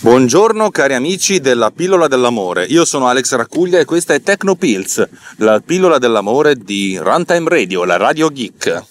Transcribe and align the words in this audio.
Buongiorno 0.00 0.70
cari 0.70 0.94
amici 0.94 1.38
della 1.38 1.70
pillola 1.70 2.08
dell'amore, 2.08 2.64
io 2.64 2.84
sono 2.84 3.06
Alex 3.06 3.32
Raccuglia 3.36 3.78
e 3.78 3.84
questa 3.84 4.12
è 4.12 4.20
Tecnopills, 4.20 5.08
la 5.36 5.62
pillola 5.64 5.98
dell'amore 5.98 6.56
di 6.56 6.98
Runtime 7.00 7.48
Radio, 7.48 7.84
la 7.84 7.96
radio 7.96 8.28
geek. 8.28 8.82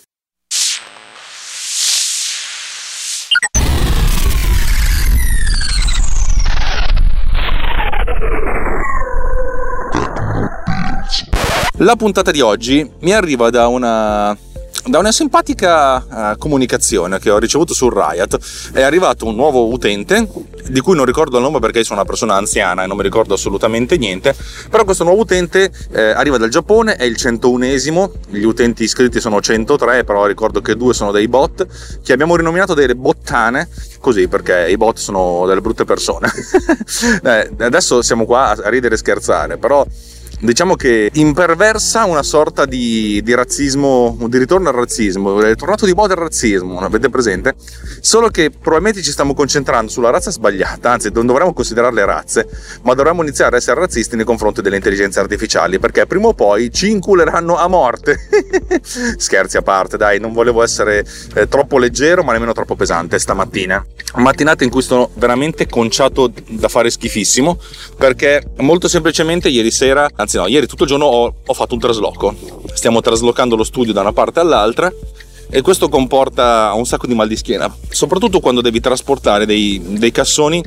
La 11.79 11.95
puntata 11.97 12.31
di 12.31 12.39
oggi 12.39 12.89
mi 13.01 13.13
arriva 13.13 13.49
da 13.49 13.67
una 13.67 14.35
da 14.85 14.99
una 14.99 15.11
simpatica 15.11 16.31
uh, 16.33 16.37
comunicazione 16.37 17.17
che 17.19 17.29
ho 17.29 17.39
ricevuto 17.39 17.73
sul 17.73 17.93
Riot 17.93 18.37
è 18.73 18.81
arrivato 18.81 19.25
un 19.25 19.35
nuovo 19.35 19.67
utente 19.67 20.27
di 20.67 20.79
cui 20.81 20.95
non 20.95 21.05
ricordo 21.05 21.37
il 21.37 21.43
nome 21.43 21.59
perché 21.59 21.83
sono 21.83 21.99
una 21.99 22.07
persona 22.07 22.35
anziana 22.35 22.83
e 22.83 22.87
non 22.87 22.97
mi 22.97 23.03
ricordo 23.03 23.33
assolutamente 23.33 23.97
niente 23.97 24.35
però 24.69 24.83
questo 24.83 25.03
nuovo 25.03 25.21
utente 25.21 25.71
eh, 25.91 26.01
arriva 26.09 26.37
dal 26.37 26.49
Giappone 26.49 26.95
è 26.95 27.03
il 27.03 27.15
101esimo 27.17 28.11
gli 28.29 28.43
utenti 28.43 28.83
iscritti 28.83 29.21
sono 29.21 29.41
103 29.41 30.03
però 30.03 30.25
ricordo 30.25 30.61
che 30.61 30.75
due 30.75 30.93
sono 30.93 31.11
dei 31.11 31.27
bot 31.27 31.65
che 32.03 32.11
abbiamo 32.11 32.35
rinominato 32.35 32.73
delle 32.73 32.95
bottane 32.95 33.69
così 34.03 34.27
perché 34.27 34.67
i 34.69 34.75
bot 34.75 34.97
sono 34.97 35.45
delle 35.47 35.61
brutte 35.61 35.85
persone. 35.85 36.29
Eh, 37.23 37.51
adesso 37.59 38.01
siamo 38.01 38.25
qua 38.25 38.49
a 38.49 38.69
ridere 38.69 38.95
e 38.95 38.97
scherzare 38.97 39.57
però 39.57 39.85
diciamo 40.43 40.75
che 40.75 41.09
imperversa 41.13 42.03
una 42.03 42.21
sorta 42.21 42.65
di, 42.65 43.21
di, 43.23 43.33
razzismo, 43.33 44.17
di 44.27 44.37
ritorno 44.37 44.67
al 44.67 44.75
razzismo, 44.75 45.41
è 45.41 45.55
tornato 45.55 45.85
di 45.85 45.93
moda 45.93 46.13
il 46.13 46.19
razzismo, 46.19 46.79
avete 46.79 47.09
presente? 47.09 47.55
Solo 48.01 48.27
che 48.27 48.49
probabilmente 48.51 49.01
ci 49.01 49.11
stiamo 49.11 49.33
concentrando 49.33 49.89
sulla 49.89 50.09
razza 50.09 50.31
sbagliata, 50.31 50.91
anzi 50.91 51.09
non 51.13 51.25
dovremmo 51.25 51.53
considerarle 51.53 52.03
razze, 52.05 52.47
ma 52.81 52.93
dovremmo 52.93 53.21
iniziare 53.21 53.55
a 53.55 53.57
essere 53.59 53.79
razzisti 53.79 54.17
nei 54.17 54.25
confronti 54.25 54.61
delle 54.61 54.75
intelligenze 54.75 55.21
artificiali, 55.21 55.79
perché 55.79 56.05
prima 56.05 56.27
o 56.27 56.33
poi 56.33 56.71
ci 56.71 56.89
inculeranno 56.89 57.55
a 57.55 57.67
morte. 57.67 58.19
Scherzi 58.83 59.55
a 59.57 59.61
parte, 59.61 59.95
dai, 59.95 60.19
non 60.19 60.33
volevo 60.33 60.61
essere 60.61 61.05
eh, 61.35 61.47
troppo 61.47 61.77
leggero, 61.77 62.23
ma 62.23 62.33
nemmeno 62.33 62.51
troppo 62.51 62.75
pesante 62.75 63.17
stamattina. 63.17 63.83
Mattinata 64.15 64.63
in 64.65 64.69
cui 64.69 64.81
sono 64.81 65.09
veramente 65.13 65.67
conciato 65.67 66.31
da 66.49 66.67
fare 66.67 66.89
schifissimo, 66.89 67.57
perché 67.97 68.43
molto 68.57 68.89
semplicemente 68.89 69.47
ieri 69.47 69.71
sera, 69.71 70.09
anzi 70.15 70.32
anzi 70.33 70.37
no, 70.37 70.47
ieri 70.47 70.67
tutto 70.67 70.83
il 70.83 70.89
giorno 70.89 71.05
ho, 71.05 71.33
ho 71.45 71.53
fatto 71.53 71.73
un 71.73 71.79
trasloco. 71.79 72.35
Stiamo 72.73 73.01
traslocando 73.01 73.55
lo 73.55 73.63
studio 73.63 73.93
da 73.93 74.01
una 74.01 74.13
parte 74.13 74.39
all'altra 74.39 74.91
e 75.55 75.61
questo 75.61 75.87
comporta 75.87 76.71
un 76.73 76.83
sacco 76.87 77.05
di 77.05 77.13
mal 77.13 77.27
di 77.27 77.35
schiena, 77.35 77.71
soprattutto 77.89 78.39
quando 78.39 78.59
devi 78.59 78.79
trasportare 78.79 79.45
dei, 79.45 79.79
dei 79.85 80.11
cassoni 80.11 80.63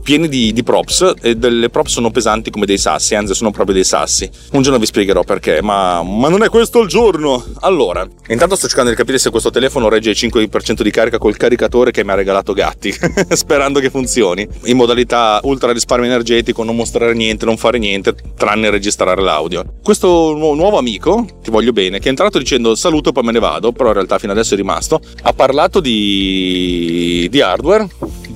pieni 0.00 0.28
di, 0.28 0.52
di, 0.52 0.62
props 0.62 1.14
e 1.20 1.34
delle 1.34 1.70
props 1.70 1.90
sono 1.90 2.12
pesanti 2.12 2.50
come 2.50 2.64
dei 2.64 2.78
sassi, 2.78 3.16
anzi 3.16 3.34
sono 3.34 3.50
proprio 3.50 3.74
dei 3.74 3.82
sassi. 3.82 4.30
Un 4.52 4.62
giorno 4.62 4.78
vi 4.78 4.86
spiegherò 4.86 5.24
perché, 5.24 5.60
ma, 5.60 6.04
ma 6.04 6.28
non 6.28 6.44
è 6.44 6.48
questo 6.48 6.80
il 6.82 6.88
giorno! 6.88 7.44
Allora, 7.62 8.06
intanto 8.28 8.54
sto 8.54 8.68
cercando 8.68 8.90
di 8.90 8.96
capire 8.96 9.18
se 9.18 9.30
questo 9.30 9.50
telefono 9.50 9.88
regge 9.88 10.10
il 10.10 10.16
5% 10.16 10.82
di 10.82 10.90
carica 10.92 11.18
col 11.18 11.36
caricatore 11.36 11.90
che 11.90 12.04
mi 12.04 12.12
ha 12.12 12.14
regalato 12.14 12.52
Gatti, 12.52 12.94
sperando 13.30 13.80
che 13.80 13.90
funzioni, 13.90 14.46
in 14.66 14.76
modalità 14.76 15.40
ultra 15.42 15.72
risparmio 15.72 16.08
energetico, 16.08 16.62
non 16.62 16.76
mostrare 16.76 17.12
niente, 17.12 17.44
non 17.44 17.56
fare 17.56 17.78
niente, 17.78 18.14
tranne 18.36 18.70
registrare 18.70 19.20
l'audio. 19.20 19.64
Questo 19.82 20.32
nu- 20.36 20.54
nuovo 20.54 20.78
amico, 20.78 21.26
ti 21.42 21.50
voglio 21.50 21.72
bene, 21.72 21.98
che 21.98 22.06
è 22.06 22.10
entrato 22.10 22.38
dicendo 22.38 22.76
saluto 22.76 23.08
e 23.08 23.12
poi 23.12 23.24
me 23.24 23.32
ne 23.32 23.40
vado, 23.40 23.72
però 23.72 23.88
in 23.88 23.94
realtà 23.94 24.16
fino 24.18 24.26
adesso 24.30 24.54
è 24.54 24.56
rimasto, 24.56 25.00
ha 25.22 25.32
parlato 25.32 25.80
di, 25.80 27.26
di 27.30 27.40
hardware, 27.40 27.86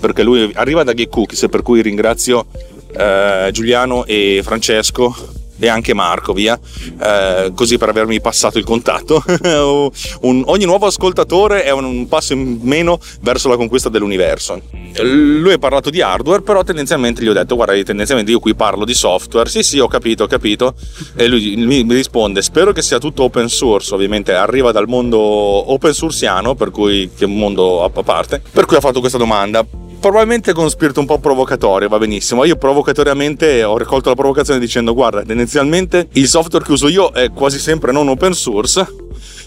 perché 0.00 0.22
lui 0.22 0.50
arriva 0.54 0.82
da 0.82 0.92
Geek 0.94 1.10
Cookies, 1.10 1.46
per 1.50 1.62
cui 1.62 1.82
ringrazio 1.82 2.46
eh, 2.96 3.48
Giuliano 3.52 4.04
e 4.04 4.40
Francesco 4.42 5.40
e 5.58 5.68
anche 5.68 5.94
Marco, 5.94 6.32
via, 6.32 6.58
eh, 7.00 7.52
così 7.54 7.78
per 7.78 7.88
avermi 7.88 8.20
passato 8.20 8.58
il 8.58 8.64
contatto. 8.64 9.22
un, 10.22 10.42
ogni 10.46 10.64
nuovo 10.64 10.86
ascoltatore 10.86 11.64
è 11.64 11.70
un, 11.70 12.08
passo 12.08 12.32
in 12.32 12.58
meno 12.62 12.98
verso 13.20 13.48
la 13.48 13.56
conquista 13.56 13.88
dell'universo. 13.88 14.60
Lui 15.00 15.52
ha 15.52 15.58
parlato 15.58 15.90
di 15.90 16.00
hardware, 16.00 16.42
però 16.42 16.62
tendenzialmente 16.62 17.22
gli 17.22 17.28
ho 17.28 17.32
detto, 17.32 17.54
guarda, 17.54 17.80
tendenzialmente 17.82 18.30
io 18.30 18.40
qui 18.40 18.54
parlo 18.54 18.84
di 18.84 18.94
software. 18.94 19.48
Sì, 19.48 19.62
sì, 19.62 19.78
ho 19.78 19.88
capito, 19.88 20.24
ho 20.24 20.26
capito. 20.26 20.74
E 21.14 21.28
lui 21.28 21.56
mi, 21.56 21.84
mi 21.84 21.94
risponde, 21.94 22.42
spero 22.42 22.72
che 22.72 22.82
sia 22.82 22.98
tutto 22.98 23.24
open 23.24 23.48
source, 23.48 23.94
ovviamente 23.94 24.34
arriva 24.34 24.72
dal 24.72 24.88
mondo 24.88 25.18
open 25.18 25.92
sourceano, 25.92 26.54
per 26.54 26.70
cui 26.70 27.10
che 27.16 27.26
mondo 27.26 27.84
a 27.84 27.90
parte, 27.90 28.42
per 28.50 28.66
cui 28.66 28.76
ha 28.76 28.80
fatto 28.80 29.00
questa 29.00 29.18
domanda 29.18 29.64
probabilmente 30.02 30.52
con 30.52 30.68
spirito 30.68 30.98
un 30.98 31.06
po' 31.06 31.20
provocatorio, 31.20 31.88
va 31.88 31.96
benissimo. 31.96 32.44
Io 32.44 32.56
provocatoriamente 32.56 33.62
ho 33.62 33.78
raccolto 33.78 34.08
la 34.08 34.16
provocazione 34.16 34.58
dicendo 34.58 34.94
guarda, 34.94 35.22
tendenzialmente 35.22 36.08
il 36.14 36.26
software 36.26 36.64
che 36.64 36.72
uso 36.72 36.88
io 36.88 37.12
è 37.12 37.30
quasi 37.30 37.60
sempre 37.60 37.92
non 37.92 38.08
open 38.08 38.32
source 38.34 38.84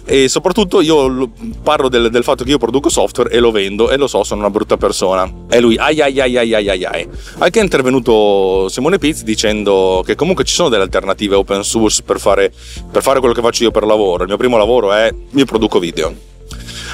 e 0.06 0.30
soprattutto 0.30 0.80
io 0.80 1.30
parlo 1.62 1.90
del, 1.90 2.10
del, 2.10 2.24
fatto 2.24 2.46
che 2.46 2.52
io 2.52 2.58
produco 2.58 2.88
software 2.88 3.32
e 3.32 3.40
lo 3.40 3.52
vendo 3.52 3.90
e 3.90 3.98
lo 3.98 4.08
so 4.08 4.24
sono 4.24 4.40
una 4.40 4.50
brutta 4.50 4.78
persona. 4.78 5.30
E 5.50 5.60
lui 5.60 5.76
ai 5.76 6.00
ai 6.00 6.22
ai 6.22 6.38
ai 6.38 6.54
ai 6.54 6.70
ai 6.70 6.86
ai. 6.86 7.08
Anche 7.40 7.60
è 7.60 7.64
intervenuto 7.64 8.70
Simone 8.70 8.98
Pizzi 8.98 9.26
dicendo 9.26 10.04
che 10.06 10.16
comunque 10.16 10.46
ci 10.46 10.54
sono 10.54 10.70
delle 10.70 10.84
alternative 10.84 11.36
open 11.36 11.64
source 11.64 12.02
per 12.02 12.18
fare, 12.18 12.50
per 12.90 13.02
fare 13.02 13.20
quello 13.20 13.34
che 13.34 13.42
faccio 13.42 13.64
io 13.64 13.72
per 13.72 13.84
lavoro. 13.84 14.24
Il 14.24 14.30
mio 14.30 14.38
primo 14.38 14.56
lavoro 14.56 14.94
è 14.94 15.14
io 15.32 15.46
produco 15.46 15.80
video. 15.80 16.16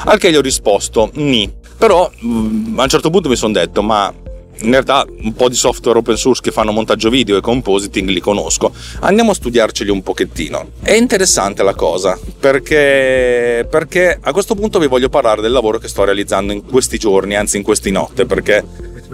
Al 0.05 0.17
che 0.17 0.31
gli 0.31 0.35
ho 0.35 0.41
risposto 0.41 1.11
ni 1.13 1.59
però 1.81 2.08
mm, 2.24 2.78
a 2.78 2.84
un 2.84 2.90
certo 2.90 3.09
punto 3.09 3.28
mi 3.28 3.36
sono 3.36 3.53
detto, 3.53 3.81
ma 3.81 4.14
in 4.59 4.69
realtà 4.69 5.03
un 5.24 5.34
po' 5.34 5.50
di 5.50 5.56
software 5.56 5.97
open 5.97 6.16
source 6.16 6.40
che 6.40 6.52
fanno 6.52 6.72
montaggio 6.72 7.09
video 7.09 7.38
e 7.38 7.42
compositing 7.42 8.08
li 8.09 8.19
conosco. 8.19 8.72
Andiamo 9.00 9.31
a 9.31 9.34
studiarceli 9.34 9.90
un 9.90 10.03
pochettino. 10.03 10.74
È 10.84 10.94
interessante 10.94 11.64
la 11.64 11.74
cosa 11.74 12.19
perché, 12.40 13.66
perché 13.68 14.16
a 14.22 14.31
questo 14.31 14.53
punto 14.53 14.78
vi 14.78 14.86
voglio 14.86 15.09
parlare 15.09 15.42
del 15.42 15.52
lavoro 15.52 15.80
che 15.80 15.88
sto 15.88 16.03
realizzando 16.03 16.53
in 16.53 16.64
questi 16.64 17.00
giorni, 17.00 17.36
anzi 17.36 17.58
in 17.58 17.64
queste 17.64 17.90
notte, 17.90 18.28
perché 18.28 18.63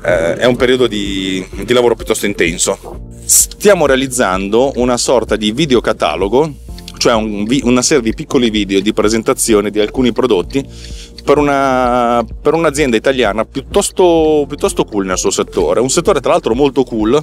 eh, 0.04 0.36
è 0.36 0.46
un 0.46 0.58
periodo 0.58 0.88
di, 0.88 1.48
di 1.64 1.72
lavoro 1.72 1.96
piuttosto 1.96 2.26
intenso. 2.26 3.00
Stiamo 3.24 3.86
realizzando 3.86 4.74
una 4.76 4.98
sorta 4.98 5.38
di 5.38 5.54
videocatalogo, 5.54 6.54
cioè 6.98 7.14
un, 7.14 7.48
una 7.64 7.82
serie 7.82 8.04
di 8.04 8.14
piccoli 8.14 8.50
video 8.50 8.82
di 8.82 8.92
presentazione 8.92 9.72
di 9.72 9.80
alcuni 9.80 10.12
prodotti 10.12 11.06
per, 11.28 11.38
una, 11.38 12.26
per 12.42 12.54
un'azienda 12.54 12.96
italiana 12.96 13.44
piuttosto, 13.44 14.46
piuttosto, 14.48 14.86
cool 14.86 15.06
nel 15.06 15.18
suo 15.18 15.30
settore. 15.30 15.82
Un 15.82 15.90
settore 15.90 16.22
tra 16.22 16.32
l'altro 16.32 16.56
molto 16.56 16.86
cool. 16.86 17.22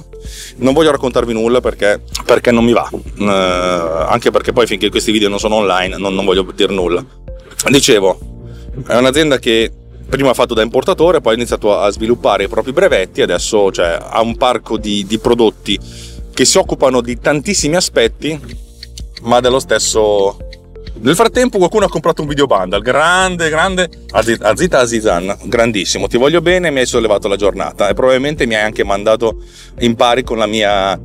Non 0.57 0.73
voglio 0.75 0.91
raccontarvi 0.91 1.33
nulla 1.33 1.59
perché, 1.59 2.03
perché 2.23 2.51
non 2.51 2.63
mi 2.63 2.71
va. 2.71 2.87
Eh, 2.91 4.05
anche 4.07 4.29
perché 4.29 4.53
poi 4.53 4.67
finché 4.67 4.91
questi 4.91 5.11
video 5.11 5.27
non 5.27 5.39
sono 5.39 5.55
online 5.55 5.97
non, 5.97 6.13
non 6.13 6.23
voglio 6.23 6.45
dire 6.53 6.71
nulla. 6.71 7.03
Dicevo, 7.67 8.19
è 8.85 8.95
un'azienda 8.95 9.39
che 9.39 9.71
prima 10.07 10.29
ha 10.29 10.35
fatto 10.35 10.53
da 10.53 10.61
importatore, 10.61 11.19
poi 11.19 11.33
ha 11.33 11.35
iniziato 11.37 11.75
a 11.75 11.89
sviluppare 11.89 12.43
i 12.43 12.47
propri 12.47 12.73
brevetti, 12.73 13.23
adesso 13.23 13.71
cioè, 13.71 13.97
ha 13.99 14.21
un 14.21 14.37
parco 14.37 14.77
di, 14.77 15.03
di 15.07 15.17
prodotti 15.17 15.79
che 16.31 16.45
si 16.45 16.59
occupano 16.59 17.01
di 17.01 17.19
tantissimi 17.19 17.75
aspetti, 17.75 18.39
ma 19.23 19.39
dello 19.39 19.59
stesso 19.59 20.37
nel 20.97 21.15
frattempo 21.15 21.57
qualcuno 21.57 21.85
ha 21.85 21.89
comprato 21.89 22.21
un 22.21 22.27
video 22.27 22.45
bundle, 22.45 22.79
grande, 22.79 23.49
grande, 23.49 23.89
Azita 24.11 24.79
Azizan, 24.79 25.37
grandissimo, 25.43 26.07
ti 26.07 26.17
voglio 26.17 26.41
bene, 26.41 26.71
mi 26.71 26.79
hai 26.79 26.85
sollevato 26.85 27.27
la 27.27 27.35
giornata 27.35 27.89
e 27.89 27.93
probabilmente 27.93 28.45
mi 28.45 28.55
hai 28.55 28.63
anche 28.63 28.83
mandato 28.83 29.41
in 29.79 29.95
pari 29.95 30.23
con 30.23 30.37
la 30.37 30.45
mia, 30.45 30.99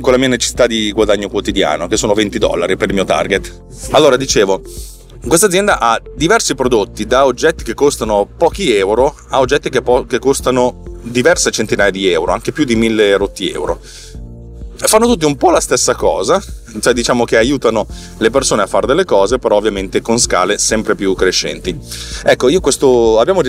con 0.00 0.12
la 0.12 0.18
mia 0.18 0.28
necessità 0.28 0.66
di 0.66 0.90
guadagno 0.92 1.28
quotidiano, 1.28 1.86
che 1.86 1.96
sono 1.96 2.14
20 2.14 2.38
dollari 2.38 2.76
per 2.76 2.88
il 2.88 2.94
mio 2.94 3.04
target. 3.04 3.62
Allora, 3.92 4.16
dicevo, 4.16 4.60
questa 5.26 5.46
azienda 5.46 5.78
ha 5.78 6.00
diversi 6.16 6.54
prodotti, 6.54 7.06
da 7.06 7.24
oggetti 7.24 7.62
che 7.62 7.74
costano 7.74 8.28
pochi 8.36 8.74
euro 8.74 9.14
a 9.28 9.38
oggetti 9.38 9.70
che, 9.70 9.82
po- 9.82 10.04
che 10.04 10.18
costano 10.18 10.82
diverse 11.02 11.50
centinaia 11.52 11.90
di 11.90 12.08
euro, 12.08 12.32
anche 12.32 12.52
più 12.52 12.64
di 12.64 12.74
1000 12.74 13.16
rotti 13.16 13.50
euro 13.50 13.80
fanno 14.86 15.06
tutti 15.06 15.24
un 15.24 15.36
po' 15.36 15.50
la 15.50 15.60
stessa 15.60 15.94
cosa, 15.94 16.42
cioè 16.80 16.92
diciamo 16.92 17.24
che 17.24 17.36
aiutano 17.36 17.86
le 18.18 18.30
persone 18.30 18.62
a 18.62 18.66
fare 18.66 18.86
delle 18.86 19.04
cose, 19.04 19.38
però 19.38 19.56
ovviamente 19.56 20.00
con 20.00 20.18
scale 20.18 20.58
sempre 20.58 20.94
più 20.94 21.14
crescenti. 21.14 21.76
Ecco, 22.24 22.48
io 22.48 22.60
questo 22.60 23.18
abbiamo 23.18 23.42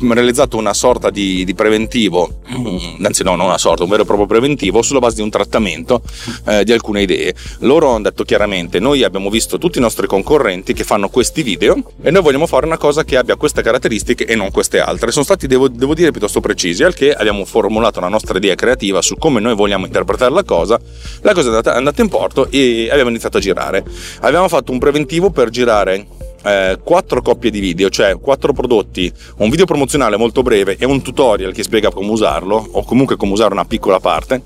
realizzato 0.00 0.56
una 0.56 0.74
sorta 0.74 1.10
di, 1.10 1.44
di, 1.44 1.54
preventivo, 1.54 2.40
mm, 2.50 3.04
anzi 3.04 3.22
no, 3.22 3.36
non 3.36 3.46
una 3.46 3.58
sorta, 3.58 3.82
un 3.82 3.88
vero 3.90 4.02
e 4.02 4.06
proprio 4.06 4.26
preventivo 4.26 4.82
sulla 4.82 5.00
base 5.00 5.16
di 5.16 5.22
un 5.22 5.30
trattamento 5.30 6.02
eh, 6.46 6.64
di 6.64 6.72
alcune 6.72 7.02
idee. 7.02 7.34
Loro 7.60 7.90
hanno 7.90 8.02
detto 8.02 8.24
chiaramente, 8.24 8.78
noi 8.78 9.02
abbiamo 9.02 9.30
visto 9.30 9.58
tutti 9.58 9.78
i 9.78 9.80
nostri 9.80 10.06
concorrenti 10.06 10.72
che 10.72 10.84
fanno 10.84 11.08
questi 11.08 11.42
video 11.42 11.76
e 12.02 12.10
noi 12.10 12.22
vogliamo 12.22 12.46
fare 12.46 12.66
una 12.66 12.76
cosa 12.76 13.04
che 13.04 13.16
abbia 13.16 13.36
queste 13.36 13.62
caratteristiche 13.62 14.24
e 14.24 14.34
non 14.34 14.50
queste 14.50 14.80
altre. 14.80 15.10
Sono 15.10 15.24
stati, 15.24 15.46
devo, 15.46 15.68
devo 15.68 15.94
dire, 15.94 16.10
piuttosto 16.10 16.40
precisi, 16.40 16.84
al 16.84 16.94
che 16.94 17.12
abbiamo 17.12 17.44
formulato 17.44 18.00
la 18.00 18.08
nostra 18.08 18.38
idea 18.38 18.54
creativa 18.54 19.02
su 19.02 19.16
come 19.16 19.40
noi 19.40 19.54
vogliamo 19.54 19.86
interpretare 19.86 20.32
la 20.32 20.44
cosa. 20.44 20.80
La 21.22 21.34
cosa 21.34 21.46
è 21.46 21.48
andata, 21.48 21.74
è 21.74 21.76
andata 21.76 22.02
in 22.02 22.08
porto 22.08 22.50
e 22.50 22.88
abbiamo 22.90 23.10
iniziato 23.10 23.38
a 23.38 23.40
girare. 23.40 23.84
Abbiamo 24.20 24.48
fatto 24.48 24.72
un 24.72 24.78
preventivo 24.78 25.30
per 25.30 25.50
girare 25.50 26.06
eh, 26.44 26.78
quattro 26.82 27.22
coppie 27.22 27.50
di 27.50 27.60
video, 27.60 27.88
cioè 27.88 28.18
quattro 28.18 28.52
prodotti, 28.52 29.12
un 29.38 29.50
video 29.50 29.66
promozionale 29.66 30.16
molto 30.16 30.42
breve 30.42 30.76
e 30.78 30.84
un 30.84 31.02
tutorial 31.02 31.52
che 31.52 31.62
spiega 31.62 31.90
come 31.90 32.10
usarlo 32.10 32.68
o 32.72 32.84
comunque 32.84 33.16
come 33.16 33.32
usare 33.32 33.52
una 33.52 33.64
piccola 33.64 34.00
parte. 34.00 34.42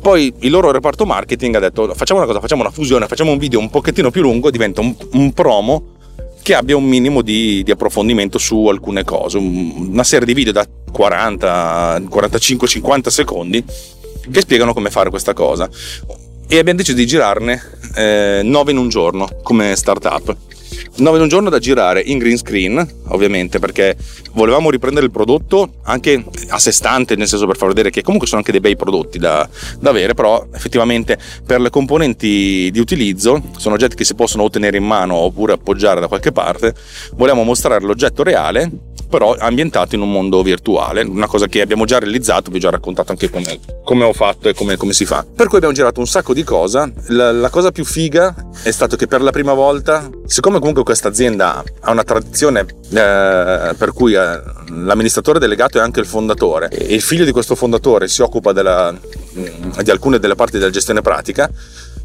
Poi 0.00 0.32
il 0.40 0.50
loro 0.50 0.70
reparto 0.70 1.04
marketing 1.04 1.56
ha 1.56 1.60
detto 1.60 1.92
facciamo 1.94 2.20
una 2.20 2.28
cosa, 2.28 2.40
facciamo 2.40 2.62
una 2.62 2.70
fusione, 2.70 3.06
facciamo 3.06 3.32
un 3.32 3.38
video 3.38 3.58
un 3.58 3.70
pochettino 3.70 4.10
più 4.10 4.22
lungo, 4.22 4.50
diventa 4.50 4.80
un, 4.80 4.94
un 5.12 5.32
promo 5.32 5.94
che 6.42 6.54
abbia 6.54 6.76
un 6.76 6.84
minimo 6.84 7.22
di, 7.22 7.64
di, 7.64 7.72
approfondimento 7.72 8.38
su 8.38 8.66
alcune 8.68 9.02
cose, 9.02 9.36
una 9.36 10.04
serie 10.04 10.26
di 10.26 10.32
video 10.32 10.52
da 10.52 10.64
40, 10.92 12.02
45, 12.08 12.68
50 12.68 13.10
secondi 13.10 13.64
che 14.30 14.40
spiegano 14.40 14.72
come 14.72 14.90
fare 14.90 15.10
questa 15.10 15.32
cosa. 15.32 15.68
E 16.48 16.58
abbiamo 16.58 16.78
deciso 16.78 16.96
di 16.96 17.04
girarne 17.04 17.60
eh, 17.96 18.42
9 18.44 18.70
in 18.70 18.76
un 18.76 18.88
giorno 18.88 19.28
come 19.42 19.74
startup. 19.74 20.36
9 20.96 21.16
in 21.16 21.22
un 21.22 21.28
giorno 21.28 21.50
da 21.50 21.58
girare 21.58 22.00
in 22.00 22.18
green 22.18 22.36
screen, 22.36 22.86
ovviamente, 23.08 23.58
perché 23.58 23.96
volevamo 24.32 24.70
riprendere 24.70 25.06
il 25.06 25.12
prodotto 25.12 25.74
anche 25.84 26.24
a 26.48 26.58
sé 26.58 26.72
stante, 26.72 27.16
nel 27.16 27.28
senso 27.28 27.46
per 27.46 27.56
far 27.56 27.68
vedere 27.68 27.90
che 27.90 28.02
comunque 28.02 28.26
sono 28.26 28.40
anche 28.40 28.52
dei 28.52 28.60
bei 28.60 28.76
prodotti 28.76 29.18
da, 29.18 29.48
da 29.78 29.90
avere, 29.90 30.14
però 30.14 30.46
effettivamente 30.54 31.18
per 31.44 31.60
le 31.60 31.70
componenti 31.70 32.70
di 32.72 32.78
utilizzo, 32.78 33.42
sono 33.56 33.74
oggetti 33.74 33.96
che 33.96 34.04
si 34.04 34.14
possono 34.14 34.44
ottenere 34.44 34.76
in 34.76 34.84
mano 34.84 35.14
oppure 35.14 35.54
appoggiare 35.54 36.00
da 36.00 36.08
qualche 36.08 36.32
parte, 36.32 36.74
volevamo 37.14 37.44
mostrare 37.44 37.84
l'oggetto 37.84 38.22
reale 38.22 38.94
però 39.08 39.34
ambientato 39.38 39.94
in 39.94 40.00
un 40.00 40.10
mondo 40.10 40.42
virtuale, 40.42 41.02
una 41.02 41.26
cosa 41.26 41.46
che 41.46 41.60
abbiamo 41.60 41.84
già 41.84 41.98
realizzato, 41.98 42.50
vi 42.50 42.56
ho 42.56 42.60
già 42.60 42.70
raccontato 42.70 43.12
anche 43.12 43.30
come, 43.30 43.58
come 43.84 44.04
ho 44.04 44.12
fatto 44.12 44.48
e 44.48 44.54
come, 44.54 44.76
come, 44.76 44.92
si 44.92 45.04
fa. 45.04 45.24
Per 45.24 45.46
cui 45.46 45.56
abbiamo 45.56 45.74
girato 45.74 46.00
un 46.00 46.06
sacco 46.06 46.34
di 46.34 46.42
cose, 46.42 46.92
la, 47.08 47.32
la, 47.32 47.50
cosa 47.50 47.70
più 47.70 47.84
figa 47.84 48.34
è 48.62 48.70
stato 48.70 48.96
che 48.96 49.06
per 49.06 49.22
la 49.22 49.30
prima 49.30 49.52
volta, 49.52 50.10
siccome 50.26 50.58
comunque 50.58 50.75
questa 50.82 51.08
azienda 51.08 51.62
ha 51.80 51.90
una 51.90 52.04
tradizione 52.04 52.60
eh, 52.60 53.74
per 53.76 53.92
cui 53.94 54.14
eh, 54.14 54.40
l'amministratore 54.70 55.38
delegato 55.38 55.78
è 55.78 55.80
anche 55.80 56.00
il 56.00 56.06
fondatore 56.06 56.68
e 56.68 56.94
il 56.94 57.02
figlio 57.02 57.24
di 57.24 57.32
questo 57.32 57.54
fondatore 57.54 58.08
si 58.08 58.22
occupa 58.22 58.52
della, 58.52 58.92
mm, 58.92 59.80
di 59.82 59.90
alcune 59.90 60.18
delle 60.18 60.34
parti 60.34 60.58
della 60.58 60.70
gestione 60.70 61.02
pratica, 61.02 61.50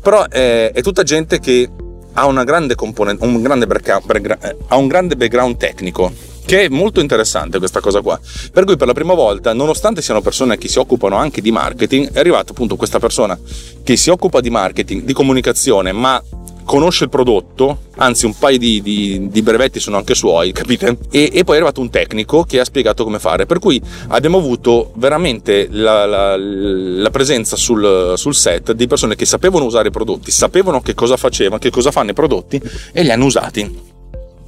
però 0.02 0.28
è, 0.28 0.72
è 0.74 0.82
tutta 0.82 1.04
gente 1.04 1.40
che 1.40 1.70
ha, 2.14 2.26
una 2.26 2.44
grande 2.44 2.76
un 2.78 3.42
grande 3.42 3.68
eh, 3.68 4.58
ha 4.68 4.76
un 4.76 4.88
grande 4.88 5.16
background 5.16 5.58
tecnico 5.58 6.30
che 6.46 6.66
è 6.66 6.70
molto 6.70 7.00
interessante 7.00 7.60
questa 7.60 7.80
cosa 7.80 8.02
qua. 8.02 8.20
Per 8.52 8.66
cui 8.66 8.76
per 8.76 8.88
la 8.88 8.94
prima 8.94 9.14
volta, 9.14 9.54
nonostante 9.54 10.02
siano 10.02 10.22
persone 10.22 10.58
che 10.58 10.68
si 10.68 10.80
occupano 10.80 11.16
anche 11.16 11.40
di 11.40 11.52
marketing, 11.52 12.12
è 12.12 12.20
arrivata 12.20 12.52
appunto 12.52 12.76
questa 12.76 13.00
persona 13.00 13.40
che 13.84 13.96
si 13.96 14.10
occupa 14.10 14.42
di 14.42 14.50
marketing, 14.50 15.04
di 15.04 15.14
comunicazione, 15.14 15.92
ma 15.92 16.22
conosce 16.64 17.06
il 17.06 17.10
prodotto, 17.10 17.84
anzi 17.98 18.26
un 18.26 18.38
paio 18.38 18.58
di, 18.58 18.82
di, 18.82 19.28
di 19.30 19.42
brevetti 19.42 19.80
sono 19.80 19.98
anche 19.98 20.16
suoi, 20.16 20.52
capite? 20.54 20.98
E, 21.10 21.30
e, 21.34 21.44
poi 21.44 21.56
è 21.56 21.58
arrivato 21.58 21.82
un 21.82 21.90
tecnico 21.90 22.44
che 22.44 22.60
ha 22.60 22.66
spiegato 22.66 23.04
come 23.04 23.20
fare, 23.20 23.46
per 23.46 23.60
cui 23.60 23.82
abbiamo 24.10 24.38
avuto 24.38 24.92
veramente 24.96 25.68
la, 25.70 26.06
la, 26.06 26.38
la 26.38 27.10
presenza 27.10 27.56
sul, 27.56 28.14
sul, 28.16 28.36
set 28.36 28.72
di 28.72 28.88
persone 28.88 29.16
che 29.16 29.26
sapevano 29.26 29.66
usare 29.66 29.90
i 29.90 29.92
prodotti, 29.92 30.32
sapevano 30.32 30.82
che 30.82 30.94
cosa 30.94 31.18
facevano, 31.18 31.60
che 31.60 31.70
cosa 31.70 31.92
fanno 31.92 32.12
i 32.12 32.14
prodotti 32.14 32.62
e 32.92 33.04
li 33.04 33.12
hanno 33.12 33.26
usati 33.26 33.90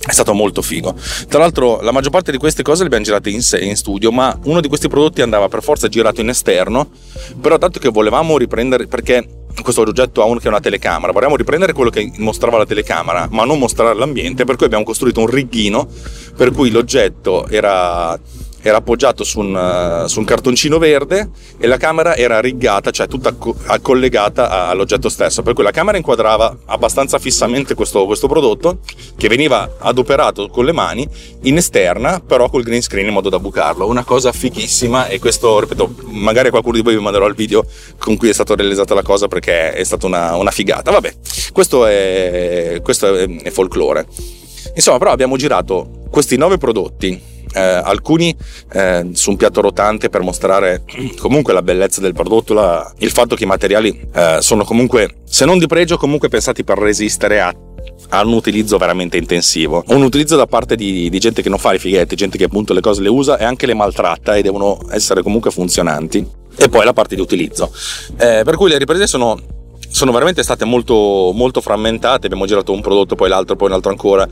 è 0.05 0.11
stato 0.11 0.33
molto 0.33 0.61
figo. 0.61 0.95
Tra 1.29 1.39
l'altro, 1.39 1.79
la 1.79 1.93
maggior 1.93 2.11
parte 2.11 2.31
di 2.31 2.37
queste 2.37 2.61
cose 2.61 2.81
le 2.81 2.87
abbiamo 2.87 3.05
girate 3.05 3.29
in, 3.29 3.39
in, 3.61 3.75
studio, 3.77 4.11
ma 4.11 4.37
uno 4.43 4.59
di 4.59 4.67
questi 4.67 4.89
prodotti 4.89 5.21
andava 5.21 5.47
per 5.47 5.63
forza 5.63 5.87
girato 5.87 6.19
in 6.19 6.27
esterno. 6.27 6.89
Però, 7.39 7.57
tanto 7.57 7.79
che 7.79 7.87
volevamo 7.87 8.37
riprendere, 8.37 8.87
perché 8.87 9.25
questo 9.61 9.81
oggetto 9.81 10.23
ha 10.23 10.29
anche 10.29 10.47
una 10.47 10.59
telecamera, 10.59 11.11
volevamo 11.11 11.37
riprendere 11.37 11.73
quello 11.73 11.89
che 11.89 12.11
mostrava 12.17 12.57
la 12.57 12.65
telecamera, 12.65 13.27
ma 13.31 13.45
non 13.45 13.59
mostrare 13.59 13.95
l'ambiente, 13.95 14.45
per 14.45 14.55
cui 14.55 14.65
abbiamo 14.65 14.83
costruito 14.83 15.19
un 15.19 15.27
righino 15.27 15.87
per 16.35 16.51
cui 16.51 16.71
l'oggetto 16.71 17.47
era 17.47 18.19
era 18.63 18.77
appoggiato 18.77 19.25
su 19.25 19.41
un, 19.41 19.53
uh, 19.53 20.07
su 20.07 20.19
un, 20.19 20.25
cartoncino 20.25 20.77
verde 20.77 21.29
e 21.57 21.67
la 21.67 21.75
camera 21.75 22.15
era 22.15 22.39
riggata, 22.39 22.91
cioè 22.91 23.07
tutta 23.07 23.33
co- 23.33 23.55
collegata 23.81 24.67
all'oggetto 24.69 25.09
stesso. 25.09 25.43
Per 25.43 25.53
cui 25.53 25.63
la 25.63 25.71
camera 25.71 25.97
inquadrava 25.97 26.57
abbastanza 26.65 27.19
fissamente 27.19 27.75
questo, 27.75 28.05
questo, 28.05 28.27
prodotto 28.27 28.79
che 29.17 29.27
veniva 29.27 29.75
adoperato 29.79 30.47
con 30.47 30.63
le 30.63 30.71
mani 30.71 31.05
in 31.41 31.57
esterna, 31.57 32.21
però 32.25 32.49
col 32.49 32.63
green 32.63 32.81
screen 32.81 33.07
in 33.07 33.13
modo 33.13 33.27
da 33.27 33.37
bucarlo. 33.37 33.85
Una 33.85 34.05
cosa 34.05 34.31
fighissima 34.31 35.07
e 35.07 35.19
questo, 35.19 35.59
ripeto, 35.59 35.95
magari 36.05 36.49
qualcuno 36.49 36.77
di 36.77 36.83
voi 36.83 36.95
vi 36.95 37.01
manderò 37.01 37.27
il 37.27 37.35
video 37.35 37.65
con 37.97 38.15
cui 38.15 38.29
è 38.29 38.33
stata 38.33 38.55
realizzata 38.55 38.93
la 38.93 39.03
cosa 39.03 39.27
perché 39.27 39.73
è 39.73 39.83
stata 39.83 40.07
una, 40.07 40.37
una 40.37 40.51
figata. 40.51 40.89
Vabbè, 40.89 41.13
questo 41.51 41.85
è, 41.85 42.79
questo 42.81 43.13
è, 43.13 43.27
è 43.41 43.49
folklore. 43.49 44.07
Insomma, 44.73 44.99
però 44.99 45.11
abbiamo 45.11 45.35
girato 45.35 46.05
questi 46.09 46.37
nove 46.37 46.57
prodotti 46.57 47.32
eh, 47.53 47.59
alcuni 47.59 48.35
eh, 48.71 49.09
su 49.13 49.29
un 49.31 49.37
piatto 49.37 49.61
rotante 49.61 50.09
per 50.09 50.21
mostrare 50.21 50.83
comunque 51.19 51.53
la 51.53 51.61
bellezza 51.61 52.01
del 52.01 52.13
prodotto, 52.13 52.53
la, 52.53 52.91
il 52.99 53.11
fatto 53.11 53.35
che 53.35 53.43
i 53.43 53.47
materiali 53.47 54.07
eh, 54.13 54.37
sono 54.39 54.63
comunque, 54.63 55.17
se 55.25 55.45
non 55.45 55.57
di 55.57 55.67
pregio, 55.67 55.97
comunque 55.97 56.29
pensati 56.29 56.63
per 56.63 56.77
resistere 56.77 57.41
a 57.41 57.55
a 58.09 58.23
un 58.23 58.33
utilizzo 58.33 58.77
veramente 58.77 59.17
intensivo. 59.17 59.83
Un 59.87 60.03
utilizzo 60.03 60.35
da 60.35 60.45
parte 60.45 60.75
di, 60.75 61.09
di, 61.09 61.19
gente 61.19 61.41
che 61.41 61.49
non 61.49 61.57
fa 61.57 61.73
i 61.73 61.79
fighetti, 61.79 62.15
gente 62.15 62.37
che 62.37 62.43
appunto 62.45 62.73
le 62.73 62.81
cose 62.81 63.01
le 63.01 63.09
usa 63.09 63.37
e 63.37 63.43
anche 63.43 63.65
le 63.65 63.73
maltratta 63.73 64.35
e 64.35 64.41
devono 64.41 64.79
essere 64.91 65.23
comunque 65.23 65.51
funzionanti. 65.51 66.25
E 66.55 66.69
poi 66.69 66.85
la 66.85 66.93
parte 66.93 67.15
di 67.15 67.21
utilizzo. 67.21 67.71
Eh, 68.17 68.41
per 68.45 68.55
cui 68.55 68.69
le 68.69 68.77
riprese 68.77 69.07
sono 69.07 69.62
sono 69.93 70.11
veramente 70.11 70.41
state 70.41 70.65
molto, 70.65 71.31
molto 71.35 71.61
frammentate, 71.61 72.25
abbiamo 72.25 72.47
girato 72.47 72.71
un 72.71 72.81
prodotto, 72.81 73.13
poi 73.13 73.29
l'altro, 73.29 73.55
poi 73.55 73.67
un 73.67 73.75
altro 73.75 73.91
ancora. 73.91 74.27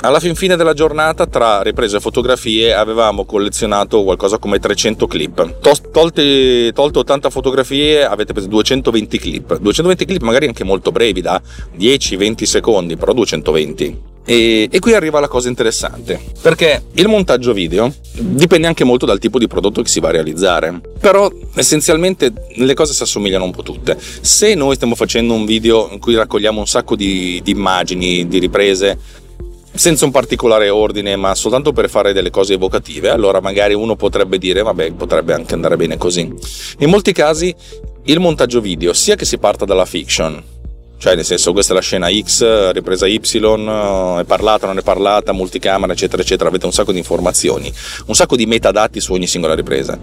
Alla 0.00 0.18
fin 0.18 0.34
fine 0.34 0.56
della 0.56 0.72
giornata, 0.74 1.26
tra 1.26 1.62
riprese 1.62 1.98
e 1.98 2.00
fotografie, 2.00 2.74
avevamo 2.74 3.24
collezionato 3.24 4.02
qualcosa 4.02 4.38
come 4.38 4.58
300 4.58 5.06
clip. 5.06 5.60
Tolte, 5.92 6.72
tolte 6.72 6.98
80 6.98 7.30
fotografie, 7.30 8.04
avete 8.04 8.32
preso 8.32 8.48
220 8.48 9.18
clip. 9.20 9.58
220 9.58 10.04
clip 10.04 10.22
magari 10.22 10.48
anche 10.48 10.64
molto 10.64 10.90
brevi, 10.90 11.20
da 11.20 11.40
10-20 11.78 12.42
secondi, 12.42 12.96
però 12.96 13.12
220 13.12 14.12
e, 14.24 14.68
e, 14.70 14.78
qui 14.78 14.94
arriva 14.94 15.20
la 15.20 15.28
cosa 15.28 15.48
interessante, 15.48 16.18
perché 16.40 16.84
il 16.94 17.08
montaggio 17.08 17.52
video 17.52 17.92
dipende 18.12 18.66
anche 18.66 18.84
molto 18.84 19.04
dal 19.04 19.18
tipo 19.18 19.38
di 19.38 19.46
prodotto 19.46 19.82
che 19.82 19.88
si 19.88 20.00
va 20.00 20.08
a 20.08 20.12
realizzare, 20.12 20.80
però 20.98 21.30
essenzialmente 21.54 22.32
le 22.56 22.74
cose 22.74 22.94
si 22.94 23.02
assomigliano 23.02 23.44
un 23.44 23.50
po' 23.50 23.62
tutte. 23.62 23.98
Se 23.98 24.54
noi 24.54 24.76
stiamo 24.76 24.94
facendo 24.94 25.34
un 25.34 25.44
video 25.44 25.88
in 25.92 25.98
cui 25.98 26.14
raccogliamo 26.14 26.58
un 26.58 26.66
sacco 26.66 26.96
di, 26.96 27.40
di 27.44 27.50
immagini, 27.50 28.26
di 28.26 28.38
riprese, 28.38 28.98
senza 29.74 30.04
un 30.04 30.10
particolare 30.10 30.70
ordine, 30.70 31.16
ma 31.16 31.34
soltanto 31.34 31.72
per 31.72 31.90
fare 31.90 32.12
delle 32.12 32.30
cose 32.30 32.54
evocative, 32.54 33.10
allora 33.10 33.40
magari 33.40 33.74
uno 33.74 33.96
potrebbe 33.96 34.38
dire, 34.38 34.62
vabbè, 34.62 34.92
potrebbe 34.92 35.34
anche 35.34 35.54
andare 35.54 35.76
bene 35.76 35.98
così. 35.98 36.32
In 36.78 36.88
molti 36.88 37.12
casi 37.12 37.54
il 38.04 38.20
montaggio 38.20 38.60
video, 38.60 38.92
sia 38.92 39.16
che 39.16 39.24
si 39.24 39.36
parta 39.36 39.64
dalla 39.64 39.84
fiction, 39.84 40.42
cioè 40.98 41.14
nel 41.14 41.24
senso 41.24 41.52
questa 41.52 41.72
è 41.72 41.74
la 41.74 41.82
scena 41.82 42.08
X, 42.10 42.70
ripresa 42.70 43.06
Y, 43.06 43.18
è 43.18 44.24
parlata, 44.24 44.66
non 44.66 44.78
è 44.78 44.82
parlata, 44.82 45.32
multicamera 45.32 45.92
eccetera 45.92 46.22
eccetera, 46.22 46.48
avete 46.48 46.66
un 46.66 46.72
sacco 46.72 46.92
di 46.92 46.98
informazioni, 46.98 47.72
un 48.06 48.14
sacco 48.14 48.36
di 48.36 48.46
metadati 48.46 49.00
su 49.00 49.12
ogni 49.12 49.26
singola 49.26 49.54
ripresa. 49.54 49.98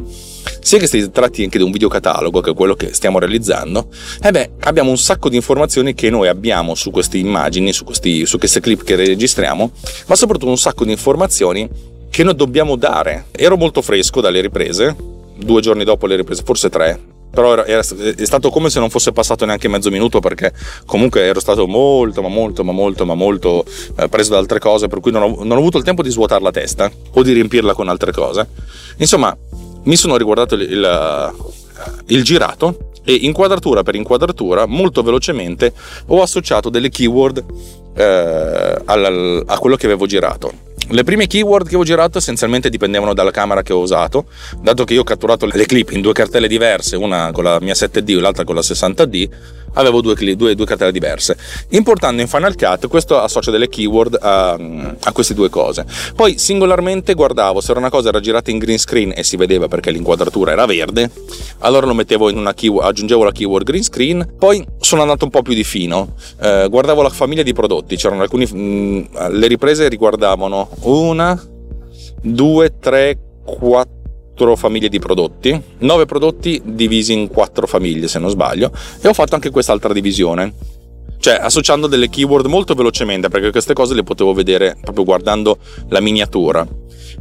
Sia 0.59 0.77
che 0.77 0.87
si 0.87 1.09
tratti 1.09 1.43
anche 1.43 1.57
di 1.57 1.63
un 1.63 1.71
videocatalogo, 1.71 2.39
che 2.41 2.51
è 2.51 2.53
quello 2.53 2.75
che 2.75 2.93
stiamo 2.93 3.17
realizzando, 3.17 3.87
eh 4.21 4.31
beh, 4.31 4.51
abbiamo 4.61 4.91
un 4.91 4.97
sacco 4.97 5.29
di 5.29 5.35
informazioni 5.35 5.93
che 5.93 6.09
noi 6.09 6.27
abbiamo 6.27 6.75
su 6.75 6.91
queste 6.91 7.17
immagini, 7.17 7.73
su, 7.73 7.83
questi, 7.83 8.25
su 8.25 8.37
queste 8.37 8.59
clip 8.59 8.83
che 8.83 8.95
registriamo, 8.95 9.71
ma 10.05 10.15
soprattutto 10.15 10.51
un 10.51 10.57
sacco 10.57 10.85
di 10.85 10.91
informazioni 10.91 11.67
che 12.11 12.23
noi 12.23 12.35
dobbiamo 12.35 12.75
dare. 12.75 13.25
Ero 13.31 13.57
molto 13.57 13.81
fresco 13.81 14.21
dalle 14.21 14.41
riprese, 14.41 14.95
due 15.37 15.61
giorni 15.61 15.83
dopo 15.83 16.05
le 16.05 16.17
riprese, 16.17 16.43
forse 16.45 16.69
tre, 16.69 16.99
però 17.31 17.53
era, 17.53 17.65
è 17.65 18.25
stato 18.25 18.49
come 18.49 18.69
se 18.69 18.79
non 18.79 18.89
fosse 18.89 19.11
passato 19.11 19.45
neanche 19.45 19.67
mezzo 19.67 19.89
minuto 19.89 20.19
perché 20.19 20.53
comunque 20.85 21.21
ero 21.21 21.39
stato 21.39 21.65
molto 21.67 22.21
ma 22.21 22.27
molto 22.27 22.63
ma 22.63 22.71
molto 22.71 23.05
ma 23.05 23.13
molto 23.13 23.65
eh, 23.97 24.09
preso 24.09 24.31
da 24.31 24.37
altre 24.37 24.59
cose 24.59 24.87
per 24.87 24.99
cui 24.99 25.11
non 25.11 25.23
ho, 25.23 25.35
non 25.43 25.51
ho, 25.51 25.59
avuto 25.59 25.77
il 25.77 25.83
tempo 25.83 26.03
di 26.03 26.09
svuotare 26.09 26.43
la 26.43 26.51
testa 26.51 26.91
o 27.13 27.23
di 27.23 27.31
riempirla 27.31 27.73
con 27.73 27.87
altre 27.87 28.11
cose. 28.11 28.47
Insomma 28.97 29.35
mi 29.83 29.95
sono 29.95 30.17
riguardato 30.17 30.55
il, 30.55 30.61
il, 30.61 31.33
il 32.07 32.23
girato 32.23 32.91
e 33.03 33.13
inquadratura 33.13 33.81
per 33.81 33.95
inquadratura 33.95 34.67
molto 34.67 35.01
velocemente 35.01 35.73
ho 36.07 36.21
associato 36.21 36.69
delle 36.69 36.89
keyword 36.89 37.43
eh, 37.95 38.81
al, 38.85 39.43
a 39.45 39.57
quello 39.57 39.75
che 39.75 39.87
avevo 39.87 40.05
girato 40.05 40.69
Le 40.91 41.03
prime 41.03 41.25
keyword 41.25 41.69
che 41.69 41.77
ho 41.77 41.83
girato 41.83 42.17
essenzialmente 42.17 42.69
dipendevano 42.69 43.13
dalla 43.13 43.31
camera 43.31 43.61
che 43.61 43.71
ho 43.71 43.79
usato, 43.79 44.25
dato 44.59 44.83
che 44.83 44.93
io 44.93 45.01
ho 45.01 45.05
catturato 45.05 45.45
le 45.45 45.65
clip 45.65 45.91
in 45.91 46.01
due 46.01 46.11
cartelle 46.11 46.49
diverse, 46.49 46.97
una 46.97 47.31
con 47.31 47.45
la 47.45 47.59
mia 47.61 47.73
7D 47.73 48.09
e 48.09 48.19
l'altra 48.19 48.43
con 48.43 48.55
la 48.55 48.61
60D, 48.61 49.29
avevo 49.73 50.01
due, 50.01 50.15
due, 50.35 50.55
due, 50.55 50.65
cartelle 50.65 50.91
diverse. 50.91 51.37
Importando 51.69 52.21
in 52.21 52.27
Final 52.27 52.55
Cut, 52.55 52.87
questo 52.87 53.19
associa 53.19 53.51
delle 53.51 53.69
keyword 53.69 54.17
a, 54.21 54.53
a, 54.53 55.11
queste 55.11 55.33
due 55.33 55.49
cose. 55.49 55.85
Poi 56.15 56.37
singolarmente 56.37 57.13
guardavo 57.13 57.61
se 57.61 57.71
era 57.71 57.79
una 57.79 57.89
cosa 57.89 58.09
era 58.09 58.19
girata 58.19 58.51
in 58.51 58.57
green 58.57 58.77
screen 58.77 59.13
e 59.15 59.23
si 59.23 59.37
vedeva 59.37 59.67
perché 59.67 59.91
l'inquadratura 59.91 60.51
era 60.51 60.65
verde, 60.65 61.09
allora 61.59 61.85
lo 61.85 61.93
mettevo 61.93 62.29
in 62.29 62.37
una 62.37 62.53
keyword, 62.53 62.87
aggiungevo 62.87 63.23
la 63.23 63.31
keyword 63.31 63.65
green 63.65 63.83
screen. 63.83 64.33
Poi 64.37 64.65
sono 64.79 65.01
andato 65.01 65.25
un 65.25 65.31
po' 65.31 65.41
più 65.41 65.53
di 65.53 65.63
fino, 65.63 66.15
eh, 66.41 66.67
guardavo 66.69 67.01
la 67.01 67.09
famiglia 67.09 67.43
di 67.43 67.53
prodotti, 67.53 67.95
c'erano 67.95 68.21
alcuni, 68.21 68.45
mh, 68.45 68.57
mm, 68.57 69.03
le 69.29 69.47
riprese 69.47 69.87
riguardavano 69.87 70.69
una, 70.81 71.41
due, 72.21 72.77
tre, 72.79 73.17
quattro 73.43 74.00
quattro 74.41 74.55
famiglie 74.55 74.89
di 74.89 74.97
prodotti, 74.97 75.61
9 75.79 76.05
prodotti 76.05 76.59
divisi 76.65 77.13
in 77.13 77.27
quattro 77.27 77.67
famiglie 77.67 78.07
se 78.07 78.17
non 78.17 78.29
sbaglio, 78.29 78.71
e 78.99 79.07
ho 79.07 79.13
fatto 79.13 79.35
anche 79.35 79.51
quest'altra 79.51 79.93
divisione. 79.93 80.53
Cioè, 81.19 81.37
associando 81.39 81.85
delle 81.85 82.09
keyword 82.09 82.47
molto 82.47 82.73
velocemente, 82.73 83.29
perché 83.29 83.51
queste 83.51 83.73
cose 83.73 83.93
le 83.93 84.01
potevo 84.01 84.33
vedere 84.33 84.75
proprio 84.81 85.05
guardando 85.05 85.59
la 85.89 85.99
miniatura. 85.99 86.67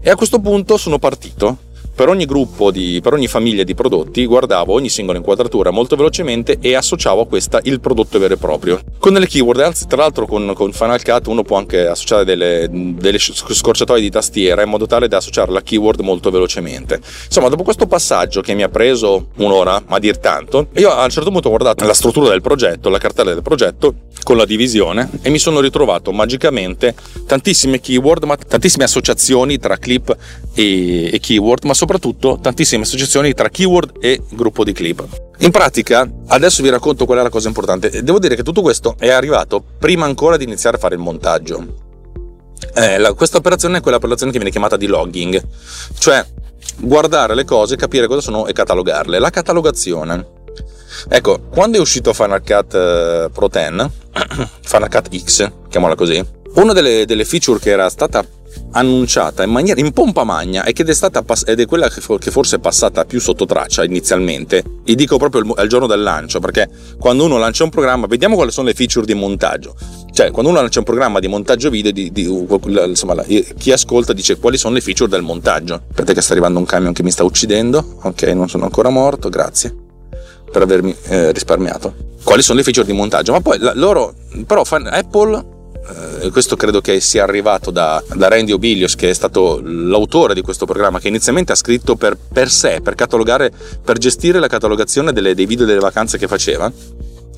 E 0.01 0.09
a 0.09 0.17
questo 0.17 0.41
punto 0.41 0.79
sono 0.79 0.99
partito 0.99 1.59
per 2.01 2.09
ogni 2.09 2.25
gruppo, 2.25 2.71
di, 2.71 2.99
per 3.03 3.13
ogni 3.13 3.27
famiglia 3.27 3.63
di 3.63 3.75
prodotti, 3.75 4.25
guardavo 4.25 4.73
ogni 4.73 4.89
singola 4.89 5.19
inquadratura 5.19 5.71
molto 5.71 5.97
velocemente 5.97 6.57
e 6.59 6.75
associavo 6.75 7.21
a 7.21 7.27
questa 7.27 7.61
il 7.65 7.79
prodotto 7.79 8.19
vero 8.19 8.33
e 8.33 8.37
proprio. 8.39 8.81
Con 8.99 9.13
delle 9.13 9.27
keyword, 9.27 9.61
anzi, 9.61 9.87
tra 9.87 9.99
l'altro 9.99 10.25
con, 10.25 10.51
con 10.55 10.73
Final 10.73 11.03
Cut 11.03 11.27
uno 11.27 11.43
può 11.43 11.59
anche 11.59 11.87
associare 11.87 12.25
delle, 12.25 12.69
delle 12.71 13.19
scorciatoie 13.19 14.01
di 14.01 14.09
tastiera 14.09 14.63
in 14.63 14.71
modo 14.71 14.87
tale 14.87 15.09
da 15.09 15.19
associare 15.19 15.53
la 15.53 15.61
keyword 15.61 16.01
molto 16.01 16.31
velocemente. 16.31 17.03
Insomma, 17.27 17.51
dopo 17.51 17.65
questo 17.65 17.87
passaggio 17.87 18.41
che 18.41 18.55
mi 18.55 18.63
ha 18.63 18.71
preso 18.71 19.27
un'ora, 19.37 19.83
a 19.87 19.99
dir 19.99 20.17
tanto, 20.17 20.69
io 20.77 20.89
a 20.89 21.05
un 21.05 21.11
certo 21.11 21.31
punto 21.31 21.49
ho 21.49 21.51
guardato 21.51 21.85
la 21.85 21.93
struttura 21.93 22.31
del 22.31 22.41
progetto, 22.41 22.89
la 22.89 22.97
cartella 22.97 23.35
del 23.35 23.43
progetto, 23.43 23.95
con 24.23 24.39
la 24.39 24.47
divisione 24.47 25.09
e 25.21 25.29
mi 25.29 25.39
sono 25.39 25.61
ritrovato 25.61 26.13
magicamente 26.13 26.95
tantissime 27.27 27.81
keyword, 27.81 28.25
ma 28.25 28.37
tantissime 28.37 28.85
associazioni 28.85 29.59
tra 29.59 29.77
clip 29.77 30.17
e, 30.55 31.11
e 31.13 31.21
keyword, 31.21 31.65
ma 31.65 31.75
soprattutto 31.75 31.89
soprattutto 31.91 32.39
tantissime 32.41 32.85
associazioni 32.85 33.35
tra 33.35 33.49
keyword 33.49 33.97
e 34.01 34.23
gruppo 34.31 34.63
di 34.63 34.73
clip. 34.73 35.05
In 35.39 35.51
pratica, 35.51 36.09
adesso 36.29 36.63
vi 36.63 36.69
racconto 36.69 37.05
qual 37.05 37.19
è 37.19 37.23
la 37.23 37.31
cosa 37.31 37.49
importante. 37.49 38.03
Devo 38.05 38.21
dire 38.21 38.37
che 38.37 38.45
tutto 38.45 38.63
questo 38.63 38.95
è 38.97 39.11
arrivato 39.11 39.63
prima 39.79 40.05
ancora 40.05 40.37
di 40.37 40.45
iniziare 40.45 40.77
a 40.77 40.79
fare 40.79 40.95
il 40.95 41.01
montaggio. 41.01 41.89
Eh, 42.75 42.99
la, 42.99 43.13
questa 43.15 43.39
operazione 43.39 43.79
è 43.79 43.81
quella 43.81 43.97
operazione 43.97 44.31
che 44.31 44.39
viene 44.39 44.53
chiamata 44.53 44.77
di 44.77 44.87
logging, 44.87 45.43
cioè 45.99 46.25
guardare 46.79 47.35
le 47.35 47.45
cose, 47.45 47.75
capire 47.75 48.07
cosa 48.07 48.21
sono 48.21 48.47
e 48.47 48.53
catalogarle. 48.53 49.19
La 49.19 49.31
catalogazione. 49.31 50.39
Ecco, 51.09 51.41
quando 51.51 51.79
è 51.79 51.81
uscito 51.81 52.13
Final 52.13 52.43
Cut 52.45 52.73
uh, 52.75 53.33
Pro 53.33 53.49
10, 53.49 53.91
Final 54.63 54.89
Cut 54.89 55.17
X, 55.17 55.51
chiamiamola 55.69 55.97
così, 55.97 56.25
una 56.55 56.73
delle, 56.73 57.05
delle 57.05 57.25
feature 57.25 57.59
che 57.59 57.71
era 57.71 57.89
stata 57.89 58.25
annunciata 58.73 59.43
in 59.43 59.51
maniera 59.51 59.81
in 59.81 59.93
pompa 59.93 60.25
magna 60.25 60.65
e 60.65 60.73
che 60.73 60.83
è 60.85 60.95
stata 60.95 61.25
ed 61.47 61.61
è 61.61 61.67
quella 61.67 61.89
che 61.89 62.01
forse 62.01 62.57
è 62.57 62.59
passata 62.59 63.05
più 63.05 63.21
sotto 63.21 63.47
traccia 63.47 63.85
inizialmente. 63.85 64.63
E 64.85 64.95
dico 64.95 65.17
proprio 65.19 65.53
al 65.55 65.69
giorno 65.69 65.87
del 65.87 66.03
lancio 66.03 66.41
perché 66.41 66.69
quando 66.99 67.25
uno 67.25 67.39
lancia 67.39 67.65
un 67.65 67.71
programma 67.71 68.07
vediamo 68.07 68.37
quali 68.37 68.51
sono 68.51 68.69
le 68.69 68.75
feature 68.75 69.07
di 69.07 69.15
montaggio. 69.15 69.75
Cioè 70.13 70.31
quando 70.31 70.51
uno 70.51 70.61
lancia 70.61 70.81
un 70.81 70.85
programma 70.85 71.21
di 71.21 71.29
montaggio 71.29 71.71
video 71.71 71.93
di, 71.93 72.11
di, 72.11 72.23
insomma, 72.25 73.23
chi 73.23 73.73
ascolta 73.73 74.13
dice 74.13 74.39
quali 74.39 74.59
sono 74.59 74.75
le 74.75 74.81
feature 74.81 75.11
del 75.11 75.23
montaggio. 75.23 75.83
Aspetta 75.89 76.13
che 76.13 76.21
sta 76.21 76.33
arrivando 76.33 76.59
un 76.59 76.65
camion 76.65 76.93
che 76.93 77.03
mi 77.03 77.11
sta 77.11 77.25
uccidendo 77.25 77.99
ok 78.03 78.23
non 78.23 78.49
sono 78.49 78.65
ancora 78.65 78.89
morto 78.89 79.29
grazie 79.29 79.75
per 80.51 80.63
avermi 80.63 80.95
eh, 81.05 81.33
risparmiato. 81.33 81.95
Quali 82.23 82.43
sono 82.43 82.59
le 82.59 82.65
feature 82.65 82.87
di 82.87 82.93
montaggio? 82.93 83.33
Ma 83.33 83.41
poi 83.41 83.59
la, 83.59 83.73
loro 83.75 84.15
però 84.47 84.63
Apple 84.63 85.59
eh, 86.21 86.31
questo 86.31 86.57
credo 86.57 86.81
che 86.81 87.01
sia 87.01 87.23
arrivato 87.23 87.71
da, 87.71 88.03
da, 88.15 88.29
Randy 88.29 88.53
Obilios, 88.53 88.95
che 88.95 89.11
è 89.11 89.15
stato 89.15 89.61
l'autore 89.63 90.35
di 90.35 90.43
questo 90.43 90.67
programma, 90.67 91.01
che 91.01 91.09
inizialmente 91.09 91.53
ha 91.53 91.57
scritto 91.57 91.97
per, 91.97 92.17
per 92.17 92.51
sé, 92.51 92.81
per 92.83 92.95
catalogare, 92.95 93.51
per 93.83 93.99
gestire 93.99 94.39
la 94.39 94.49
catalogazione 94.49 95.13
delle, 95.13 95.35
dei 95.35 95.47
video 95.47 95.67
delle 95.67 95.81
vacanze 95.81 96.19
che 96.19 96.29
faceva 96.29 96.71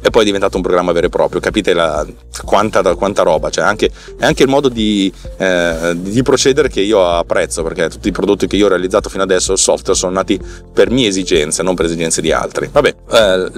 e 0.03 0.11
poi 0.11 0.23
è 0.23 0.25
diventato 0.25 0.57
un 0.57 0.63
programma 0.63 0.93
vero 0.93 1.07
e 1.07 1.09
proprio. 1.09 1.41
Capite 1.41 1.73
la, 1.73 2.05
quanta, 2.45 2.83
quanta, 2.95 3.23
roba, 3.23 3.51
cioè 3.51 3.65
anche, 3.65 3.91
è 4.19 4.25
anche 4.25 4.43
il 4.43 4.49
modo 4.49 4.69
di, 4.69 5.13
eh, 5.39 5.95
di, 5.97 6.23
procedere 6.23 6.69
che 6.69 6.81
io 6.81 7.07
apprezzo, 7.07 7.63
perché 7.63 7.89
tutti 7.89 8.09
i 8.09 8.13
prodotti 8.13 8.47
che 8.47 8.57
io 8.57 8.67
ho 8.67 8.69
realizzato 8.69 9.09
fino 9.09 9.23
adesso, 9.23 9.53
il 9.53 9.59
software, 9.59 9.99
sono 9.99 10.13
nati 10.13 10.41
per 10.73 10.91
mie 10.91 11.09
esigenze, 11.09 11.63
non 11.63 11.75
per 11.75 11.87
esigenze 11.87 12.21
di 12.21 12.33
altri. 12.33 12.69
Vabbè, 12.73 12.95
eh, 13.13 13.51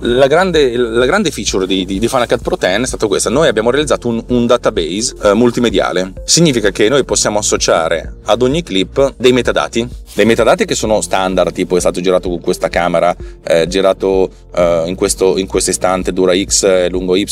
la, 0.00 0.26
grande, 0.26 0.76
la, 0.76 1.06
grande, 1.06 1.30
feature 1.30 1.66
di, 1.66 1.84
di, 1.84 1.98
di, 1.98 2.08
Final 2.08 2.26
Cut 2.26 2.42
Pro 2.42 2.56
10 2.56 2.82
è 2.82 2.86
stata 2.86 3.06
questa: 3.06 3.30
noi 3.30 3.46
abbiamo 3.46 3.70
realizzato 3.70 4.08
un, 4.08 4.22
un 4.28 4.46
database 4.46 5.14
eh, 5.22 5.34
multimediale. 5.34 6.12
Significa 6.24 6.70
che 6.70 6.88
noi 6.88 7.04
possiamo 7.04 7.38
associare 7.38 8.16
ad 8.24 8.42
ogni 8.42 8.62
clip 8.62 9.14
dei 9.16 9.32
metadati 9.32 10.02
dei 10.14 10.24
metadati 10.24 10.64
che 10.64 10.74
sono 10.74 11.00
standard, 11.00 11.52
tipo 11.52 11.76
è 11.76 11.80
stato 11.80 12.00
girato 12.00 12.28
con 12.28 12.40
questa 12.40 12.68
camera, 12.68 13.14
eh, 13.42 13.66
girato 13.66 14.30
eh, 14.54 14.84
in, 14.86 14.94
questo, 14.94 15.36
in 15.38 15.46
questo 15.46 15.72
istante 15.84 16.12
dura 16.12 16.34
X, 16.34 16.88
lungo 16.88 17.14
Y, 17.14 17.26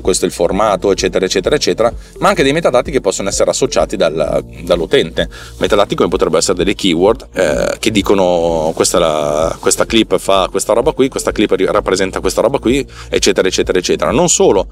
questo 0.00 0.24
è 0.24 0.28
il 0.28 0.32
formato, 0.32 0.90
eccetera, 0.90 1.26
eccetera, 1.26 1.54
eccetera, 1.54 1.92
ma 2.18 2.28
anche 2.28 2.42
dei 2.42 2.52
metadati 2.52 2.90
che 2.90 3.00
possono 3.00 3.28
essere 3.28 3.50
associati 3.50 3.96
dal, 3.96 4.42
dall'utente. 4.62 5.28
Metadati 5.58 5.94
come 5.94 6.08
potrebbero 6.08 6.38
essere 6.38 6.56
delle 6.56 6.74
keyword 6.74 7.28
eh, 7.34 7.76
che 7.78 7.90
dicono 7.90 8.72
questa, 8.74 8.98
la, 8.98 9.56
questa 9.60 9.84
clip 9.84 10.16
fa 10.18 10.48
questa 10.50 10.72
roba 10.72 10.92
qui, 10.92 11.08
questa 11.08 11.32
clip 11.32 11.50
rappresenta 11.50 12.20
questa 12.20 12.40
roba 12.40 12.58
qui, 12.58 12.86
eccetera, 13.10 13.46
eccetera, 13.46 13.78
eccetera. 13.78 14.10
Non 14.10 14.30
solo, 14.30 14.68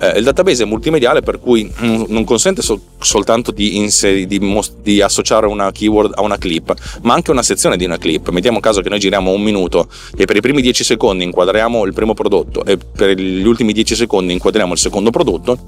eh, 0.00 0.18
il 0.18 0.24
database 0.24 0.62
è 0.62 0.66
multimediale 0.66 1.22
per 1.22 1.40
cui 1.40 1.70
non 1.78 2.24
consente 2.24 2.62
so- 2.62 2.80
soltanto 3.00 3.50
di, 3.50 3.76
inseri- 3.76 4.26
di, 4.26 4.38
mos- 4.38 4.74
di, 4.80 5.00
associare 5.00 5.46
una 5.46 5.72
keyword 5.72 6.12
a 6.14 6.22
una 6.22 6.38
clip, 6.38 6.74
ma 7.02 7.14
anche 7.14 7.30
una 7.30 7.42
sezione 7.42 7.76
di 7.76 7.84
una 7.84 7.98
clip. 7.98 8.28
Mettiamo 8.30 8.60
caso 8.60 8.80
che 8.80 8.88
noi 8.88 8.98
giriamo 8.98 9.30
un 9.30 9.42
minuto 9.42 9.88
e 10.16 10.24
per 10.24 10.36
i 10.36 10.40
primi 10.40 10.62
10 10.62 10.84
secondi 10.84 11.24
inquadriamo 11.24 11.84
il 11.84 11.92
primo 11.92 12.14
prodotto 12.14 12.64
e 12.64 12.76
per 12.76 13.18
gli 13.18 13.46
ultimi 13.46 13.72
10 13.72 13.94
secondi 13.94 14.32
inquadriamo 14.32 14.72
il 14.72 14.78
secondo 14.78 15.10
prodotto, 15.10 15.58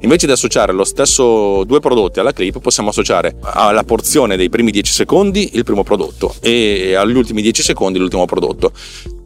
invece 0.00 0.26
di 0.26 0.32
associare 0.32 0.72
lo 0.72 0.84
stesso 0.84 1.64
due 1.64 1.80
prodotti 1.80 2.20
alla 2.20 2.32
clip, 2.32 2.60
possiamo 2.60 2.90
associare 2.90 3.36
alla 3.40 3.84
porzione 3.84 4.36
dei 4.36 4.48
primi 4.48 4.70
10 4.70 4.92
secondi 4.92 5.50
il 5.54 5.64
primo 5.64 5.82
prodotto 5.82 6.34
e 6.40 6.94
agli 6.94 7.16
ultimi 7.16 7.42
10 7.42 7.62
secondi 7.62 7.98
l'ultimo 7.98 8.24
prodotto 8.24 8.72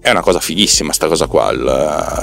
è 0.04 0.11
una 0.11 0.20
cosa 0.20 0.38
fighissima 0.38 0.92
sta 0.92 1.06
cosa 1.08 1.26
qua. 1.26 1.50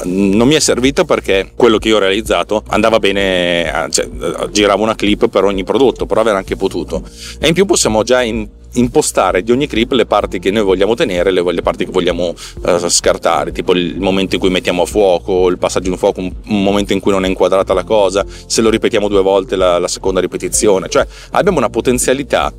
Non 0.03 0.47
mi 0.47 0.53
è 0.53 0.59
servito 0.59 1.03
perché 1.03 1.51
quello 1.55 1.79
che 1.79 1.87
io 1.87 1.95
ho 1.95 1.99
realizzato 1.99 2.61
andava 2.67 2.99
bene, 2.99 3.87
cioè, 3.89 4.07
giravo 4.51 4.83
una 4.83 4.93
clip 4.93 5.29
per 5.29 5.45
ogni 5.45 5.63
prodotto, 5.63 6.05
però 6.05 6.21
aver 6.21 6.35
anche 6.35 6.55
potuto. 6.55 7.01
E 7.39 7.47
in 7.47 7.55
più 7.55 7.65
possiamo 7.65 8.03
già 8.03 8.21
in, 8.21 8.47
impostare 8.73 9.41
di 9.41 9.51
ogni 9.51 9.65
clip 9.65 9.93
le 9.93 10.05
parti 10.05 10.37
che 10.37 10.51
noi 10.51 10.61
vogliamo 10.61 10.93
tenere, 10.93 11.31
le, 11.31 11.61
parti 11.63 11.85
che 11.85 11.91
vogliamo 11.91 12.35
uh, 12.61 12.87
scartare, 12.87 13.51
tipo 13.51 13.73
il 13.73 13.99
momento 13.99 14.35
in 14.35 14.41
cui 14.41 14.51
mettiamo 14.51 14.83
a 14.83 14.85
fuoco, 14.85 15.49
il 15.49 15.57
passaggio 15.57 15.89
in 15.89 15.97
fuoco, 15.97 16.19
un, 16.19 16.31
un, 16.49 16.61
momento 16.61 16.93
in 16.93 16.99
cui 16.99 17.11
non 17.11 17.25
è 17.25 17.27
inquadrata 17.27 17.73
la 17.73 17.83
cosa, 17.83 18.23
se 18.45 18.61
lo 18.61 18.69
ripetiamo 18.69 19.07
due 19.07 19.23
volte 19.23 19.55
la, 19.55 19.79
la 19.79 19.87
seconda 19.87 20.19
ripetizione. 20.19 20.87
Cioè 20.87 21.07
abbiamo 21.31 21.57
una 21.57 21.69
potenzialità 21.69 22.53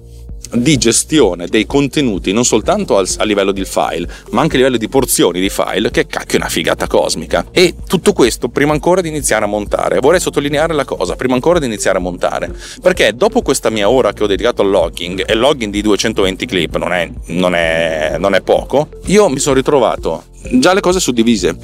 di 0.54 0.76
gestione 0.76 1.46
dei 1.46 1.66
contenuti 1.66 2.32
non 2.32 2.44
soltanto 2.44 2.96
al, 2.96 3.08
a 3.18 3.24
livello 3.24 3.52
di 3.52 3.64
file, 3.64 4.08
ma 4.30 4.40
anche 4.40 4.54
a 4.54 4.58
livello 4.58 4.76
di 4.76 4.88
porzioni 4.88 5.40
di 5.40 5.48
file, 5.48 5.90
che 5.90 6.06
cacchio 6.06 6.38
è 6.38 6.40
una 6.40 6.50
figata 6.50 6.86
cosmica. 6.86 7.46
E 7.50 7.74
tutto 7.86 8.12
questo 8.12 8.48
prima 8.48 8.72
ancora 8.72 9.00
di 9.00 9.08
iniziare 9.08 9.44
a 9.44 9.48
montare. 9.48 9.98
Vorrei 10.00 10.20
sottolineare 10.20 10.74
la 10.74 10.84
cosa, 10.84 11.16
prima 11.16 11.34
ancora 11.34 11.58
di 11.58 11.66
iniziare 11.66 11.98
a 11.98 12.00
montare, 12.00 12.54
perché 12.80 13.14
dopo 13.14 13.42
questa 13.42 13.70
mia 13.70 13.88
ora 13.88 14.12
che 14.12 14.24
ho 14.24 14.26
dedicato 14.26 14.62
al 14.62 14.70
logging, 14.70 15.24
e 15.26 15.32
il 15.32 15.38
logging 15.38 15.72
di 15.72 15.82
220 15.82 16.46
clip 16.46 16.76
non 16.76 16.92
è, 16.92 17.10
non 17.26 17.54
è, 17.54 18.16
non 18.18 18.34
è 18.34 18.40
poco, 18.42 18.88
io 19.06 19.28
mi 19.28 19.38
sono 19.38 19.56
ritrovato 19.56 20.24
già 20.50 20.72
le 20.74 20.80
cose 20.80 20.98
suddivise 20.98 21.56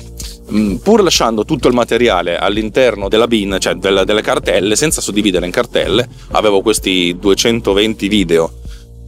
mm, 0.53 0.77
pur 0.77 1.03
lasciando 1.03 1.45
tutto 1.45 1.69
il 1.69 1.75
materiale 1.75 2.39
all'interno 2.39 3.09
della 3.09 3.27
bin, 3.27 3.57
cioè 3.59 3.75
delle, 3.75 4.05
delle, 4.05 4.23
cartelle, 4.23 4.77
senza 4.77 5.01
suddividere 5.01 5.47
in 5.47 5.53
cartelle, 5.53 6.09
avevo 6.33 6.61
questi 6.61 7.17
220 7.19 8.09
video 8.09 8.53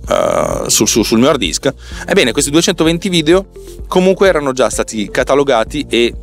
uh, 0.08 0.68
sul, 0.68 0.88
sul, 0.88 1.04
sul, 1.04 1.18
mio 1.18 1.28
hard 1.28 1.38
disk. 1.38 1.72
Ebbene, 2.06 2.32
questi 2.32 2.50
220 2.50 3.08
video 3.08 3.46
comunque 3.86 4.28
erano 4.28 4.52
già 4.52 4.70
stati 4.70 5.08
catalogati 5.10 5.86
e 5.88 6.14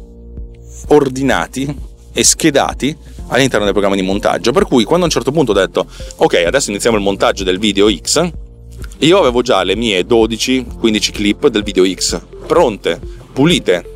ordinati 0.88 1.76
e 2.14 2.24
schedati 2.24 2.96
all'interno 3.28 3.66
del 3.66 3.74
programma 3.74 3.96
di 3.96 4.02
montaggio. 4.02 4.52
Per 4.52 4.66
cui 4.66 4.84
quando 4.84 5.04
a 5.04 5.08
un 5.08 5.14
certo 5.14 5.32
punto 5.32 5.52
ho 5.52 5.56
detto 5.56 5.88
ok, 6.16 6.44
adesso 6.46 6.70
iniziamo 6.70 6.98
il 6.98 7.04
montaggio 7.04 7.44
del 7.44 7.60
video 7.60 7.94
X, 7.94 8.30
io 9.00 9.20
avevo 9.20 9.42
già 9.42 9.64
le 9.64 9.76
mie 9.76 10.02
12-15 10.02 11.12
clip 11.12 11.48
del 11.48 11.64
video 11.64 11.86
X 11.86 12.22
pronte, 12.46 13.00
pulite. 13.34 13.94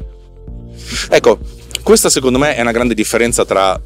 Ecco, 1.10 1.40
questa 1.84 2.10
secondo 2.10 2.38
me 2.38 2.56
è 2.56 2.62
una 2.62 2.72
grande 2.72 2.94
differenza 2.94 3.46
tra 3.46 3.80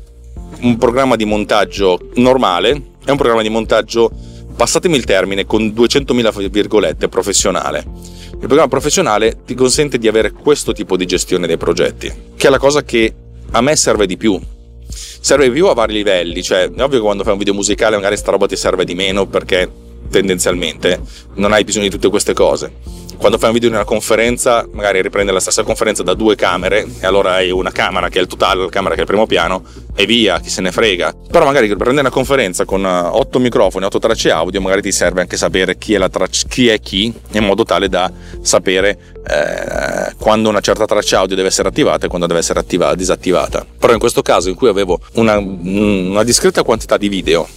un 0.62 0.78
programma 0.78 1.16
di 1.16 1.26
montaggio 1.26 2.00
normale 2.16 2.94
è 3.06 3.12
un 3.12 3.18
programma 3.18 3.44
di 3.44 3.50
montaggio, 3.50 4.12
passatemi 4.56 4.96
il 4.96 5.06
termine, 5.06 5.46
con 5.46 5.68
200.000 5.68 6.50
virgolette, 6.50 7.10
professionale. 7.10 7.86
Il 8.32 8.48
programma 8.48 8.68
professionale 8.68 9.44
ti 9.46 9.54
consente 9.54 9.98
di 9.98 10.08
avere 10.08 10.32
questo 10.32 10.72
tipo 10.72 10.98
di 10.98 11.06
gestione 11.06 11.48
dei 11.48 11.58
progetti, 11.58 12.12
che 12.36 12.48
è 12.48 12.50
la 12.50 12.60
cosa 12.60 12.84
che 12.84 13.14
a 13.52 13.62
me 13.62 13.76
serve 13.76 14.06
di 14.06 14.18
più. 14.18 14.40
Serve 14.88 15.50
più 15.50 15.68
a 15.68 15.74
vari 15.74 15.94
livelli, 15.94 16.44
cioè 16.44 16.70
è 16.70 16.82
ovvio 16.82 16.98
che 16.98 17.00
quando 17.00 17.24
fai 17.24 17.34
un 17.34 17.40
video 17.40 17.54
musicale 17.54 17.96
magari 17.96 18.18
sta 18.18 18.32
roba 18.32 18.46
ti 18.46 18.56
serve 18.56 18.86
di 18.86 18.94
meno 18.94 19.26
perché 19.26 19.70
tendenzialmente 20.10 21.00
non 21.36 21.54
hai 21.54 21.64
bisogno 21.64 21.86
di 21.86 21.92
tutte 21.92 22.10
queste 22.10 22.34
cose 22.34 22.96
quando 23.18 23.38
fai 23.38 23.48
un 23.48 23.54
video 23.54 23.70
in 23.70 23.76
una 23.76 23.86
conferenza, 23.86 24.68
magari 24.72 25.02
riprende 25.02 25.32
la 25.32 25.40
stessa 25.40 25.64
conferenza 25.64 26.04
da 26.04 26.14
due 26.14 26.36
camere 26.36 26.86
e 27.00 27.06
allora 27.06 27.34
hai 27.34 27.50
una 27.50 27.72
camera 27.72 28.10
che 28.10 28.20
è 28.20 28.22
il 28.22 28.28
totale, 28.28 28.64
la 28.64 28.70
camera 28.70 28.94
che 28.94 29.00
è 29.00 29.04
il 29.04 29.10
primo 29.10 29.26
piano 29.26 29.64
e 29.96 30.06
via, 30.06 30.40
chi 30.40 30.50
se 30.50 30.62
ne 30.62 30.72
frega. 30.72 31.14
Però 31.32 31.46
magari 31.46 31.68
prendere 31.68 32.02
una 32.02 32.10
conferenza 32.10 32.66
con 32.66 32.86
eh, 32.86 32.90
otto 32.90 33.40
microfoni, 33.40 33.86
otto 33.86 34.00
tracce 34.00 34.32
audio, 34.32 34.62
magari 34.62 34.82
ti 34.82 34.92
serve 34.92 35.22
anche 35.22 35.38
sapere 35.38 35.78
chi 35.78 35.94
è, 35.94 36.10
traccia, 36.10 36.48
chi, 36.48 36.68
è 36.68 36.80
chi, 36.80 37.14
in 37.32 37.44
modo 37.44 37.64
tale 37.64 37.90
da 37.90 38.12
sapere 38.42 39.16
eh, 39.28 40.14
quando 40.20 40.50
una 40.50 40.62
certa 40.62 40.86
traccia 40.86 41.20
audio 41.20 41.36
deve 41.36 41.48
essere 41.48 41.68
attivata 41.68 42.06
e 42.06 42.10
quando 42.10 42.28
deve 42.28 42.40
essere 42.40 42.60
attivata, 42.60 42.96
disattivata. 42.96 43.66
Però 43.80 43.94
in 43.94 44.00
questo 44.00 44.22
caso 44.22 44.50
in 44.50 44.56
cui 44.56 44.68
avevo 44.68 45.00
una, 45.14 45.38
una 45.38 46.24
discreta 46.24 46.64
quantità 46.64 46.98
di 46.98 47.10
video 47.10 47.48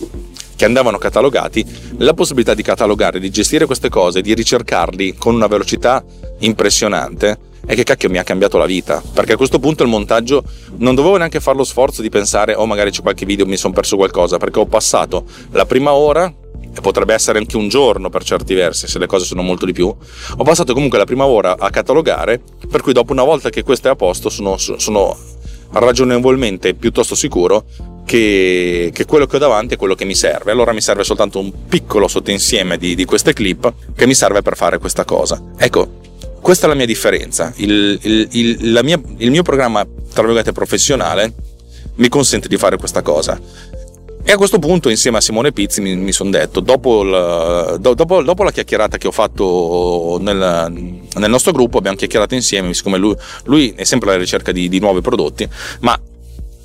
che 0.58 0.64
andavano 0.64 0.98
catalogati, 0.98 1.64
la 1.98 2.14
possibilità 2.14 2.52
di 2.52 2.64
catalogare, 2.64 3.20
di 3.20 3.30
gestire 3.30 3.64
queste 3.64 3.88
cose, 3.88 4.22
di 4.22 4.34
ricercarli 4.34 5.14
con 5.16 5.36
una 5.36 5.46
velocità 5.46 6.04
impressionante, 6.40 7.38
è 7.64 7.76
che 7.76 7.84
cacchio 7.84 8.10
mi 8.10 8.18
ha 8.18 8.24
cambiato 8.24 8.58
la 8.58 8.66
vita. 8.66 9.00
Perché 9.12 9.34
a 9.34 9.36
questo 9.36 9.60
punto 9.60 9.84
il 9.84 9.88
montaggio 9.88 10.42
non 10.78 10.96
dovevo 10.96 11.16
neanche 11.16 11.38
fare 11.38 11.56
lo 11.56 11.62
sforzo 11.62 12.02
di 12.02 12.08
pensare, 12.08 12.56
oh 12.56 12.66
magari 12.66 12.90
c'è 12.90 13.02
qualche 13.02 13.24
video, 13.24 13.46
mi 13.46 13.56
sono 13.56 13.72
perso 13.72 13.94
qualcosa, 13.94 14.38
perché 14.38 14.58
ho 14.58 14.66
passato 14.66 15.26
la 15.52 15.64
prima 15.64 15.92
ora 15.92 16.26
e 16.26 16.80
potrebbe 16.80 17.14
essere 17.14 17.38
anche 17.38 17.56
un 17.56 17.68
giorno 17.68 18.10
per 18.10 18.24
certi 18.24 18.52
versi, 18.54 18.88
se 18.88 18.98
le 18.98 19.06
cose 19.06 19.26
sono 19.26 19.42
molto 19.42 19.64
di 19.64 19.72
più. 19.72 19.86
Ho 19.86 20.42
passato 20.42 20.74
comunque 20.74 20.98
la 20.98 21.04
prima 21.04 21.24
ora 21.24 21.56
a 21.56 21.70
catalogare, 21.70 22.42
per 22.68 22.82
cui 22.82 22.92
dopo 22.92 23.12
una 23.12 23.22
volta 23.22 23.48
che 23.48 23.62
questo 23.62 23.86
è 23.86 23.92
a 23.92 23.94
posto 23.94 24.28
sono, 24.28 24.56
sono 24.56 25.16
ragionevolmente 25.70 26.74
piuttosto 26.74 27.14
sicuro 27.14 27.64
che, 28.08 28.90
che, 28.90 29.04
quello 29.04 29.26
che 29.26 29.36
ho 29.36 29.38
davanti 29.38 29.74
è 29.74 29.76
quello 29.76 29.94
che 29.94 30.06
mi 30.06 30.14
serve. 30.14 30.50
Allora 30.50 30.72
mi 30.72 30.80
serve 30.80 31.04
soltanto 31.04 31.38
un 31.38 31.52
piccolo 31.68 32.08
sottoinsieme 32.08 32.78
di, 32.78 32.94
di 32.94 33.04
queste 33.04 33.34
clip 33.34 33.70
che 33.94 34.06
mi 34.06 34.14
serve 34.14 34.40
per 34.40 34.56
fare 34.56 34.78
questa 34.78 35.04
cosa. 35.04 35.38
Ecco, 35.58 36.00
questa 36.40 36.64
è 36.64 36.68
la 36.70 36.74
mia 36.74 36.86
differenza. 36.86 37.52
Il, 37.56 37.98
il, 38.00 38.28
il, 38.32 38.80
mia, 38.82 38.98
il 39.18 39.30
mio 39.30 39.42
programma, 39.42 39.84
tra 39.84 40.22
virgolette, 40.22 40.52
professionale 40.52 41.34
mi 41.96 42.08
consente 42.08 42.48
di 42.48 42.56
fare 42.56 42.78
questa 42.78 43.02
cosa. 43.02 43.38
E 44.24 44.32
a 44.32 44.36
questo 44.38 44.58
punto, 44.58 44.88
insieme 44.88 45.18
a 45.18 45.20
Simone 45.20 45.52
Pizzi, 45.52 45.82
mi, 45.82 45.94
mi 45.94 46.12
sono 46.12 46.30
detto, 46.30 46.60
dopo, 46.60 47.02
il, 47.02 47.76
dopo, 47.78 48.22
dopo, 48.22 48.42
la 48.42 48.50
chiacchierata 48.50 48.96
che 48.96 49.06
ho 49.06 49.12
fatto 49.12 50.18
nel, 50.22 50.98
nel, 51.14 51.30
nostro 51.30 51.52
gruppo, 51.52 51.76
abbiamo 51.76 51.96
chiacchierato 51.96 52.34
insieme, 52.34 52.72
siccome 52.72 52.96
lui, 52.96 53.14
lui 53.44 53.74
è 53.76 53.84
sempre 53.84 54.10
alla 54.10 54.18
ricerca 54.18 54.50
di, 54.50 54.68
di 54.70 54.80
nuovi 54.80 55.02
prodotti, 55.02 55.46
ma 55.80 55.98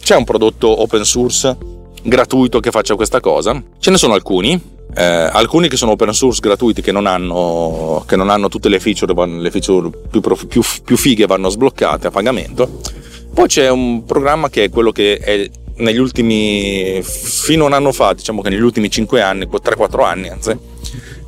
c'è 0.03 0.15
un 0.15 0.25
prodotto 0.25 0.81
open 0.81 1.05
source 1.05 1.57
gratuito 2.03 2.59
che 2.59 2.71
faccia 2.71 2.95
questa 2.95 3.21
cosa? 3.21 3.61
Ce 3.79 3.89
ne 3.89 3.97
sono 3.97 4.13
alcuni, 4.13 4.61
eh, 4.95 5.01
alcuni 5.01 5.69
che 5.69 5.77
sono 5.77 5.91
open 5.91 6.13
source 6.13 6.41
gratuiti 6.41 6.81
che 6.81 6.91
non 6.91 7.05
hanno, 7.05 8.03
che 8.05 8.17
non 8.17 8.29
hanno 8.29 8.49
tutte 8.49 8.67
le 8.67 8.81
feature, 8.81 9.13
le 9.39 9.49
feature 9.49 9.89
più, 10.11 10.21
più, 10.21 10.61
più, 10.83 10.97
fighe 10.97 11.25
vanno 11.25 11.47
sbloccate 11.47 12.07
a 12.07 12.11
pagamento. 12.11 12.81
Poi 13.33 13.47
c'è 13.47 13.69
un 13.69 14.03
programma 14.03 14.49
che 14.49 14.65
è 14.65 14.69
quello 14.69 14.91
che 14.91 15.17
è 15.17 15.49
negli 15.77 15.97
ultimi, 15.97 17.01
fino 17.01 17.63
a 17.63 17.67
un 17.67 17.73
anno 17.73 17.93
fa, 17.93 18.13
diciamo 18.13 18.41
che 18.41 18.49
negli 18.49 18.61
ultimi 18.61 18.91
5 18.91 19.21
anni, 19.21 19.45
3-4 19.45 20.03
anni 20.03 20.27
anzi, 20.27 20.55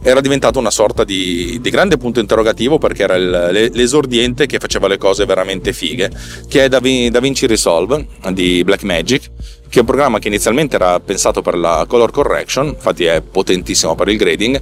era 0.06 0.22
diventato 0.22 0.60
una 0.60 0.70
sorta 0.70 1.04
di, 1.04 1.58
di 1.60 1.70
grande 1.72 1.98
punto 1.98 2.20
interrogativo 2.20 2.78
perché 2.78 3.02
era 3.02 3.16
il, 3.16 3.72
l'esordiente 3.74 4.46
che 4.46 4.60
faceva 4.60 4.88
le 4.88 5.00
cose 5.00 5.26
veramente 5.26 5.74
fighe, 5.74 6.12
che 6.48 6.66
è 6.66 6.70
Da, 6.70 6.80
Vinci 6.80 7.48
Resolve 7.48 8.06
di 8.32 8.64
Blackmagic, 8.64 9.32
che 9.68 9.78
è 9.78 9.80
un 9.80 9.86
programma 9.86 10.20
che 10.20 10.28
inizialmente 10.28 10.76
era 10.76 11.00
pensato 11.00 11.42
per 11.42 11.58
la 11.58 11.86
color 11.88 12.12
correction, 12.12 12.68
infatti 12.68 13.06
è 13.06 13.20
potentissimo 13.22 13.96
per 13.96 14.10
il 14.10 14.18
grading, 14.18 14.62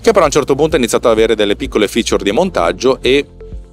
che 0.00 0.12
però 0.12 0.22
a 0.22 0.24
un 0.24 0.30
certo 0.30 0.54
punto 0.54 0.76
ha 0.76 0.78
iniziato 0.78 1.08
ad 1.08 1.12
avere 1.12 1.34
delle 1.34 1.56
piccole 1.56 1.86
feature 1.86 2.24
di 2.24 2.32
montaggio 2.32 3.02
e 3.02 3.26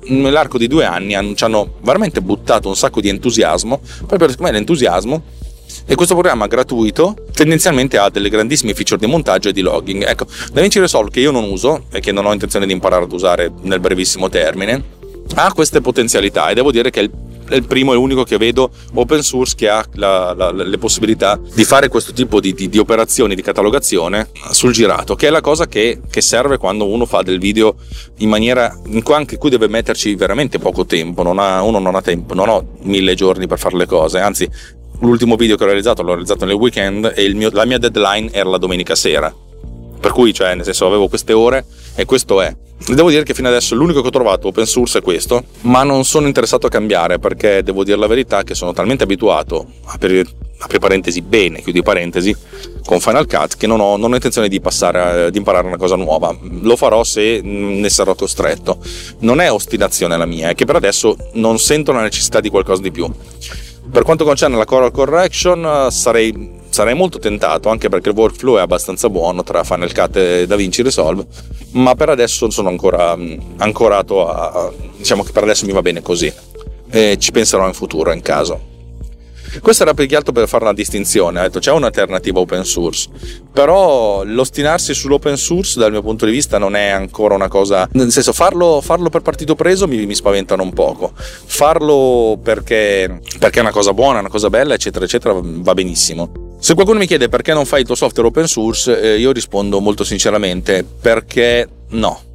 nell'arco 0.08 0.58
di 0.58 0.67
due 0.67 0.84
anni 0.84 1.15
ci 1.38 1.43
hanno 1.46 1.76
veramente 1.84 2.22
buttato 2.22 2.67
un 2.67 2.76
sacco 2.76 3.00
di 3.00 3.08
entusiasmo, 3.08 3.80
proprio 4.06 4.28
per 4.28 4.52
l'entusiasmo 4.52 5.24
e 5.86 5.95
questo 5.95 6.13
programma 6.13 6.47
gratuito 6.47 7.15
tendenzialmente 7.34 7.97
ha 7.97 8.10
delle 8.10 8.30
grandissime 8.30 8.73
feature 8.73 8.99
di 8.99 9.06
montaggio 9.06 9.49
e 9.49 9.53
di 9.53 9.62
logging. 9.62 10.06
Ecco, 10.08 10.25
DaVinci 10.51 10.80
Resolve 10.80 11.12
che 11.12 11.19
io 11.19 11.32
non 11.32 11.43
uso 11.43 11.86
e 11.91 11.99
che 11.99 12.12
non 12.12 12.25
ho 12.25 12.34
intenzione 12.34 12.65
di 12.65 12.73
imparare 12.73 13.03
ad 13.03 13.12
usare 13.12 13.51
nel 13.62 13.80
brevissimo 13.80 14.30
termine, 14.30 14.84
ha 15.36 15.53
queste 15.53 15.82
potenzialità 15.82 16.49
e 16.49 16.53
devo 16.53 16.71
dire 16.71 16.89
che 16.89 16.99
è 16.99 17.03
il 17.03 17.12
è 17.47 17.56
il 17.56 17.65
primo 17.65 17.93
e 17.93 17.95
unico 17.95 18.23
che 18.23 18.38
vedo 18.38 18.69
open 18.93 19.21
source 19.21 19.56
che 19.56 19.69
ha 19.69 19.84
la, 19.93 20.34
la, 20.34 20.51
le 20.51 20.77
possibilità 20.77 21.39
di 21.53 21.63
fare 21.63 21.88
questo 21.88 22.12
tipo 22.13 22.39
di, 22.39 22.53
di, 22.53 22.69
di, 22.69 22.77
operazioni 22.77 23.36
di 23.36 23.41
catalogazione 23.41 24.30
sul 24.51 24.73
girato, 24.73 25.15
che 25.15 25.27
è 25.27 25.30
la 25.30 25.41
cosa 25.41 25.67
che, 25.67 26.01
che, 26.10 26.21
serve 26.21 26.58
quando 26.58 26.88
uno 26.88 27.06
fa 27.06 27.21
del 27.21 27.39
video 27.39 27.75
in 28.17 28.30
maniera 28.30 28.77
in 28.88 29.01
cui 29.01 29.13
anche 29.13 29.38
qui 29.38 29.49
deve 29.49 29.67
metterci 29.67 30.15
veramente 30.15 30.60
poco 30.60 30.86
tempo, 30.86 31.23
non 31.23 31.39
ha, 31.39 31.62
uno 31.62 31.80
non 31.80 31.95
ha 31.95 32.01
tempo, 32.01 32.34
non 32.34 32.49
ho 32.49 32.67
mille 32.82 33.15
giorni 33.15 33.47
per 33.47 33.60
fare 33.60 33.77
le 33.77 33.86
cose, 33.86 34.19
anzi 34.19 34.49
l'ultimo 35.00 35.36
video 35.36 35.56
che 35.56 35.64
ho 35.64 35.68
realizzato 35.68 36.02
l'ho 36.02 36.10
realizzato 36.10 36.46
nel 36.46 36.56
weekend 36.56 37.14
e 37.16 37.34
mio, 37.34 37.50
la 37.52 37.66
mia 37.66 37.78
deadline 37.78 38.30
era 38.32 38.50
la 38.50 38.58
domenica 38.58 38.96
sera. 38.96 39.34
Per 40.00 40.12
cui, 40.12 40.34
cioè, 40.34 40.56
nel 40.56 40.64
senso, 40.64 40.86
avevo 40.86 41.08
queste 41.08 41.34
ore 41.34 41.66
e 41.96 42.06
questo 42.06 42.42
è. 42.42 42.56
Devo 42.86 43.10
dire 43.10 43.24
che 43.24 43.34
fino 43.34 43.48
adesso 43.48 43.74
l'unico 43.74 44.02
che 44.02 44.08
ho 44.08 44.12
trovato 44.12 44.48
open 44.48 44.66
source 44.66 45.00
è 45.00 45.02
questo, 45.02 45.46
ma 45.62 45.84
non 45.84 46.06
sono 46.06 46.28
interessato 46.28 46.68
a 46.68 46.70
cambiare 46.70 47.18
perché 47.18 47.64
devo 47.64 47.84
dire 47.84 47.98
la 47.98 48.06
verità 48.06 48.44
che 48.44 48.54
sono 48.54 48.72
talmente 48.72 49.04
abituato, 49.04 49.66
apri, 49.86 50.24
parentesi 50.80 51.22
bene, 51.22 51.62
chiudi 51.62 51.82
parentesi, 51.82 52.36
con 52.86 53.00
Final 53.00 53.26
Cut 53.26 53.58
che 53.58 53.66
non 53.66 53.80
ho, 53.80 53.98
non 53.98 54.12
ho 54.12 54.16
intenzione 54.16 54.48
di, 54.48 54.62
passare, 54.62 55.32
di 55.32 55.40
imparare 55.40 55.66
una 55.66 55.78
cosa 55.78 55.96
nuova. 55.96 56.38
Lo 56.62 56.76
farò 56.76 57.04
se 57.04 57.42
ne 57.42 57.90
sarò 57.90 58.14
costretto. 58.14 58.78
Non 59.20 59.42
è 59.42 59.52
ostinazione 59.52 60.16
la 60.16 60.26
mia, 60.28 60.50
è 60.50 60.56
che 60.56 60.66
per 60.66 60.76
adesso 60.76 61.18
non 61.34 61.58
sento 61.58 61.92
la 61.92 62.02
necessità 62.02 62.40
di 62.40 62.50
qualcosa 62.50 62.84
di 62.84 62.92
più. 62.92 63.12
Per 63.89 64.04
quanto 64.04 64.26
concerne 64.26 64.58
la 64.58 64.65
color 64.65 64.91
correction, 64.91 65.88
sarei, 65.89 66.60
sarei, 66.69 66.93
molto 66.93 67.19
tentato, 67.19 67.69
anche 67.69 67.89
perché 67.89 68.10
il 68.10 68.15
workflow 68.15 68.58
è 68.58 68.62
abbastanza 68.62 69.10
buono 69.10 69.43
tra 69.43 69.63
Final 69.63 69.93
Cut 69.93 70.15
e 70.17 70.45
DaVinci 70.45 70.84
Resolve, 70.84 71.26
ma 71.71 71.95
per 71.95 72.10
adesso 72.10 72.50
sono 72.50 72.69
ancora 72.69 73.17
ancorato 73.58 74.28
a... 74.28 74.71
diciamo 74.95 75.23
che 75.23 75.32
per 75.32 75.43
adesso 75.43 75.65
mi 75.65 75.71
va 75.71 75.82
bene 75.82 76.02
così. 76.02 76.32
E 76.89 77.17
ci 77.19 77.32
penserò 77.32 77.65
in 77.65 77.73
futuro 77.73 78.12
in 78.12 78.21
caso. 78.21 78.76
Questo 79.62 79.84
era 79.84 79.94
più 79.94 80.06
che 80.08 80.16
altro 80.16 80.32
per 80.32 80.48
fare 80.48 80.64
una 80.64 80.74
distinzione, 80.74 81.40
ho 81.40 81.44
detto 81.44 81.60
c'è 81.60 81.72
un'alternativa 81.72 82.40
open 82.40 82.64
source, 82.64 83.10
però 83.52 84.24
l'ostinarsi 84.24 84.94
sull'open 84.94 85.38
source 85.38 85.80
dal 85.80 85.92
mio 85.92 86.02
punto 86.02 86.26
di 86.26 86.32
vista 86.32 86.58
non 86.58 86.76
è 86.76 86.88
ancora 86.88 87.36
una 87.36 87.48
cosa, 87.48 87.88
nel 87.94 88.12
senso 88.12 88.34
farlo, 88.34 88.82
farlo 88.82 89.10
per 89.10 89.22
partito 89.22 89.56
preso 89.56 89.88
mi, 89.88 90.06
mi, 90.06 90.16
spaventano 90.16 90.64
un 90.64 90.74
poco, 90.74 91.12
farlo 91.16 92.40
perché, 92.42 93.20
perché 93.40 93.60
è 93.60 93.62
una 93.62 93.72
cosa 93.72 93.94
buona, 93.94 94.20
una 94.20 94.30
cosa 94.30 94.50
bella, 94.50 94.74
eccetera, 94.74 95.06
eccetera, 95.06 95.40
va 95.42 95.74
benissimo. 95.74 96.56
Se 96.60 96.74
qualcuno 96.74 97.00
mi 97.00 97.08
chiede 97.08 97.30
perché 97.30 97.54
non 97.54 97.66
fai 97.66 97.82
il 97.82 97.86
tuo 97.86 97.96
software 97.96 98.30
open 98.30 98.48
source, 98.48 99.00
eh, 99.00 99.18
io 99.18 99.32
rispondo 99.32 99.80
molto 99.80 100.04
sinceramente 100.04 100.84
perché 100.84 101.68
no 101.90 102.27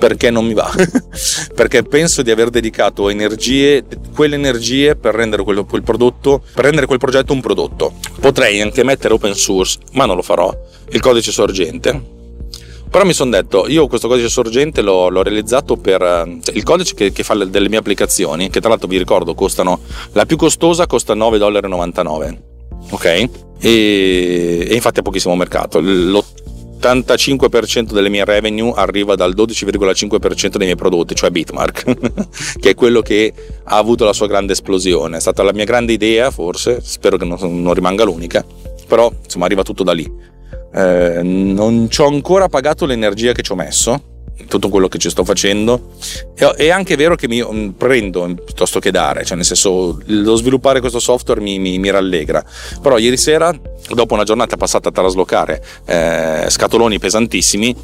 perché 0.00 0.30
non 0.30 0.46
mi 0.46 0.54
va. 0.54 0.72
perché 1.54 1.82
penso 1.82 2.22
di 2.22 2.30
aver 2.30 2.48
dedicato 2.48 3.10
energie, 3.10 3.84
quelle 4.14 4.34
energie 4.34 4.96
per 4.96 5.14
rendere 5.14 5.44
quel, 5.44 5.66
quel, 5.66 5.82
prodotto, 5.82 6.42
per 6.54 6.64
rendere 6.64 6.86
quel 6.86 6.98
progetto 6.98 7.34
un 7.34 7.42
prodotto. 7.42 7.92
Potrei 8.18 8.62
anche 8.62 8.82
mettere 8.82 9.12
open 9.12 9.34
source, 9.34 9.78
ma 9.92 10.06
non 10.06 10.16
lo 10.16 10.22
farò, 10.22 10.50
il 10.88 11.00
codice 11.00 11.30
sorgente. 11.30 12.18
Però 12.90 13.04
mi 13.04 13.12
sono 13.12 13.30
detto, 13.30 13.68
io 13.68 13.86
questo 13.86 14.08
codice 14.08 14.30
sorgente 14.30 14.80
l'ho, 14.80 15.10
l'ho 15.10 15.22
realizzato 15.22 15.76
per 15.76 16.00
cioè, 16.00 16.54
il 16.56 16.62
codice 16.62 16.94
che, 16.94 17.12
che, 17.12 17.22
fa 17.22 17.34
le, 17.34 17.50
delle 17.50 17.68
mie 17.68 17.78
applicazioni, 17.78 18.48
che 18.48 18.58
tra 18.58 18.70
l'altro 18.70 18.88
vi 18.88 18.96
ricordo 18.96 19.34
costano, 19.34 19.80
la 20.12 20.24
più 20.24 20.36
costosa 20.36 20.86
costa 20.86 21.14
9,99$. 21.14 22.38
Ok? 22.92 23.04
E, 23.04 24.66
e 24.66 24.74
infatti 24.74 25.00
ha 25.00 25.02
pochissimo 25.02 25.36
mercato. 25.36 25.78
Lo, 25.80 26.24
l'85% 26.80 27.92
delle 27.92 28.08
mie 28.08 28.24
revenue 28.24 28.72
arriva 28.74 29.14
dal 29.14 29.34
12,5% 29.34 30.56
dei 30.56 30.66
miei 30.66 30.76
prodotti, 30.76 31.14
cioè 31.14 31.30
Bitmark, 31.30 31.84
che 32.58 32.70
è 32.70 32.74
quello 32.74 33.02
che 33.02 33.32
ha 33.64 33.76
avuto 33.76 34.04
la 34.04 34.12
sua 34.12 34.26
grande 34.26 34.52
esplosione. 34.52 35.18
È 35.18 35.20
stata 35.20 35.42
la 35.42 35.52
mia 35.52 35.64
grande 35.64 35.92
idea, 35.92 36.30
forse, 36.30 36.80
spero 36.82 37.16
che 37.16 37.24
non, 37.24 37.38
non 37.62 37.74
rimanga 37.74 38.04
l'unica, 38.04 38.44
però 38.86 39.12
insomma 39.22 39.44
arriva 39.44 39.62
tutto 39.62 39.82
da 39.82 39.92
lì. 39.92 40.10
Eh, 40.72 41.20
non 41.22 41.88
ci 41.90 42.00
ho 42.00 42.06
ancora 42.06 42.48
pagato 42.48 42.86
l'energia 42.86 43.32
che 43.32 43.42
ci 43.42 43.52
ho 43.52 43.56
messo, 43.56 44.09
tutto 44.48 44.68
quello 44.68 44.88
che 44.88 44.98
ci 44.98 45.10
sto 45.10 45.24
facendo. 45.24 45.92
È 46.34 46.68
anche 46.70 46.96
vero 46.96 47.14
che 47.14 47.28
mi 47.28 47.42
mm, 47.42 47.70
prendo 47.70 48.34
piuttosto 48.44 48.80
che 48.80 48.90
dare, 48.90 49.24
cioè 49.24 49.36
nel 49.36 49.44
senso 49.44 50.00
lo 50.04 50.34
sviluppare 50.36 50.80
questo 50.80 50.98
software 50.98 51.40
mi, 51.40 51.58
mi, 51.58 51.78
mi 51.78 51.90
rallegra. 51.90 52.44
Però 52.80 52.98
ieri 52.98 53.16
sera, 53.16 53.54
dopo 53.88 54.14
una 54.14 54.24
giornata 54.24 54.56
passata 54.56 54.88
a 54.88 54.92
traslocare 54.92 55.62
eh, 55.86 56.46
scatoloni 56.48 56.98
pesantissimi, 56.98 57.74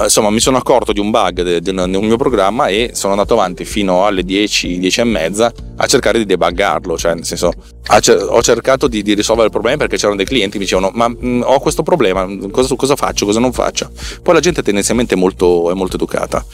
insomma 0.00 0.30
mi 0.30 0.40
sono 0.40 0.56
accorto 0.56 0.92
di 0.92 1.00
un 1.00 1.10
bug 1.10 1.58
di 1.58 1.70
un 1.70 2.04
mio 2.04 2.16
programma 2.16 2.68
e 2.68 2.90
sono 2.94 3.12
andato 3.12 3.34
avanti 3.34 3.64
fino 3.64 4.06
alle 4.06 4.24
10, 4.24 4.78
10 4.78 5.00
e 5.00 5.04
mezza 5.04 5.52
a 5.76 5.86
cercare 5.86 6.18
di 6.18 6.24
debuggarlo, 6.24 6.96
cioè 6.96 7.14
nel 7.14 7.24
senso 7.24 7.52
ho 7.88 8.42
cercato 8.42 8.88
di, 8.88 9.02
di 9.02 9.14
risolvere 9.14 9.46
il 9.46 9.52
problema 9.52 9.76
perché 9.78 9.96
c'erano 9.96 10.16
dei 10.16 10.24
clienti 10.24 10.52
che 10.52 10.58
mi 10.58 10.64
dicevano 10.64 10.90
ma 10.94 11.08
mh, 11.08 11.16
mm, 11.22 11.42
ho 11.44 11.58
questo 11.60 11.82
problema, 11.82 12.26
cosa, 12.50 12.74
cosa, 12.74 12.96
faccio, 12.96 13.26
cosa 13.26 13.40
non 13.40 13.52
faccio? 13.52 13.90
Poi 14.22 14.34
la 14.34 14.40
gente 14.40 14.62
tendenzialmente 14.62 15.14
è 15.14 15.18
molto, 15.18 15.70
è 15.70 15.74
molto 15.74 15.96
educata 15.96 16.44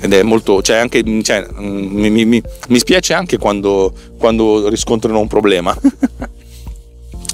ed 0.00 0.12
è 0.12 0.22
molto, 0.22 0.62
cioè 0.62 0.78
anche, 0.78 1.04
cioè, 1.22 1.46
mm, 1.60 1.86
mi, 1.94 2.10
mi, 2.10 2.24
mi, 2.24 2.42
mi 2.68 2.78
spiace 2.78 3.12
anche 3.12 3.38
quando, 3.38 3.92
quando 4.18 4.68
riscontrano 4.68 5.20
un 5.20 5.28
problema. 5.28 5.76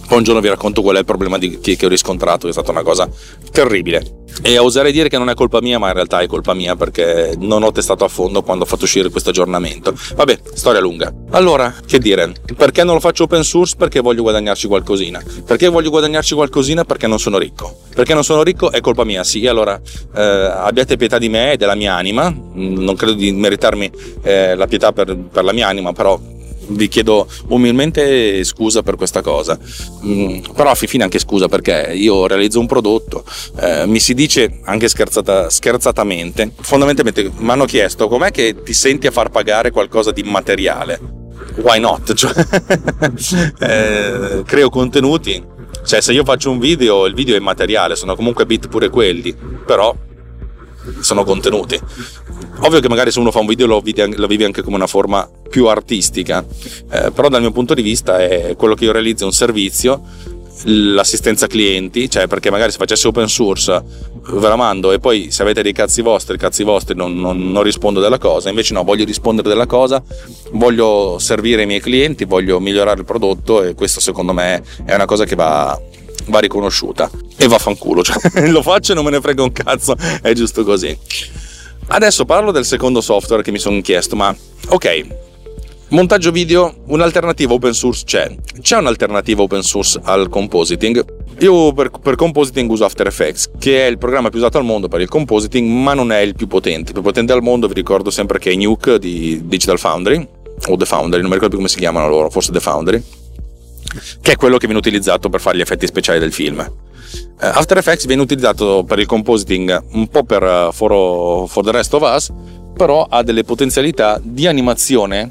Poi 0.08 0.16
un 0.16 0.24
giorno 0.24 0.40
vi 0.40 0.48
racconto 0.48 0.80
qual 0.80 0.96
è 0.96 1.00
il 1.00 1.04
problema 1.04 1.36
di, 1.36 1.60
che, 1.60 1.76
che 1.76 1.84
ho 1.84 1.88
riscontrato, 1.90 2.48
è 2.48 2.52
stata 2.52 2.70
una 2.70 2.82
cosa 2.82 3.06
terribile. 3.52 4.24
E 4.40 4.56
oserei 4.56 4.92
dire 4.92 5.08
che 5.08 5.18
non 5.18 5.28
è 5.28 5.34
colpa 5.34 5.60
mia, 5.60 5.78
ma 5.78 5.88
in 5.88 5.94
realtà 5.94 6.20
è 6.20 6.26
colpa 6.26 6.54
mia 6.54 6.76
perché 6.76 7.34
non 7.38 7.62
ho 7.62 7.72
testato 7.72 8.04
a 8.04 8.08
fondo 8.08 8.42
quando 8.42 8.64
ho 8.64 8.66
fatto 8.66 8.84
uscire 8.84 9.10
questo 9.10 9.30
aggiornamento. 9.30 9.94
Vabbè, 10.14 10.38
storia 10.54 10.80
lunga. 10.80 11.12
Allora, 11.30 11.74
che 11.84 11.98
dire? 11.98 12.32
Perché 12.56 12.84
non 12.84 12.94
lo 12.94 13.00
faccio 13.00 13.24
open 13.24 13.42
source? 13.42 13.74
Perché 13.76 14.00
voglio 14.00 14.22
guadagnarci 14.22 14.66
qualcosina. 14.66 15.22
Perché 15.44 15.68
voglio 15.68 15.90
guadagnarci 15.90 16.34
qualcosina? 16.34 16.84
Perché 16.84 17.06
non 17.06 17.18
sono 17.18 17.36
ricco. 17.36 17.80
Perché 17.94 18.14
non 18.14 18.24
sono 18.24 18.42
ricco 18.42 18.70
è 18.70 18.80
colpa 18.80 19.04
mia, 19.04 19.24
sì. 19.24 19.46
Allora, 19.46 19.78
eh, 20.14 20.22
abbiate 20.22 20.96
pietà 20.96 21.18
di 21.18 21.28
me 21.28 21.52
e 21.52 21.56
della 21.56 21.74
mia 21.74 21.94
anima. 21.94 22.32
Non 22.54 22.94
credo 22.96 23.14
di 23.14 23.32
meritarmi 23.32 23.90
eh, 24.22 24.54
la 24.54 24.66
pietà 24.66 24.92
per, 24.92 25.16
per 25.16 25.44
la 25.44 25.52
mia 25.52 25.66
anima, 25.66 25.92
però 25.92 26.18
vi 26.68 26.88
chiedo 26.88 27.26
umilmente 27.48 28.42
scusa 28.44 28.82
per 28.82 28.96
questa 28.96 29.20
cosa, 29.20 29.58
mm, 30.04 30.40
però 30.54 30.70
a 30.70 30.74
fine 30.74 31.04
anche 31.04 31.18
scusa 31.18 31.48
perché 31.48 31.92
io 31.94 32.26
realizzo 32.26 32.60
un 32.60 32.66
prodotto, 32.66 33.24
eh, 33.60 33.86
mi 33.86 34.00
si 34.00 34.14
dice 34.14 34.60
anche 34.64 34.88
scherzata, 34.88 35.50
scherzatamente, 35.50 36.52
fondamentalmente 36.60 37.30
mi 37.36 37.50
hanno 37.50 37.64
chiesto 37.64 38.08
com'è 38.08 38.30
che 38.30 38.62
ti 38.62 38.72
senti 38.72 39.06
a 39.06 39.10
far 39.10 39.30
pagare 39.30 39.70
qualcosa 39.70 40.10
di 40.10 40.20
immateriale? 40.20 41.16
Why 41.56 41.80
not? 41.80 42.12
Cioè, 43.18 43.52
eh, 43.60 44.42
creo 44.44 44.70
contenuti, 44.70 45.42
cioè 45.84 46.00
se 46.00 46.12
io 46.12 46.24
faccio 46.24 46.50
un 46.50 46.58
video, 46.58 47.06
il 47.06 47.14
video 47.14 47.34
è 47.34 47.38
immateriale, 47.38 47.96
sono 47.96 48.14
comunque 48.14 48.46
bit 48.46 48.68
pure 48.68 48.90
quelli, 48.90 49.34
però 49.64 49.94
sono 51.00 51.24
contenuti. 51.24 51.78
Ovvio 52.60 52.80
che 52.80 52.88
magari 52.88 53.10
se 53.10 53.18
uno 53.18 53.30
fa 53.30 53.38
un 53.38 53.46
video 53.46 53.66
lo 53.66 53.80
vive, 53.80 54.44
anche 54.44 54.62
come 54.62 54.76
una 54.76 54.86
forma 54.86 55.28
più 55.48 55.66
artistica, 55.66 56.44
eh, 56.90 57.10
però 57.12 57.28
dal 57.28 57.40
mio 57.40 57.52
punto 57.52 57.74
di 57.74 57.82
vista 57.82 58.18
è 58.18 58.54
quello 58.56 58.74
che 58.74 58.84
io 58.84 58.92
realizzo 58.92 59.24
un 59.24 59.32
servizio, 59.32 60.02
l'assistenza 60.64 61.46
clienti, 61.46 62.10
cioè 62.10 62.26
perché 62.26 62.50
magari 62.50 62.72
se 62.72 62.78
facessi 62.78 63.06
open 63.06 63.28
source 63.28 63.82
ve 64.30 64.48
la 64.48 64.56
mando 64.56 64.92
e 64.92 64.98
poi 64.98 65.30
se 65.30 65.42
avete 65.42 65.62
dei 65.62 65.72
cazzi 65.72 66.02
vostri, 66.02 66.36
cazzi 66.36 66.64
vostri 66.64 66.94
non, 66.94 67.18
non, 67.18 67.50
non 67.50 67.62
rispondo 67.62 68.00
della 68.00 68.18
cosa, 68.18 68.48
invece 68.48 68.74
no, 68.74 68.82
voglio 68.82 69.04
rispondere 69.04 69.48
della 69.48 69.66
cosa, 69.66 70.02
voglio 70.52 71.18
servire 71.18 71.62
i 71.62 71.66
miei 71.66 71.80
clienti, 71.80 72.24
voglio 72.24 72.60
migliorare 72.60 72.98
il 72.98 73.04
prodotto 73.04 73.62
e 73.62 73.74
questo 73.74 74.00
secondo 74.00 74.32
me 74.32 74.62
è 74.84 74.94
una 74.94 75.06
cosa 75.06 75.24
che 75.24 75.34
va, 75.34 75.80
va 76.28 76.38
riconosciuta 76.40 77.10
e 77.36 77.46
vaffanculo, 77.46 78.02
cioè 78.02 78.16
lo 78.50 78.62
faccio 78.62 78.92
e 78.92 78.94
non 78.94 79.04
me 79.04 79.10
ne 79.10 79.20
frega 79.20 79.42
un 79.42 79.52
cazzo, 79.52 79.96
è 80.22 80.32
giusto 80.32 80.64
così. 80.64 80.96
Adesso 81.90 82.24
parlo 82.24 82.50
del 82.50 82.64
secondo 82.64 83.00
software 83.00 83.42
che 83.42 83.50
mi 83.50 83.58
sono 83.58 83.80
chiesto, 83.80 84.14
ma 84.14 84.34
ok, 84.68 85.06
montaggio 85.88 86.30
video, 86.30 86.82
un'alternativa 86.86 87.52
open 87.54 87.72
source 87.72 88.04
c'è. 88.04 88.34
C'è 88.60 88.76
un'alternativa 88.76 89.42
open 89.42 89.62
source 89.62 89.98
al 90.02 90.28
compositing. 90.28 91.04
Io 91.40 91.72
per, 91.72 91.90
per, 92.02 92.16
compositing 92.16 92.68
uso 92.68 92.84
After 92.84 93.06
Effects, 93.06 93.50
che 93.58 93.86
è 93.86 93.88
il 93.88 93.96
programma 93.96 94.28
più 94.28 94.38
usato 94.38 94.58
al 94.58 94.64
mondo 94.64 94.88
per 94.88 95.00
il 95.00 95.08
compositing, 95.08 95.66
ma 95.66 95.94
non 95.94 96.12
è 96.12 96.18
il 96.18 96.34
più 96.34 96.46
potente. 96.46 96.88
Il 96.88 96.94
più 96.94 97.02
potente 97.02 97.32
al 97.32 97.42
mondo 97.42 97.68
vi 97.68 97.74
ricordo 97.74 98.10
sempre 98.10 98.38
che 98.38 98.50
è 98.50 98.54
Nuke 98.54 98.98
di 98.98 99.40
Digital 99.44 99.78
Foundry, 99.78 100.28
o 100.66 100.76
The 100.76 100.84
Foundry, 100.84 101.20
non 101.20 101.28
mi 101.28 101.36
ricordo 101.36 101.48
più 101.48 101.56
come 101.58 101.68
si 101.68 101.78
chiamano 101.78 102.08
loro, 102.08 102.28
forse 102.28 102.52
The 102.52 102.60
Foundry, 102.60 103.02
che 104.20 104.32
è 104.32 104.36
quello 104.36 104.56
che 104.56 104.66
viene 104.66 104.80
utilizzato 104.80 105.28
per 105.28 105.40
fare 105.40 105.56
gli 105.56 105.60
effetti 105.60 105.86
speciali 105.86 106.18
del 106.18 106.32
film. 106.32 106.60
Eh, 106.60 107.46
After 107.46 107.78
Effects 107.78 108.06
viene 108.06 108.22
utilizzato 108.22 108.84
per 108.84 108.98
il 108.98 109.06
compositing 109.06 109.84
un 109.92 110.08
po' 110.08 110.24
per 110.24 110.42
uh, 110.42 110.72
for, 110.72 111.48
for 111.48 111.64
the 111.64 111.70
rest 111.70 111.94
of 111.94 112.02
us, 112.02 112.30
però 112.76 113.06
ha 113.08 113.22
delle 113.22 113.44
potenzialità 113.44 114.20
di 114.22 114.46
animazione 114.46 115.30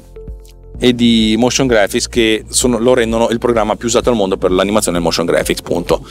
e 0.78 0.94
di 0.94 1.34
motion 1.38 1.66
graphics 1.66 2.08
che 2.08 2.44
sono, 2.48 2.78
lo 2.78 2.94
rendono 2.94 3.28
il 3.30 3.38
programma 3.38 3.76
più 3.76 3.88
usato 3.88 4.10
al 4.10 4.16
mondo 4.16 4.36
per 4.36 4.50
l'animazione 4.50 4.98
e 4.98 5.00
motion 5.00 5.26
graphics, 5.26 5.62
punto. 5.62 6.06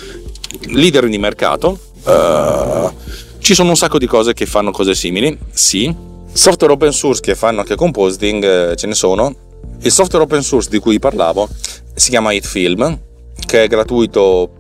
Leader 0.69 1.07
di 1.07 1.17
mercato, 1.17 1.79
uh, 2.03 2.91
ci 3.39 3.53
sono 3.53 3.69
un 3.69 3.77
sacco 3.77 3.97
di 3.97 4.07
cose 4.07 4.33
che 4.33 4.45
fanno 4.45 4.71
cose 4.71 4.93
simili, 4.93 5.37
sì. 5.51 5.93
Software 6.31 6.73
open 6.73 6.91
source 6.91 7.21
che 7.21 7.33
fanno 7.33 7.61
anche 7.61 7.75
compositing, 7.75 8.75
ce 8.75 8.87
ne 8.87 8.93
sono. 8.93 9.33
Il 9.81 9.91
software 9.91 10.25
open 10.25 10.41
source 10.41 10.69
di 10.69 10.79
cui 10.79 10.99
parlavo 10.99 11.47
si 11.93 12.09
chiama 12.09 12.31
HitFilm, 12.31 12.99
che 13.45 13.63
è 13.63 13.67
gratuito 13.67 14.51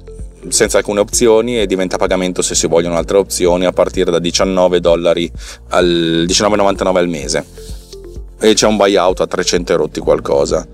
senza 0.49 0.77
alcune 0.77 0.99
opzioni 0.99 1.59
e 1.59 1.65
diventa 1.65 1.97
pagamento 1.97 2.41
se 2.41 2.55
si 2.55 2.67
vogliono 2.67 2.95
altre 2.95 3.17
opzioni 3.17 3.65
a 3.65 3.71
partire 3.71 4.11
da 4.11 4.19
19 4.19 4.79
dollari 4.79 5.29
al 5.69 6.25
19,99 6.27 6.97
al 6.97 7.07
mese. 7.09 7.45
E 8.39 8.53
c'è 8.53 8.67
un 8.67 8.77
buyout 8.77 9.21
a 9.21 9.27
300 9.27 9.73
erotti 9.73 9.99
qualcosa. 9.99 10.65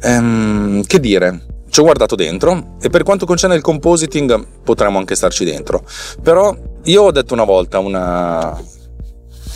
Ehm, 0.00 0.84
che 0.84 1.00
dire? 1.00 1.46
Ci 1.68 1.80
ho 1.80 1.84
guardato 1.84 2.14
dentro 2.14 2.76
e 2.80 2.90
per 2.90 3.02
quanto 3.02 3.26
concerne 3.26 3.56
il 3.56 3.62
compositing 3.62 4.46
potremmo 4.62 4.98
anche 4.98 5.14
starci 5.16 5.44
dentro. 5.44 5.84
Però 6.22 6.54
io 6.84 7.02
ho 7.02 7.10
detto 7.10 7.34
una 7.34 7.44
volta 7.44 7.78
una, 7.78 8.60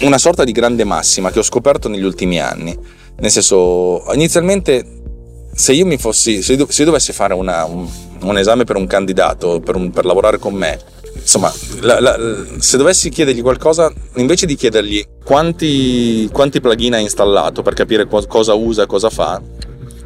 una 0.01 0.19
sorta 0.19 0.43
di 0.43 0.53
grande 0.53 0.85
massima 0.85 1.31
che 1.31 1.39
ho 1.39 1.43
scoperto 1.43 1.89
negli 1.89 2.05
ultimi 2.05 2.41
anni 2.41 3.05
nel 3.19 3.31
senso 3.31 4.05
inizialmente 4.13 4.85
se 5.55 5.73
io 5.73 5.87
mi 5.87 5.97
fossi 5.97 6.43
se 6.43 6.53
io 6.53 6.85
dovessi 6.85 7.13
fare 7.13 7.33
una, 7.33 7.65
un, 7.65 7.89
un 8.23 8.39
esame 8.39 8.65
per 8.65 8.77
un 8.77 8.87
candidato, 8.87 9.61
per, 9.61 9.75
un, 9.77 9.91
per 9.91 10.05
lavorare 10.05 10.39
con 10.39 10.55
me, 10.55 10.79
insomma, 11.15 11.53
la, 11.81 12.01
la, 12.01 12.19
se 12.59 12.77
dovessi 12.77 13.09
chiedergli 13.09 13.43
qualcosa, 13.43 13.93
invece 14.17 14.47
di 14.47 14.55
chiedergli 14.55 15.05
quanti, 15.25 16.29
quanti 16.33 16.61
plugin 16.61 16.95
ha 16.95 16.99
installato 16.99 17.63
per 17.63 17.75
capire 17.75 18.07
cosa 18.07 18.55
usa 18.55 18.83
e 18.83 18.87
cosa 18.87 19.11
fa, 19.11 19.41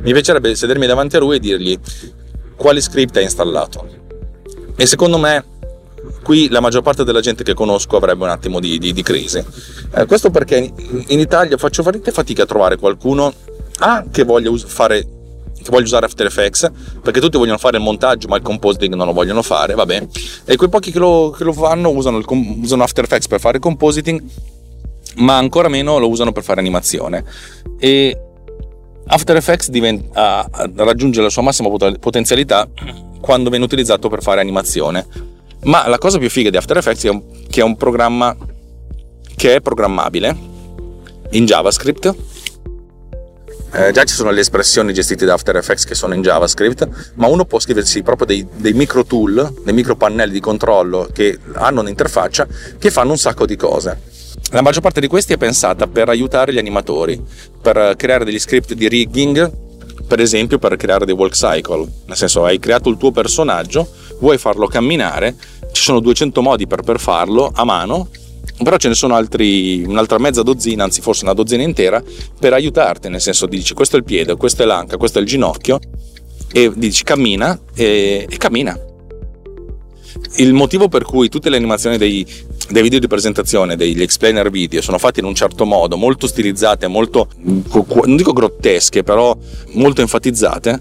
mi 0.03 0.13
piacerebbe 0.13 0.55
sedermi 0.55 0.87
davanti 0.87 1.17
a 1.17 1.19
lui 1.21 1.37
e 1.37 1.41
dirgli 1.41 1.79
quali 2.57 2.81
script 2.81 3.17
ha 3.17 3.21
installato. 3.21 3.99
E 4.77 4.87
secondo 4.87 5.19
me 5.19 5.45
qui 6.23 6.49
la 6.49 6.61
maggior 6.61 6.83
parte 6.83 7.05
della 7.05 7.21
gente 7.21 7.43
che 7.43 7.55
conosco 7.55 7.97
avrebbe 7.97 8.25
un 8.25 8.31
attimo 8.31 8.61
di, 8.61 8.79
di, 8.79 8.93
di 8.93 9.03
crisi. 9.03 9.43
Eh, 9.95 10.07
questo 10.07 10.31
perché 10.31 10.73
in 11.07 11.19
Italia 11.19 11.57
faccio 11.57 11.83
veramente 11.83 12.13
fatica 12.13 12.43
a 12.45 12.47
trovare 12.47 12.77
qualcuno 12.77 13.33
A 13.79 14.05
che 14.11 14.25
voglia 14.25 14.51
fare 14.57 15.19
che 15.63 15.71
voglio 15.71 15.85
usare 15.85 16.07
After 16.07 16.25
Effects 16.25 16.71
perché 17.03 17.21
tutti 17.21 17.37
vogliono 17.37 17.59
fare 17.59 17.77
il 17.77 17.83
montaggio 17.83 18.29
ma 18.29 18.37
il 18.37 18.43
compositing 18.43 18.95
non 18.95 19.07
lo 19.07 19.13
vogliono 19.13 19.43
fare 19.43 19.75
vabbè 19.75 20.07
e 20.47 20.57
quei 20.57 20.71
pochi 20.71 20.91
che 20.91 20.99
lo, 20.99 21.35
che 21.37 21.45
lo 21.45 21.53
fanno 21.53 21.91
usano, 21.91 22.17
il, 22.17 22.25
usano 22.27 22.83
After 22.83 23.05
Effects 23.05 23.29
per 23.29 23.41
fare 23.41 23.59
il 23.59 23.63
compositing 23.63 24.23
ma 25.17 25.37
ancora 25.37 25.69
meno 25.69 25.99
lo 25.99 26.09
usano 26.09 26.33
per 26.33 26.43
fare 26.43 26.61
animazione. 26.61 27.25
E 27.79 28.19
After 29.07 29.37
Effects 29.37 29.71
diventa, 29.71 30.49
raggiunge 30.77 31.21
la 31.21 31.31
sua 31.31 31.43
massima 31.43 31.69
potenzialità 31.99 32.69
quando 33.21 33.51
viene 33.51 33.65
utilizzato 33.65 34.09
per 34.09 34.23
fare 34.23 34.41
animazione 34.41 35.07
ma 35.65 35.87
la 35.89 35.99
cosa 35.99 36.19
più 36.19 36.31
figa 36.31 36.51
di 36.51 36.57
After 36.57 36.77
Effects 36.77 37.05
è 37.05 37.21
che 37.49 37.61
è 37.61 37.65
un 37.65 37.77
programma 37.77 38.37
che 39.37 39.55
è 39.57 39.61
programmabile 39.61 40.37
in 41.31 41.45
JavaScript 41.47 42.15
eh, 43.73 43.93
già 43.93 44.03
ci 44.03 44.15
sono 44.15 44.31
le 44.31 44.41
espressioni 44.41 44.93
gestite 44.93 45.25
da 45.25 45.35
After 45.35 45.57
Effects 45.57 45.85
che 45.85 45.95
sono 45.95 46.15
in 46.15 46.23
JavaScript, 46.23 47.13
ma 47.15 47.29
uno 47.29 47.45
può 47.45 47.61
scriversi 47.61 48.03
proprio 48.03 48.27
dei, 48.27 48.45
dei 48.57 48.73
micro 48.73 49.05
tool, 49.05 49.55
dei 49.63 49.73
micro 49.73 49.95
pannelli 49.95 50.33
di 50.33 50.41
controllo 50.41 51.09
che 51.13 51.39
hanno 51.53 51.81
un'interfaccia 51.81 52.49
che 52.79 52.91
fanno 52.91 53.13
un 53.13 53.19
sacco 53.19 53.47
di 53.47 53.55
cose. 53.55 54.09
La 54.51 54.63
maggior 54.63 54.83
parte 54.83 55.01
di 55.01 55.07
questi 55.07 55.35
è 55.35 55.37
pensata 55.37 55.87
per 55.87 56.09
aiutare 56.09 56.53
gli 56.53 56.59
animatori, 56.59 57.23
per 57.63 57.95
creare 57.97 58.25
degli 58.25 58.41
script 58.41 58.75
di 58.75 58.89
rigging, 58.89 59.69
per 60.11 60.19
esempio 60.19 60.59
per 60.59 60.75
creare 60.75 61.05
dei 61.05 61.15
walk 61.15 61.35
cycle, 61.35 61.87
nel 62.07 62.17
senso 62.17 62.45
hai 62.45 62.59
creato 62.59 62.89
il 62.89 62.97
tuo 62.97 63.13
personaggio, 63.13 63.89
vuoi 64.19 64.39
farlo 64.39 64.67
camminare, 64.67 65.37
ci 65.71 65.83
sono 65.83 66.01
200 66.01 66.43
modi 66.43 66.67
per, 66.67 66.83
per 66.83 66.99
farlo 66.99 67.49
a 67.55 67.63
mano 67.63 68.09
però 68.61 68.77
ce 68.77 68.89
ne 68.89 68.95
sono 68.95 69.15
altri, 69.15 69.85
un'altra 69.85 70.19
mezza 70.19 70.43
dozzina, 70.43 70.83
anzi 70.83 71.01
forse 71.01 71.23
una 71.23 71.33
dozzina 71.33 71.63
intera, 71.63 72.03
per 72.41 72.53
aiutarti, 72.53 73.09
nel 73.09 73.21
senso 73.21 73.47
dici 73.47 73.73
questo 73.73 73.95
è 73.95 73.99
il 74.01 74.05
piede, 74.05 74.37
questo 74.37 74.65
è 74.65 74.67
l'anca, 74.67 74.97
questo 74.97 75.19
è 75.19 75.23
il 75.23 75.29
ginocchio, 75.29 75.79
e 76.53 76.73
dici 76.75 77.05
cammina 77.05 77.59
e, 77.73 78.27
e 78.29 78.37
cammina. 78.37 78.90
Il 80.37 80.53
motivo 80.55 80.89
per 80.89 81.03
cui 81.03 81.29
tutte 81.29 81.51
le 81.51 81.57
animazioni 81.57 81.99
dei, 81.99 82.27
dei 82.71 82.83
video 82.83 82.99
di 82.99 83.09
presentazione, 83.09 83.77
degli 83.77 84.01
explainer 84.01 84.51
video 84.51 84.81
sono 84.81 84.99
fatti 84.99 85.21
in 85.21 85.27
un 85.27 85.35
certo 85.35 85.65
modo, 85.65 85.97
molto 85.97 86.27
stilizzate, 86.27 86.87
molto, 86.87 87.29
non 87.43 88.17
dico 88.17 88.33
grottesche, 88.33 89.03
però 89.03 89.37
molto 89.73 90.01
enfatizzate, 90.01 90.81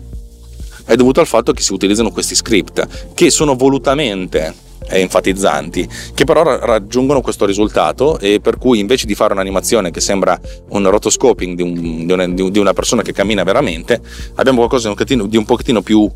è 0.86 0.96
dovuto 0.96 1.20
al 1.20 1.28
fatto 1.28 1.52
che 1.52 1.62
si 1.62 1.74
utilizzano 1.74 2.12
questi 2.12 2.36
script 2.36 3.14
che 3.14 3.30
sono 3.30 3.56
volutamente 3.56 4.68
enfatizzanti, 4.88 5.88
che 6.14 6.24
però 6.24 6.44
raggiungono 6.44 7.22
questo 7.22 7.46
risultato 7.46 8.20
e 8.20 8.40
per 8.40 8.58
cui 8.58 8.80
invece 8.80 9.06
di 9.06 9.16
fare 9.16 9.34
un'animazione 9.34 9.92
che 9.92 10.00
sembra 10.00 10.40
un 10.70 10.90
rotoscoping 10.90 11.56
di, 11.56 11.62
un, 11.62 12.34
di 12.52 12.60
una, 12.60 12.74
persona 12.74 13.02
che 13.02 13.14
cammina 13.14 13.44
veramente, 13.44 14.02
abbiamo 14.36 14.60
qualcosa 14.60 14.84
di 14.84 14.90
un, 14.90 14.96
pochettino, 14.96 15.28
di 15.28 15.38
un 15.38 15.46
pochettino 15.46 15.82
più, 15.82 16.10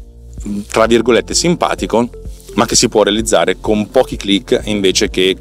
tra 0.71 0.85
virgolette, 0.85 1.33
simpatico, 1.33 2.09
ma 2.55 2.65
che 2.65 2.75
si 2.75 2.89
può 2.89 3.03
realizzare 3.03 3.57
con 3.59 3.89
pochi 3.89 4.15
clic 4.15 4.61
invece 4.65 5.09
che 5.09 5.37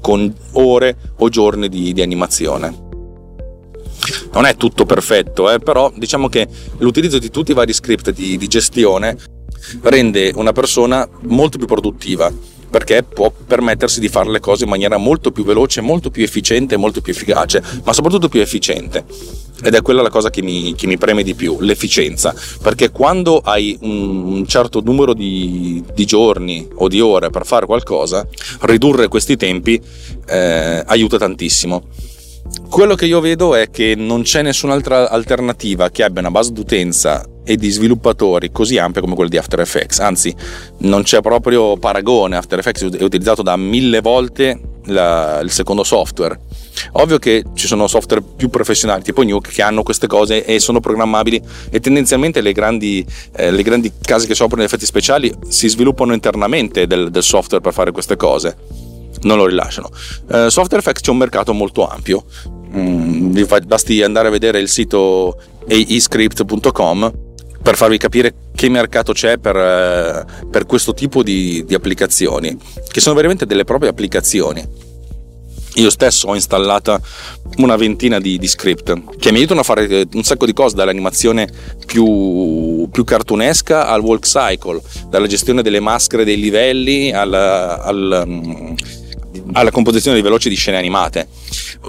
con 0.00 0.32
ore 0.52 0.96
o 1.18 1.28
giorni 1.28 1.68
di, 1.68 1.92
di 1.92 2.02
animazione. 2.02 2.82
Non 4.32 4.44
è 4.44 4.56
tutto 4.56 4.84
perfetto, 4.84 5.50
eh, 5.50 5.58
però 5.58 5.92
diciamo 5.94 6.28
che 6.28 6.46
l'utilizzo 6.78 7.18
di 7.18 7.30
tutti 7.30 7.52
i 7.52 7.54
vari 7.54 7.72
script 7.72 8.10
di, 8.10 8.36
di 8.36 8.46
gestione 8.48 9.16
rende 9.82 10.32
una 10.34 10.52
persona 10.52 11.08
molto 11.22 11.56
più 11.56 11.66
produttiva 11.66 12.30
perché 12.74 13.04
può 13.04 13.30
permettersi 13.30 14.00
di 14.00 14.08
fare 14.08 14.28
le 14.28 14.40
cose 14.40 14.64
in 14.64 14.70
maniera 14.70 14.96
molto 14.96 15.30
più 15.30 15.44
veloce, 15.44 15.80
molto 15.80 16.10
più 16.10 16.24
efficiente, 16.24 16.76
molto 16.76 17.00
più 17.00 17.12
efficace, 17.12 17.62
ma 17.84 17.92
soprattutto 17.92 18.28
più 18.28 18.40
efficiente. 18.40 19.04
Ed 19.62 19.74
è 19.74 19.80
quella 19.80 20.02
la 20.02 20.10
cosa 20.10 20.28
che 20.28 20.42
mi, 20.42 20.74
che 20.74 20.88
mi 20.88 20.98
preme 20.98 21.22
di 21.22 21.36
più, 21.36 21.58
l'efficienza, 21.60 22.34
perché 22.60 22.90
quando 22.90 23.38
hai 23.38 23.78
un 23.82 24.44
certo 24.48 24.80
numero 24.80 25.14
di, 25.14 25.84
di 25.94 26.04
giorni 26.04 26.66
o 26.74 26.88
di 26.88 26.98
ore 26.98 27.30
per 27.30 27.46
fare 27.46 27.64
qualcosa, 27.64 28.26
ridurre 28.62 29.06
questi 29.06 29.36
tempi 29.36 29.80
eh, 30.26 30.82
aiuta 30.84 31.16
tantissimo. 31.16 31.84
Quello 32.68 32.96
che 32.96 33.06
io 33.06 33.20
vedo 33.20 33.54
è 33.54 33.70
che 33.70 33.94
non 33.94 34.22
c'è 34.22 34.42
nessun'altra 34.42 35.08
alternativa 35.08 35.90
che 35.90 36.02
abbia 36.02 36.22
una 36.22 36.32
base 36.32 36.50
d'utenza 36.50 37.24
e 37.44 37.56
di 37.56 37.70
sviluppatori 37.70 38.50
così 38.50 38.78
ampia 38.78 39.00
come 39.00 39.14
quella 39.14 39.30
di 39.30 39.36
After 39.36 39.60
Effects, 39.60 40.00
anzi 40.00 40.34
non 40.78 41.02
c'è 41.02 41.20
proprio 41.20 41.76
paragone, 41.76 42.36
After 42.36 42.58
Effects 42.58 42.82
è 42.90 43.02
utilizzato 43.02 43.42
da 43.42 43.56
mille 43.56 44.00
volte 44.00 44.72
la, 44.86 45.40
il 45.40 45.50
secondo 45.50 45.84
software. 45.84 46.38
Ovvio 46.92 47.18
che 47.18 47.44
ci 47.54 47.66
sono 47.66 47.86
software 47.86 48.22
più 48.36 48.50
professionali 48.50 49.02
tipo 49.02 49.22
Nuke 49.22 49.50
che 49.50 49.62
hanno 49.62 49.82
queste 49.82 50.06
cose 50.06 50.44
e 50.44 50.58
sono 50.58 50.80
programmabili. 50.80 51.40
E 51.70 51.80
tendenzialmente 51.80 52.40
le 52.40 52.52
grandi, 52.52 53.04
eh, 53.36 53.50
le 53.50 53.62
grandi 53.62 53.92
case 54.00 54.26
che 54.26 54.32
operano 54.34 54.62
in 54.62 54.66
effetti 54.66 54.86
speciali 54.86 55.32
si 55.48 55.68
sviluppano 55.68 56.12
internamente 56.12 56.86
del, 56.86 57.10
del 57.10 57.22
software 57.22 57.62
per 57.62 57.72
fare 57.72 57.92
queste 57.92 58.16
cose. 58.16 58.56
Non 59.22 59.38
lo 59.38 59.46
rilasciano. 59.46 59.88
Uh, 60.28 60.48
Software 60.48 60.78
Effects 60.78 61.00
c'è 61.00 61.10
un 61.10 61.16
mercato 61.16 61.54
molto 61.54 61.86
ampio, 61.88 62.24
mm, 62.76 63.42
basti 63.64 64.02
andare 64.02 64.28
a 64.28 64.30
vedere 64.30 64.58
il 64.58 64.68
sito 64.68 65.38
aescript.com 65.66 67.23
per 67.64 67.76
farvi 67.76 67.96
capire 67.96 68.34
che 68.54 68.68
mercato 68.68 69.14
c'è 69.14 69.38
per, 69.38 69.56
eh, 69.56 70.46
per 70.50 70.66
questo 70.66 70.92
tipo 70.92 71.22
di, 71.22 71.64
di, 71.64 71.74
applicazioni, 71.74 72.54
che 72.92 73.00
sono 73.00 73.14
veramente 73.14 73.46
delle 73.46 73.64
proprie 73.64 73.88
applicazioni. 73.88 74.62
Io 75.76 75.88
stesso 75.88 76.28
ho 76.28 76.34
installata 76.34 77.00
una 77.56 77.74
ventina 77.76 78.20
di, 78.20 78.36
di 78.36 78.46
script 78.48 79.16
che 79.18 79.32
mi 79.32 79.38
aiutano 79.38 79.60
a 79.60 79.62
fare 79.62 79.88
eh, 79.88 80.06
un 80.12 80.22
sacco 80.24 80.44
di 80.44 80.52
cose, 80.52 80.76
dall'animazione 80.76 81.48
più, 81.86 82.86
più 82.92 83.02
cartunesca 83.02 83.88
al 83.88 84.02
walk 84.02 84.26
cycle, 84.26 84.82
dalla 85.08 85.26
gestione 85.26 85.62
delle 85.62 85.80
maschere 85.80 86.24
dei 86.24 86.38
livelli 86.38 87.12
al, 87.12 87.32
al 87.32 88.24
mm, 88.26 88.74
alla 89.52 89.70
composizione 89.70 90.20
veloce 90.20 90.50
di 90.50 90.54
scene 90.54 90.76
animate. 90.76 91.28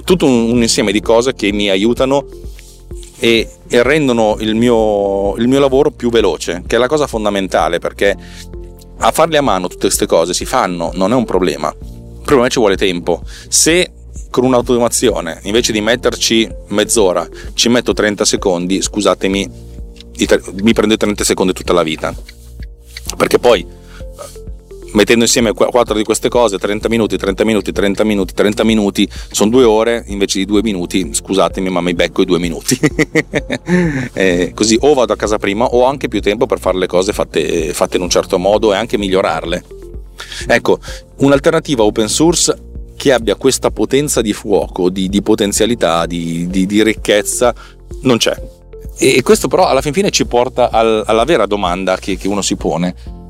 Tutto 0.05 0.25
un, 0.25 0.51
un 0.51 0.61
insieme 0.61 0.93
di 0.93 1.01
cose 1.01 1.33
che 1.33 1.51
mi 1.51 1.69
aiutano 1.69 2.25
e, 3.17 3.49
e 3.67 3.83
rendono 3.83 4.37
il 4.39 4.55
mio, 4.55 5.35
il 5.37 5.47
mio 5.47 5.59
lavoro 5.59 5.91
più 5.91 6.09
veloce, 6.09 6.63
che 6.67 6.75
è 6.75 6.79
la 6.79 6.87
cosa 6.87 7.07
fondamentale 7.07 7.79
perché 7.79 8.15
a 8.97 9.11
farle 9.11 9.37
a 9.37 9.41
mano 9.41 9.67
tutte 9.67 9.87
queste 9.87 10.05
cose 10.05 10.33
si 10.33 10.45
fanno, 10.45 10.91
non 10.93 11.11
è 11.11 11.15
un 11.15 11.25
problema. 11.25 11.73
Il 11.79 12.21
problema 12.31 12.43
è 12.43 12.47
che 12.47 12.53
ci 12.53 12.59
vuole 12.59 12.77
tempo. 12.77 13.21
Se 13.47 13.91
con 14.29 14.43
un'automazione 14.43 15.39
invece 15.43 15.71
di 15.71 15.81
metterci 15.81 16.49
mezz'ora 16.69 17.27
ci 17.53 17.69
metto 17.69 17.93
30 17.93 18.25
secondi, 18.25 18.81
scusatemi, 18.81 19.49
mi 20.61 20.73
prende 20.73 20.97
30 20.97 21.23
secondi 21.23 21.53
tutta 21.53 21.73
la 21.73 21.83
vita. 21.83 22.13
Perché 23.15 23.39
poi 23.39 23.65
mettendo 24.95 25.25
insieme 25.25 25.53
quattro 25.53 25.93
di 25.93 26.03
queste 26.03 26.29
cose, 26.29 26.57
30 26.57 26.89
minuti, 26.89 27.17
30 27.17 27.43
minuti, 27.43 27.71
30 27.71 28.03
minuti, 28.03 28.33
30 28.33 28.63
minuti, 28.63 29.07
sono 29.29 29.51
due 29.51 29.63
ore 29.63 30.03
invece 30.07 30.39
di 30.39 30.45
due 30.45 30.63
minuti, 30.63 31.13
scusatemi 31.13 31.69
ma 31.69 31.81
mi 31.81 31.93
becco 31.93 32.21
i 32.21 32.25
due 32.25 32.39
minuti. 32.39 32.79
eh, 34.13 34.51
così 34.55 34.77
o 34.81 34.93
vado 34.93 35.13
a 35.13 35.17
casa 35.17 35.37
prima 35.37 35.65
o 35.65 35.81
ho 35.81 35.85
anche 35.85 36.07
più 36.07 36.21
tempo 36.21 36.45
per 36.45 36.59
fare 36.59 36.77
le 36.77 36.87
cose 36.87 37.13
fatte, 37.13 37.73
fatte 37.73 37.97
in 37.97 38.03
un 38.03 38.09
certo 38.09 38.39
modo 38.39 38.73
e 38.73 38.77
anche 38.77 38.97
migliorarle. 38.97 39.63
Ecco, 40.47 40.79
un'alternativa 41.17 41.83
open 41.83 42.07
source 42.07 42.57
che 42.95 43.11
abbia 43.11 43.35
questa 43.35 43.71
potenza 43.71 44.21
di 44.21 44.31
fuoco, 44.31 44.89
di, 44.89 45.09
di 45.09 45.21
potenzialità, 45.21 46.05
di, 46.05 46.47
di, 46.47 46.65
di, 46.65 46.81
ricchezza, 46.81 47.53
non 48.01 48.17
c'è. 48.17 48.33
E 48.97 49.21
questo 49.23 49.49
però 49.49 49.67
alla 49.67 49.81
fin 49.81 49.91
fine 49.91 50.09
ci 50.09 50.25
porta 50.25 50.69
al, 50.71 51.03
alla 51.05 51.25
vera 51.25 51.45
domanda 51.45 51.97
che, 51.97 52.15
che 52.15 52.29
uno 52.29 52.41
si 52.41 52.55
pone 52.55 53.23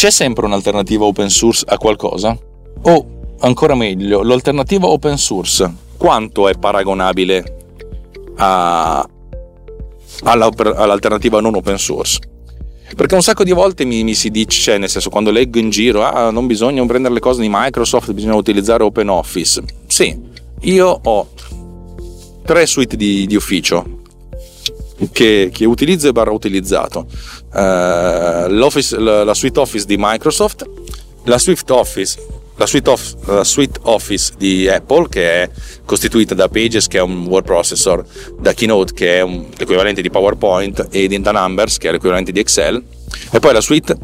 c'è 0.00 0.10
sempre 0.10 0.46
un'alternativa 0.46 1.04
open 1.04 1.28
source 1.28 1.62
a 1.68 1.76
qualcosa? 1.76 2.34
O, 2.84 3.06
ancora 3.40 3.74
meglio, 3.74 4.22
l'alternativa 4.22 4.86
open 4.86 5.18
source 5.18 5.70
quanto 5.98 6.48
è 6.48 6.56
paragonabile 6.56 7.58
a, 8.36 9.06
all'alternativa 10.22 11.42
non 11.42 11.54
open 11.54 11.76
source? 11.76 12.18
Perché 12.96 13.14
un 13.14 13.20
sacco 13.20 13.44
di 13.44 13.52
volte 13.52 13.84
mi, 13.84 14.02
mi, 14.02 14.14
si 14.14 14.30
dice, 14.30 14.58
cioè 14.58 14.78
nel 14.78 14.88
senso 14.88 15.10
quando 15.10 15.30
leggo 15.30 15.58
in 15.58 15.68
giro, 15.68 16.02
ah, 16.02 16.30
non 16.30 16.46
bisogna 16.46 16.82
prendere 16.86 17.12
le 17.12 17.20
cose 17.20 17.42
di 17.42 17.48
Microsoft, 17.50 18.10
bisogna 18.12 18.36
utilizzare 18.36 18.82
OpenOffice. 18.82 19.62
Sì, 19.86 20.18
io 20.60 20.98
ho 21.04 21.28
tre 22.42 22.64
suite 22.64 22.96
di, 22.96 23.26
di 23.26 23.36
ufficio 23.36 23.98
che, 25.12 25.50
che 25.52 25.66
utilizzo 25.66 26.08
e 26.08 26.12
barra 26.12 26.30
utilizzato. 26.30 27.06
Uh, 27.52 28.46
la, 28.46 29.34
suite 29.34 29.58
Office 29.58 29.84
di 29.84 29.96
Microsoft, 29.98 30.68
la 31.24 31.38
Swift 31.38 31.68
Office, 31.70 32.16
la 32.56 32.66
suite, 32.66 32.90
of, 32.90 33.14
la 33.26 33.44
suite, 33.44 33.80
Office 33.84 34.34
di 34.36 34.68
Apple 34.68 35.08
che 35.08 35.42
è 35.42 35.50
costituita 35.84 36.34
da 36.34 36.48
Pages 36.48 36.86
che 36.86 36.98
è 36.98 37.00
un 37.00 37.26
word 37.26 37.44
processor, 37.44 38.04
da 38.38 38.52
Keynote 38.52 38.92
che 38.92 39.18
è 39.18 39.20
un, 39.22 39.46
l'equivalente 39.56 40.02
di 40.02 40.10
PowerPoint 40.10 40.88
e 40.90 41.08
da 41.08 41.32
Numbers 41.32 41.78
che 41.78 41.88
è 41.88 41.92
l'equivalente 41.92 42.32
di 42.32 42.40
Excel. 42.40 42.82
E 43.32 43.38
poi 43.40 43.52
la 43.52 43.60
suite 43.60 43.96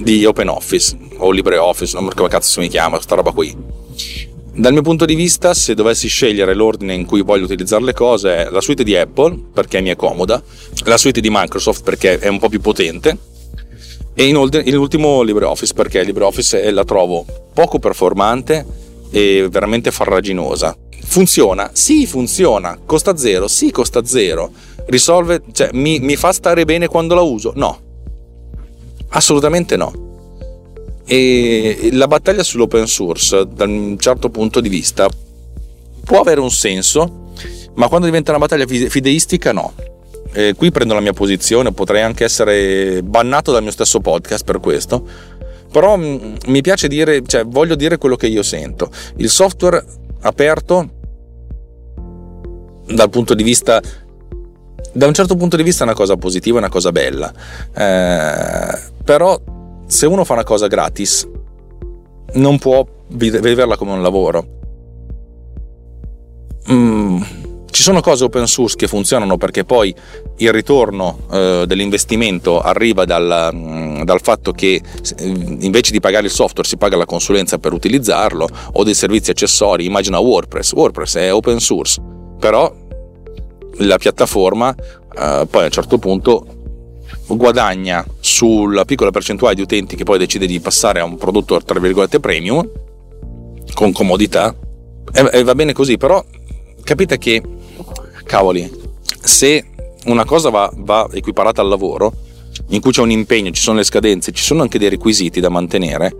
di 0.00 0.24
OpenOffice 0.24 0.96
o 1.18 1.30
LibreOffice, 1.30 1.98
non 1.98 2.08
so 2.08 2.14
come 2.16 2.28
cazzo 2.28 2.62
si 2.62 2.68
chiama, 2.68 2.96
questa 2.96 3.14
roba 3.14 3.32
qui 3.32 3.54
dal 4.58 4.72
mio 4.72 4.80
punto 4.80 5.04
di 5.04 5.14
vista, 5.14 5.52
se 5.52 5.74
dovessi 5.74 6.08
scegliere 6.08 6.54
l'ordine 6.54 6.94
in 6.94 7.04
cui 7.04 7.20
voglio 7.20 7.44
utilizzare 7.44 7.84
le 7.84 7.92
cose, 7.92 8.48
la 8.50 8.62
suite 8.62 8.84
di 8.84 8.96
Apple 8.96 9.38
perché 9.52 9.82
mi 9.82 9.90
è 9.90 9.96
comoda, 9.96 10.42
la 10.84 10.96
suite 10.96 11.20
di 11.20 11.28
Microsoft 11.30 11.82
perché 11.82 12.18
è 12.18 12.28
un 12.28 12.38
po' 12.38 12.48
più 12.48 12.62
potente 12.62 13.18
e 14.14 14.24
inoltre 14.24 14.64
l'ultimo 14.70 15.20
LibreOffice 15.20 15.74
perché 15.74 16.02
LibreOffice 16.02 16.70
la 16.70 16.84
trovo 16.84 17.26
poco 17.52 17.78
performante 17.78 18.64
e 19.10 19.46
veramente 19.50 19.90
farraginosa. 19.90 20.74
Funziona? 21.04 21.70
Sì, 21.74 22.06
funziona. 22.06 22.78
Costa 22.84 23.14
zero? 23.14 23.48
Sì, 23.48 23.70
costa 23.70 24.06
zero. 24.06 24.50
Risolve, 24.86 25.42
cioè, 25.52 25.68
mi, 25.74 26.00
mi 26.00 26.16
fa 26.16 26.32
stare 26.32 26.64
bene 26.64 26.88
quando 26.88 27.14
la 27.14 27.20
uso? 27.20 27.52
No. 27.54 27.78
Assolutamente 29.10 29.76
no 29.76 30.05
e 31.06 31.90
la 31.92 32.08
battaglia 32.08 32.42
sull'open 32.42 32.86
source, 32.86 33.46
da 33.52 33.64
un 33.64 33.96
certo 33.98 34.28
punto 34.28 34.60
di 34.60 34.68
vista, 34.68 35.08
può 36.04 36.20
avere 36.20 36.40
un 36.40 36.50
senso, 36.50 37.30
ma 37.74 37.86
quando 37.88 38.06
diventa 38.06 38.32
una 38.32 38.40
battaglia 38.40 38.66
fideistica, 38.66 39.52
no. 39.52 39.72
E 40.32 40.54
qui 40.56 40.70
prendo 40.70 40.94
la 40.94 41.00
mia 41.00 41.12
posizione, 41.12 41.72
potrei 41.72 42.02
anche 42.02 42.24
essere 42.24 43.02
bannato 43.02 43.52
dal 43.52 43.62
mio 43.62 43.70
stesso 43.70 44.00
podcast 44.00 44.44
per 44.44 44.60
questo. 44.60 45.06
Però 45.70 45.96
mm, 45.96 46.36
mi 46.46 46.60
piace 46.60 46.88
dire, 46.88 47.22
cioè 47.24 47.44
voglio 47.44 47.76
dire 47.76 47.98
quello 47.98 48.16
che 48.16 48.26
io 48.26 48.42
sento. 48.42 48.90
Il 49.16 49.30
software 49.30 49.84
aperto, 50.22 50.90
dal 52.86 53.10
punto 53.10 53.34
di 53.34 53.42
vista 53.42 53.80
da 54.92 55.06
un 55.06 55.12
certo 55.12 55.36
punto 55.36 55.56
di 55.56 55.62
vista 55.62 55.84
è 55.84 55.86
una 55.86 55.94
cosa 55.94 56.16
positiva, 56.16 56.56
è 56.56 56.60
una 56.60 56.70
cosa 56.70 56.90
bella. 56.90 57.32
Eh, 57.74 58.78
però 59.04 59.38
se 59.86 60.06
uno 60.06 60.24
fa 60.24 60.34
una 60.34 60.44
cosa 60.44 60.66
gratis, 60.66 61.28
non 62.34 62.58
può 62.58 62.84
vederla 63.08 63.76
come 63.76 63.92
un 63.92 64.02
lavoro. 64.02 64.54
Mm, 66.70 67.22
ci 67.70 67.82
sono 67.82 68.00
cose 68.00 68.24
open 68.24 68.46
source 68.46 68.74
che 68.74 68.88
funzionano 68.88 69.36
perché 69.36 69.64
poi 69.64 69.94
il 70.38 70.52
ritorno 70.52 71.18
eh, 71.30 71.64
dell'investimento 71.66 72.60
arriva 72.60 73.04
dal, 73.04 73.50
mm, 73.54 74.02
dal 74.02 74.20
fatto 74.20 74.52
che 74.52 74.80
invece 75.18 75.92
di 75.92 76.00
pagare 76.00 76.26
il 76.26 76.32
software 76.32 76.66
si 76.66 76.76
paga 76.76 76.96
la 76.96 77.04
consulenza 77.04 77.58
per 77.58 77.72
utilizzarlo 77.72 78.48
o 78.72 78.82
dei 78.82 78.94
servizi 78.94 79.30
accessori, 79.30 79.84
immagina 79.84 80.18
WordPress, 80.18 80.72
WordPress 80.72 81.16
è 81.18 81.32
open 81.32 81.60
source, 81.60 82.02
però 82.40 82.72
la 83.80 83.98
piattaforma 83.98 84.74
eh, 84.74 85.46
poi 85.48 85.62
a 85.62 85.64
un 85.66 85.70
certo 85.70 85.98
punto 85.98 86.55
guadagna 87.28 88.04
sulla 88.20 88.84
piccola 88.84 89.10
percentuale 89.10 89.54
di 89.54 89.62
utenti 89.62 89.96
che 89.96 90.04
poi 90.04 90.18
decide 90.18 90.46
di 90.46 90.60
passare 90.60 91.00
a 91.00 91.04
un 91.04 91.16
prodotto 91.16 91.60
tra 91.60 91.80
virgolette 91.80 92.20
premium 92.20 92.68
con 93.74 93.92
comodità 93.92 94.54
e, 95.12 95.30
e 95.32 95.42
va 95.42 95.54
bene 95.54 95.72
così 95.72 95.96
però 95.96 96.24
capite 96.82 97.18
che 97.18 97.42
cavoli 98.24 98.70
se 99.20 99.64
una 100.06 100.24
cosa 100.24 100.50
va, 100.50 100.70
va 100.76 101.08
equiparata 101.12 101.60
al 101.60 101.68
lavoro 101.68 102.12
in 102.68 102.80
cui 102.80 102.90
c'è 102.90 103.02
un 103.02 103.10
impegno, 103.10 103.50
ci 103.50 103.60
sono 103.60 103.78
le 103.78 103.84
scadenze, 103.84 104.32
ci 104.32 104.42
sono 104.42 104.62
anche 104.62 104.78
dei 104.78 104.88
requisiti 104.88 105.40
da 105.40 105.48
mantenere 105.48 106.14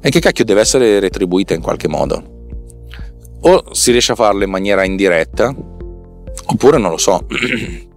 e 0.00 0.10
che 0.10 0.20
cacchio 0.20 0.44
deve 0.44 0.60
essere 0.60 1.00
retribuita 1.00 1.54
in 1.54 1.60
qualche 1.60 1.88
modo? 1.88 2.40
O 3.40 3.64
si 3.72 3.90
riesce 3.90 4.12
a 4.12 4.16
farlo 4.16 4.44
in 4.44 4.50
maniera 4.50 4.84
indiretta 4.84 5.54
oppure 6.46 6.78
non 6.78 6.90
lo 6.90 6.96
so 6.96 7.26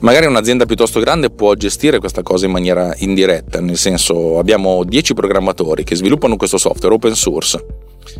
Magari 0.00 0.24
un'azienda 0.24 0.64
piuttosto 0.64 0.98
grande 0.98 1.28
può 1.28 1.52
gestire 1.54 1.98
questa 1.98 2.22
cosa 2.22 2.46
in 2.46 2.52
maniera 2.52 2.94
indiretta, 2.96 3.60
nel 3.60 3.76
senso 3.76 4.38
abbiamo 4.38 4.82
10 4.82 5.12
programmatori 5.12 5.84
che 5.84 5.94
sviluppano 5.94 6.36
questo 6.36 6.56
software 6.56 6.94
open 6.94 7.14
source, 7.14 7.62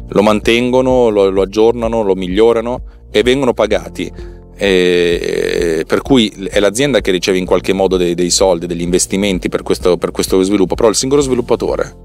lo 0.09 0.23
mantengono, 0.23 1.09
lo, 1.09 1.31
lo 1.31 1.41
aggiornano, 1.41 2.03
lo 2.03 2.15
migliorano 2.15 2.83
e 3.11 3.23
vengono 3.23 3.55
pagati. 3.55 4.13
E, 4.57 5.85
per 5.87 6.03
cui 6.03 6.29
è 6.51 6.61
l'azienda 6.61 7.01
che 7.01 7.13
riceve 7.13 7.39
in 7.39 7.47
qualche 7.47 7.73
modo 7.73 7.97
dei, 7.97 8.15
dei 8.15 8.29
soldi, 8.29 8.67
degli 8.67 8.83
investimenti 8.83 9.49
per 9.49 9.63
questo, 9.63 9.97
per 9.97 10.11
questo 10.11 10.43
sviluppo, 10.43 10.75
però 10.75 10.91
il 10.91 10.97
singolo 10.97 11.23
sviluppatore, 11.23 11.97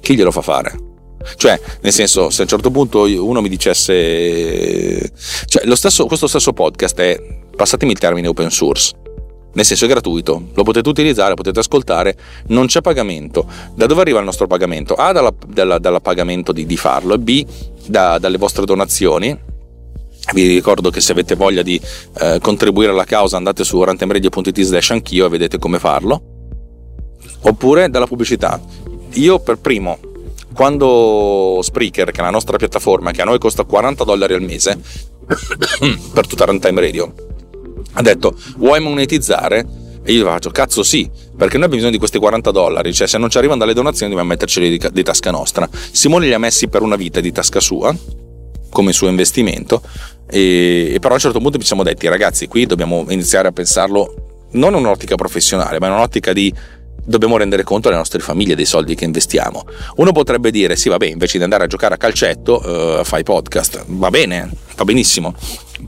chi 0.00 0.16
glielo 0.16 0.32
fa 0.32 0.42
fare? 0.42 0.76
Cioè, 1.36 1.60
nel 1.82 1.92
senso, 1.92 2.30
se 2.30 2.40
a 2.40 2.44
un 2.44 2.48
certo 2.48 2.72
punto 2.72 3.02
uno 3.02 3.40
mi 3.40 3.48
dicesse... 3.48 5.12
Cioè, 5.44 5.76
stesso, 5.76 6.06
questo 6.06 6.26
stesso 6.26 6.52
podcast 6.52 6.98
è, 7.00 7.20
passatemi 7.58 7.90
il 7.90 7.98
termine 7.98 8.28
open 8.28 8.50
source, 8.50 8.94
nel 9.52 9.64
senso 9.64 9.86
è 9.86 9.88
gratuito, 9.88 10.50
lo 10.54 10.62
potete 10.62 10.88
utilizzare, 10.88 11.34
potete 11.34 11.58
ascoltare, 11.58 12.16
non 12.48 12.66
c'è 12.66 12.80
pagamento. 12.80 13.44
Da 13.74 13.86
dove 13.86 14.02
arriva 14.02 14.20
il 14.20 14.24
nostro 14.24 14.46
pagamento? 14.46 14.94
A, 14.94 15.10
dalla, 15.10 15.34
dalla, 15.44 15.78
dalla 15.78 15.98
pagamento 15.98 16.52
di, 16.52 16.64
di, 16.66 16.76
farlo, 16.76 17.14
e 17.14 17.18
B, 17.18 17.44
da, 17.86 18.18
dalle 18.18 18.38
vostre 18.38 18.64
donazioni. 18.64 19.36
Vi 20.32 20.46
ricordo 20.46 20.90
che 20.90 21.00
se 21.00 21.10
avete 21.10 21.34
voglia 21.34 21.62
di 21.62 21.80
eh, 22.20 22.38
contribuire 22.40 22.92
alla 22.92 23.04
causa 23.04 23.36
andate 23.36 23.64
su 23.64 23.82
rantemradio.it 23.82 24.60
slash 24.60 24.90
anch'io 24.90 25.26
e 25.26 25.28
vedete 25.28 25.58
come 25.58 25.80
farlo. 25.80 26.22
Oppure 27.40 27.90
dalla 27.90 28.06
pubblicità. 28.06 28.60
Io 29.14 29.40
per 29.40 29.58
primo 29.58 29.98
quando 30.54 31.60
Spreaker, 31.62 32.12
che 32.12 32.20
è 32.20 32.22
la 32.22 32.30
nostra 32.30 32.56
piattaforma, 32.56 33.10
che 33.10 33.22
a 33.22 33.24
noi 33.24 33.38
costa 33.38 33.64
40 33.64 34.04
dollari 34.04 34.34
al 34.34 34.42
mese 34.42 34.78
per 36.12 36.26
tutta 36.26 36.44
Runtime 36.44 36.80
Radio, 36.80 37.12
ha 37.98 38.02
detto 38.02 38.34
vuoi 38.56 38.80
monetizzare? 38.80 39.66
E 40.04 40.12
io 40.12 40.24
faccio 40.24 40.50
cazzo 40.50 40.82
sì, 40.82 41.10
perché 41.36 41.58
noi 41.58 41.66
abbiamo 41.66 41.74
bisogno 41.74 41.90
di 41.90 41.98
questi 41.98 42.18
40 42.18 42.50
dollari, 42.50 42.94
cioè 42.94 43.06
se 43.06 43.18
non 43.18 43.28
ci 43.28 43.36
arrivano 43.36 43.58
dalle 43.58 43.74
donazioni 43.74 44.10
dobbiamo 44.10 44.30
metterceli 44.30 44.78
di, 44.78 44.88
di 44.90 45.02
tasca 45.02 45.30
nostra. 45.30 45.68
Simone 45.70 46.26
li 46.26 46.32
ha 46.32 46.38
messi 46.38 46.68
per 46.68 46.80
una 46.80 46.96
vita 46.96 47.20
di 47.20 47.30
tasca 47.30 47.60
sua, 47.60 47.94
come 48.70 48.92
suo 48.92 49.08
investimento, 49.08 49.82
e, 50.30 50.92
e 50.94 50.98
però 50.98 51.10
a 51.10 51.14
un 51.14 51.20
certo 51.20 51.40
punto 51.40 51.58
ci 51.58 51.66
siamo 51.66 51.82
detti 51.82 52.08
ragazzi 52.08 52.46
qui 52.46 52.66
dobbiamo 52.66 53.04
iniziare 53.08 53.48
a 53.48 53.52
pensarlo 53.52 54.46
non 54.52 54.72
in 54.72 54.78
un'ottica 54.78 55.16
professionale, 55.16 55.78
ma 55.78 55.88
in 55.88 55.92
un'ottica 55.92 56.32
di 56.32 56.54
dobbiamo 57.04 57.36
rendere 57.36 57.64
conto 57.64 57.88
alle 57.88 57.96
nostre 57.96 58.20
famiglie 58.20 58.54
dei 58.54 58.66
soldi 58.66 58.94
che 58.94 59.04
investiamo. 59.04 59.66
Uno 59.96 60.12
potrebbe 60.12 60.50
dire: 60.50 60.76
sì, 60.76 60.88
vabbè, 60.88 61.06
invece 61.06 61.36
di 61.36 61.44
andare 61.44 61.64
a 61.64 61.66
giocare 61.66 61.94
a 61.94 61.98
calcetto, 61.98 63.00
uh, 63.00 63.04
fai 63.04 63.24
podcast. 63.24 63.84
Va 63.88 64.08
bene, 64.08 64.50
va 64.74 64.84
benissimo 64.84 65.34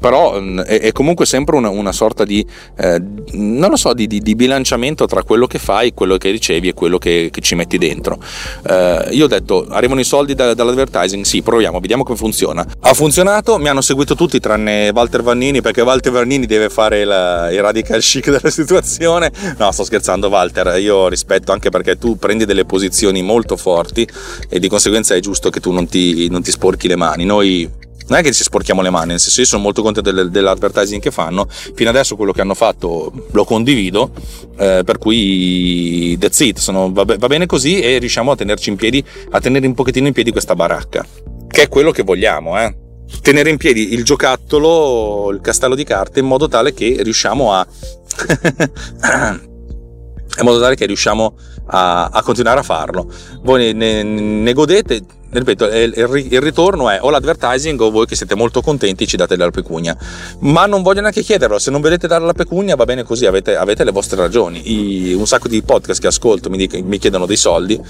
però 0.00 0.40
mm, 0.40 0.60
è, 0.60 0.80
è 0.80 0.92
comunque 0.92 1.26
sempre 1.26 1.56
una, 1.56 1.68
una 1.68 1.92
sorta 1.92 2.24
di, 2.24 2.44
eh, 2.76 3.00
non 3.32 3.70
lo 3.70 3.76
so, 3.76 3.92
di, 3.92 4.06
di, 4.06 4.20
di, 4.20 4.34
bilanciamento 4.34 5.06
tra 5.06 5.22
quello 5.22 5.46
che 5.46 5.58
fai, 5.58 5.92
quello 5.92 6.16
che 6.16 6.30
ricevi 6.30 6.68
e 6.68 6.74
quello 6.74 6.98
che, 6.98 7.28
che 7.30 7.40
ci 7.40 7.54
metti 7.54 7.76
dentro. 7.78 8.18
Eh, 8.66 9.08
io 9.10 9.26
ho 9.26 9.28
detto, 9.28 9.66
arrivano 9.68 10.00
i 10.00 10.04
soldi 10.04 10.34
da, 10.34 10.54
dall'advertising? 10.54 11.24
Sì, 11.24 11.42
proviamo, 11.42 11.78
vediamo 11.78 12.02
come 12.02 12.16
funziona. 12.16 12.66
Ha 12.80 12.94
funzionato, 12.94 13.58
mi 13.58 13.68
hanno 13.68 13.82
seguito 13.82 14.14
tutti 14.14 14.40
tranne 14.40 14.90
Walter 14.94 15.22
Vannini 15.22 15.60
perché 15.60 15.82
Walter 15.82 16.12
Vannini 16.12 16.46
deve 16.46 16.70
fare 16.70 17.04
la, 17.04 17.50
il 17.52 17.60
radical 17.60 18.00
chic 18.00 18.30
della 18.32 18.50
situazione. 18.50 19.30
No, 19.58 19.70
sto 19.70 19.84
scherzando 19.84 20.28
Walter, 20.28 20.78
io 20.80 21.08
rispetto 21.08 21.52
anche 21.52 21.68
perché 21.68 21.98
tu 21.98 22.16
prendi 22.16 22.46
delle 22.46 22.64
posizioni 22.64 23.22
molto 23.22 23.56
forti 23.56 24.08
e 24.48 24.58
di 24.58 24.68
conseguenza 24.68 25.14
è 25.14 25.20
giusto 25.20 25.50
che 25.50 25.60
tu 25.60 25.72
non 25.72 25.86
ti, 25.86 26.28
non 26.30 26.42
ti 26.42 26.50
sporchi 26.50 26.88
le 26.88 26.96
mani. 26.96 27.24
Noi 27.24 27.68
non 28.10 28.18
è 28.18 28.22
che 28.22 28.32
ci 28.32 28.42
sporchiamo 28.42 28.82
le 28.82 28.90
mani, 28.90 29.10
nel 29.10 29.20
senso 29.20 29.40
io 29.40 29.46
sono 29.46 29.62
molto 29.62 29.82
contento 29.82 30.10
del, 30.10 30.30
dell'advertising 30.30 31.00
che 31.00 31.12
fanno, 31.12 31.46
fino 31.48 31.88
adesso 31.90 32.16
quello 32.16 32.32
che 32.32 32.40
hanno 32.40 32.54
fatto 32.54 33.12
lo 33.30 33.44
condivido, 33.44 34.10
eh, 34.58 34.82
per 34.84 34.98
cui 34.98 36.18
that's 36.18 36.40
it, 36.40 36.58
sono, 36.58 36.92
va, 36.92 37.04
va, 37.04 37.26
bene 37.28 37.46
così 37.46 37.80
e 37.80 37.98
riusciamo 37.98 38.32
a 38.32 38.36
tenerci 38.36 38.68
in 38.70 38.76
piedi, 38.76 39.02
a 39.30 39.38
tenere 39.40 39.64
un 39.64 39.74
pochettino 39.74 40.08
in 40.08 40.12
piedi 40.12 40.32
questa 40.32 40.56
baracca, 40.56 41.06
che 41.46 41.62
è 41.62 41.68
quello 41.68 41.92
che 41.92 42.02
vogliamo, 42.02 42.60
eh. 42.60 42.76
Tenere 43.22 43.48
in 43.50 43.56
piedi 43.56 43.92
il 43.92 44.04
giocattolo, 44.04 45.30
il 45.30 45.40
castello 45.40 45.76
di 45.76 45.84
carte, 45.84 46.18
in 46.18 46.26
modo 46.26 46.48
tale 46.48 46.74
che 46.74 46.98
riusciamo 47.02 47.52
a... 47.52 47.66
in 50.38 50.44
modo 50.44 50.60
tale 50.60 50.74
che 50.74 50.86
riusciamo 50.86 51.36
a, 51.70 52.06
a 52.06 52.22
continuare 52.22 52.60
a 52.60 52.62
farlo. 52.62 53.06
Voi 53.42 53.72
ne, 53.72 54.02
ne, 54.02 54.52
godete, 54.52 55.02
ripeto, 55.30 55.66
il 55.66 56.40
ritorno 56.40 56.90
è 56.90 56.98
o 57.00 57.10
l'advertising 57.10 57.80
o 57.80 57.90
voi 57.90 58.06
che 58.06 58.16
siete 58.16 58.34
molto 58.34 58.60
contenti 58.60 59.06
ci 59.06 59.16
date 59.16 59.36
della 59.36 59.50
pecunia. 59.50 59.96
Ma 60.40 60.66
non 60.66 60.82
voglio 60.82 61.00
neanche 61.00 61.22
chiederlo, 61.22 61.58
se 61.58 61.70
non 61.70 61.80
vedete 61.80 62.06
dare 62.06 62.24
la 62.24 62.32
pecunia 62.32 62.74
va 62.76 62.84
bene 62.84 63.04
così, 63.04 63.26
avete, 63.26 63.56
avete 63.56 63.84
le 63.84 63.92
vostre 63.92 64.16
ragioni. 64.16 64.60
I, 64.70 65.14
un 65.14 65.26
sacco 65.26 65.48
di 65.48 65.62
podcast 65.62 66.00
che 66.00 66.08
ascolto 66.08 66.50
mi, 66.50 66.56
dic, 66.56 66.74
mi, 66.74 66.98
chiedono 66.98 67.26
dei 67.26 67.36
soldi 67.36 67.80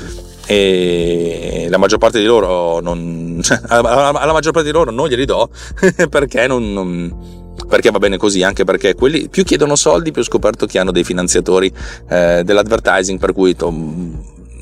e 0.47 1.66
la 1.71 1.79
maggior 1.79 1.99
parte 1.99 2.19
di 2.19 2.27
loro 2.27 2.81
non, 2.81 3.40
cioè, 3.43 3.61
alla 3.69 4.33
maggior 4.33 4.53
parte 4.53 4.69
di 4.69 4.75
loro 4.75 4.90
non 4.90 5.09
glieli 5.09 5.25
do 5.25 5.49
perché 6.11 6.47
non, 6.47 6.73
non 6.73 7.38
perché 7.68 7.90
va 7.90 7.99
bene 7.99 8.16
così, 8.16 8.42
anche 8.42 8.64
perché 8.64 8.94
quelli 8.94 9.29
più 9.29 9.44
chiedono 9.44 9.77
soldi, 9.77 10.12
più 10.12 10.23
ho 10.23 10.25
scoperto 10.25 10.66
che 10.66 10.79
hanno 10.79 10.92
dei 10.92 11.05
finanziatori 11.05 11.73
eh, 12.09 12.42
dell'advertising, 12.44 13.18
per 13.18 13.33
cui 13.33 13.55
to, 13.55 13.73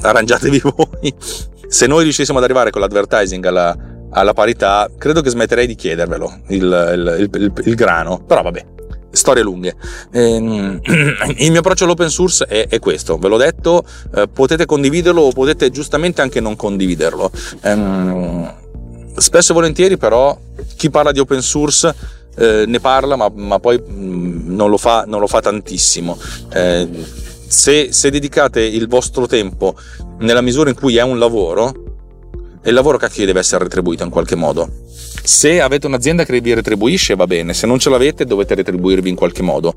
arrangiatevi 0.01 0.61
voi 0.77 1.15
se 1.69 1.87
noi 1.87 2.03
riuscissimo 2.03 2.39
ad 2.39 2.45
arrivare 2.45 2.71
con 2.71 2.81
l'advertising 2.81 3.45
alla, 3.45 3.77
alla 4.11 4.33
parità, 4.33 4.91
credo 4.97 5.21
che 5.21 5.29
smetterei 5.29 5.67
di 5.67 5.75
chiedervelo 5.75 6.41
il, 6.49 6.63
il, 6.63 7.31
il, 7.35 7.53
il 7.65 7.75
grano. 7.75 8.25
Però 8.27 8.41
vabbè, 8.41 8.65
storie 9.11 9.43
lunghe. 9.43 9.77
Ehm, 10.13 10.81
il 11.37 11.51
mio 11.51 11.61
approccio 11.61 11.85
all'open 11.85 12.09
source 12.09 12.47
è, 12.47 12.69
è 12.69 12.79
questo, 12.79 13.19
ve 13.19 13.29
l'ho 13.29 13.37
detto, 13.37 13.85
eh, 14.15 14.29
potete 14.29 14.65
condividerlo 14.65 15.21
o 15.21 15.33
potete 15.33 15.71
giustamente 15.71 16.23
anche 16.23 16.41
non 16.41 16.57
condividerlo. 16.57 17.31
Ehm, 17.61 18.55
spesso 19.17 19.53
e 19.53 19.55
volentieri 19.55 19.99
però 19.99 20.39
chi 20.77 20.89
parla 20.89 21.13
di 21.13 21.19
open 21.19 21.43
source 21.43 21.95
eh, 22.39 22.65
ne 22.67 22.81
parla 22.81 23.17
ma, 23.17 23.31
ma 23.35 23.59
poi 23.59 23.81
mm, 23.81 24.55
non, 24.55 24.71
lo 24.71 24.79
fa, 24.79 25.05
non, 25.07 25.21
lo 25.21 25.27
fa, 25.27 25.41
tantissimo. 25.41 26.19
Eh, 26.53 26.89
se, 27.47 27.93
se 27.93 28.11
dedicate 28.11 28.61
il 28.61 28.89
vostro 28.89 29.27
tempo 29.27 29.75
nella 30.19 30.41
misura 30.41 30.71
in 30.71 30.77
cui 30.77 30.97
è 30.97 31.03
un 31.03 31.19
lavoro, 31.19 31.73
il 32.65 32.75
lavoro 32.75 32.99
cacchio 32.99 33.27
deve 33.27 33.41
essere 33.41 33.65
retribuito 33.65 34.05
in 34.05 34.11
qualche 34.11 34.37
modo. 34.37 34.69
Se 35.23 35.61
avete 35.61 35.87
un'azienda 35.87 36.25
che 36.25 36.41
vi 36.41 36.55
retribuisce 36.55 37.15
va 37.15 37.27
bene, 37.27 37.55
se 37.55 37.67
non 37.67 37.79
ce 37.79 37.91
l'avete 37.91 38.25
dovete 38.25 38.55
retribuirvi 38.55 39.09
in 39.09 39.17
qualche 39.17 39.43
modo. 39.43 39.75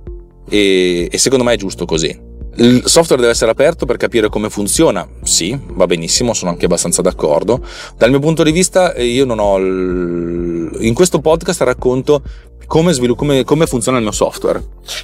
E, 0.49 1.07
e 1.11 1.17
secondo 1.17 1.43
me 1.43 1.53
è 1.53 1.57
giusto 1.57 1.85
così. 1.85 2.29
Il 2.55 2.83
software 2.85 3.21
deve 3.21 3.33
essere 3.33 3.51
aperto 3.51 3.85
per 3.85 3.95
capire 3.95 4.27
come 4.27 4.49
funziona. 4.49 5.07
Sì, 5.23 5.57
va 5.67 5.85
benissimo, 5.87 6.33
sono 6.33 6.51
anche 6.51 6.65
abbastanza 6.65 7.01
d'accordo. 7.01 7.65
Dal 7.97 8.09
mio 8.09 8.19
punto 8.19 8.43
di 8.43 8.51
vista, 8.51 8.93
io 8.97 9.23
non 9.23 9.39
ho. 9.39 9.57
Il... 9.57 10.77
In 10.81 10.93
questo 10.93 11.19
podcast 11.19 11.61
racconto 11.61 12.21
come, 12.65 12.93
svilupp- 12.93 13.17
come, 13.17 13.43
come 13.43 13.65
funziona 13.65 13.97
il 13.97 14.03
mio 14.03 14.11
software. 14.11 14.63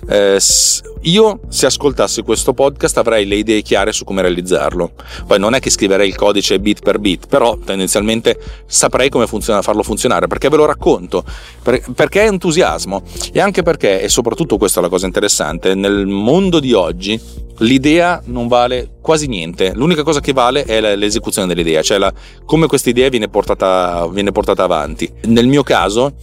Eh, 0.09 0.39
io, 1.01 1.39
se 1.49 1.65
ascoltassi 1.65 2.21
questo 2.21 2.53
podcast, 2.53 2.97
avrei 2.97 3.25
le 3.25 3.35
idee 3.35 3.61
chiare 3.61 3.91
su 3.91 4.03
come 4.03 4.21
realizzarlo. 4.21 4.91
Poi 5.25 5.39
non 5.39 5.53
è 5.53 5.59
che 5.59 5.69
scriverei 5.69 6.07
il 6.07 6.15
codice 6.15 6.59
bit 6.59 6.81
per 6.81 6.99
bit, 6.99 7.27
però 7.27 7.57
tendenzialmente 7.57 8.39
saprei 8.65 9.09
come 9.09 9.27
funziona, 9.27 9.61
farlo 9.61 9.83
funzionare, 9.83 10.27
perché 10.27 10.49
ve 10.49 10.57
lo 10.57 10.65
racconto, 10.65 11.23
per, 11.61 11.81
perché 11.93 12.23
è 12.23 12.27
entusiasmo 12.27 13.03
e 13.31 13.39
anche 13.39 13.63
perché, 13.63 14.01
e 14.01 14.09
soprattutto 14.09 14.57
questa 14.57 14.79
è 14.79 14.83
la 14.83 14.89
cosa 14.89 15.05
interessante, 15.05 15.75
nel 15.75 16.05
mondo 16.05 16.59
di 16.59 16.73
oggi 16.73 17.19
l'idea 17.59 18.21
non 18.25 18.47
vale 18.47 18.95
quasi 19.01 19.27
niente, 19.27 19.71
l'unica 19.73 20.03
cosa 20.03 20.19
che 20.19 20.33
vale 20.33 20.63
è 20.65 20.95
l'esecuzione 20.95 21.47
dell'idea, 21.47 21.81
cioè 21.81 21.97
la, 21.97 22.13
come 22.45 22.67
questa 22.67 22.89
idea 22.89 23.09
viene 23.09 23.29
portata, 23.29 24.07
viene 24.07 24.31
portata 24.31 24.63
avanti. 24.63 25.11
Nel 25.25 25.47
mio 25.47 25.63
caso 25.63 26.15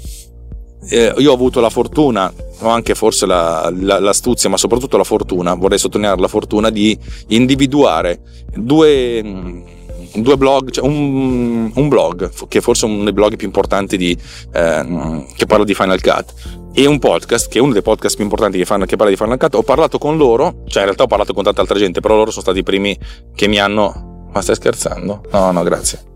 eh, 0.89 1.15
io 1.19 1.31
ho 1.31 1.35
avuto 1.35 1.61
la 1.61 1.71
fortuna, 1.71 2.33
o 2.61 2.69
anche 2.69 2.95
forse 2.95 3.27
la, 3.27 3.73
la, 3.75 3.99
l'astuzia, 3.99 4.49
ma 4.49 4.57
soprattutto 4.57 4.97
la 4.97 5.05
fortuna, 5.05 5.55
vorrei 5.55 5.79
sottolineare 5.79 6.21
la 6.21 6.29
fortuna 6.29 6.71
di 6.71 6.99
individuare 7.29 8.21
due 8.55 9.83
due 10.17 10.37
blog, 10.37 10.71
cioè 10.71 10.87
un, 10.87 11.73
un, 11.75 11.89
blog 11.89 12.31
che 12.49 12.59
è 12.59 12.61
forse 12.61 12.85
uno 12.85 13.03
dei 13.03 13.13
blog 13.13 13.37
più 13.37 13.47
importanti 13.47 13.97
di, 13.97 14.17
eh, 14.53 15.27
che 15.35 15.47
parla 15.47 15.65
di 15.65 15.75
Final 15.75 16.01
Cut 16.01 16.35
e 16.73 16.87
un 16.87 16.99
podcast 16.99 17.49
che 17.49 17.59
è 17.59 17.61
uno 17.61 17.73
dei 17.73 17.83
podcast 17.83 18.15
più 18.15 18.25
importanti 18.25 18.59
che, 18.59 18.65
fanno, 18.65 18.85
che 18.85 18.97
parla 18.97 19.11
di 19.11 19.19
Final 19.19 19.39
Cut 19.39 19.55
ho 19.55 19.63
parlato 19.63 19.99
con 19.99 20.17
loro 20.17 20.63
cioè 20.67 20.81
in 20.81 20.85
realtà 20.85 21.05
ho 21.05 21.09
parlato 21.09 21.33
con 21.33 21.43
tanta 21.43 21.61
altra 21.61 21.79
gente 21.79 22.01
però 22.01 22.15
loro 22.15 22.31
sono 22.31 22.43
stati 22.43 22.59
i 22.59 22.63
primi 22.63 22.97
che 23.35 23.49
mi 23.49 23.59
hanno 23.59 24.29
ma 24.33 24.41
stai 24.41 24.55
scherzando? 24.57 25.25
no 25.31 25.51
no 25.53 25.63
grazie 25.63 26.14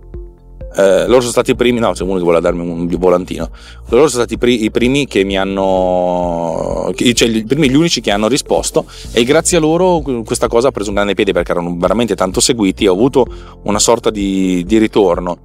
eh, 0.79 1.09
loro 1.09 1.19
sono 1.19 1.33
stati 1.33 1.51
i 1.51 1.57
primi, 1.57 1.81
no, 1.81 1.91
c'è 1.91 2.05
uno 2.05 2.19
che 2.19 2.23
vuole 2.23 2.41
darmi 2.41 2.61
un 2.61 2.87
volantino. 2.99 3.51
Loro 3.89 4.07
sono 4.07 4.23
stati 4.23 4.35
i, 4.35 4.39
pri- 4.39 4.63
i 4.63 4.71
primi 4.71 5.09
che 5.09 5.25
mi 5.25 5.37
hanno, 5.37 6.93
cioè 6.95 7.29
i 7.29 7.45
primi, 7.45 7.69
gli 7.69 7.75
unici 7.75 8.01
che 8.01 8.13
hanno 8.13 8.29
risposto, 8.29 8.85
e 9.11 9.25
grazie 9.25 9.57
a 9.57 9.61
loro 9.61 10.01
questa 10.25 10.47
cosa 10.47 10.69
ha 10.69 10.71
preso 10.71 10.91
un 10.91 10.95
grande 10.95 11.15
piede 11.15 11.33
perché 11.33 11.51
erano 11.51 11.75
veramente 11.77 12.15
tanto 12.15 12.39
seguiti. 12.39 12.87
Ho 12.87 12.93
avuto 12.93 13.27
una 13.65 13.81
sorta 13.81 14.11
di, 14.11 14.63
di 14.65 14.79
ritorno. 14.79 15.37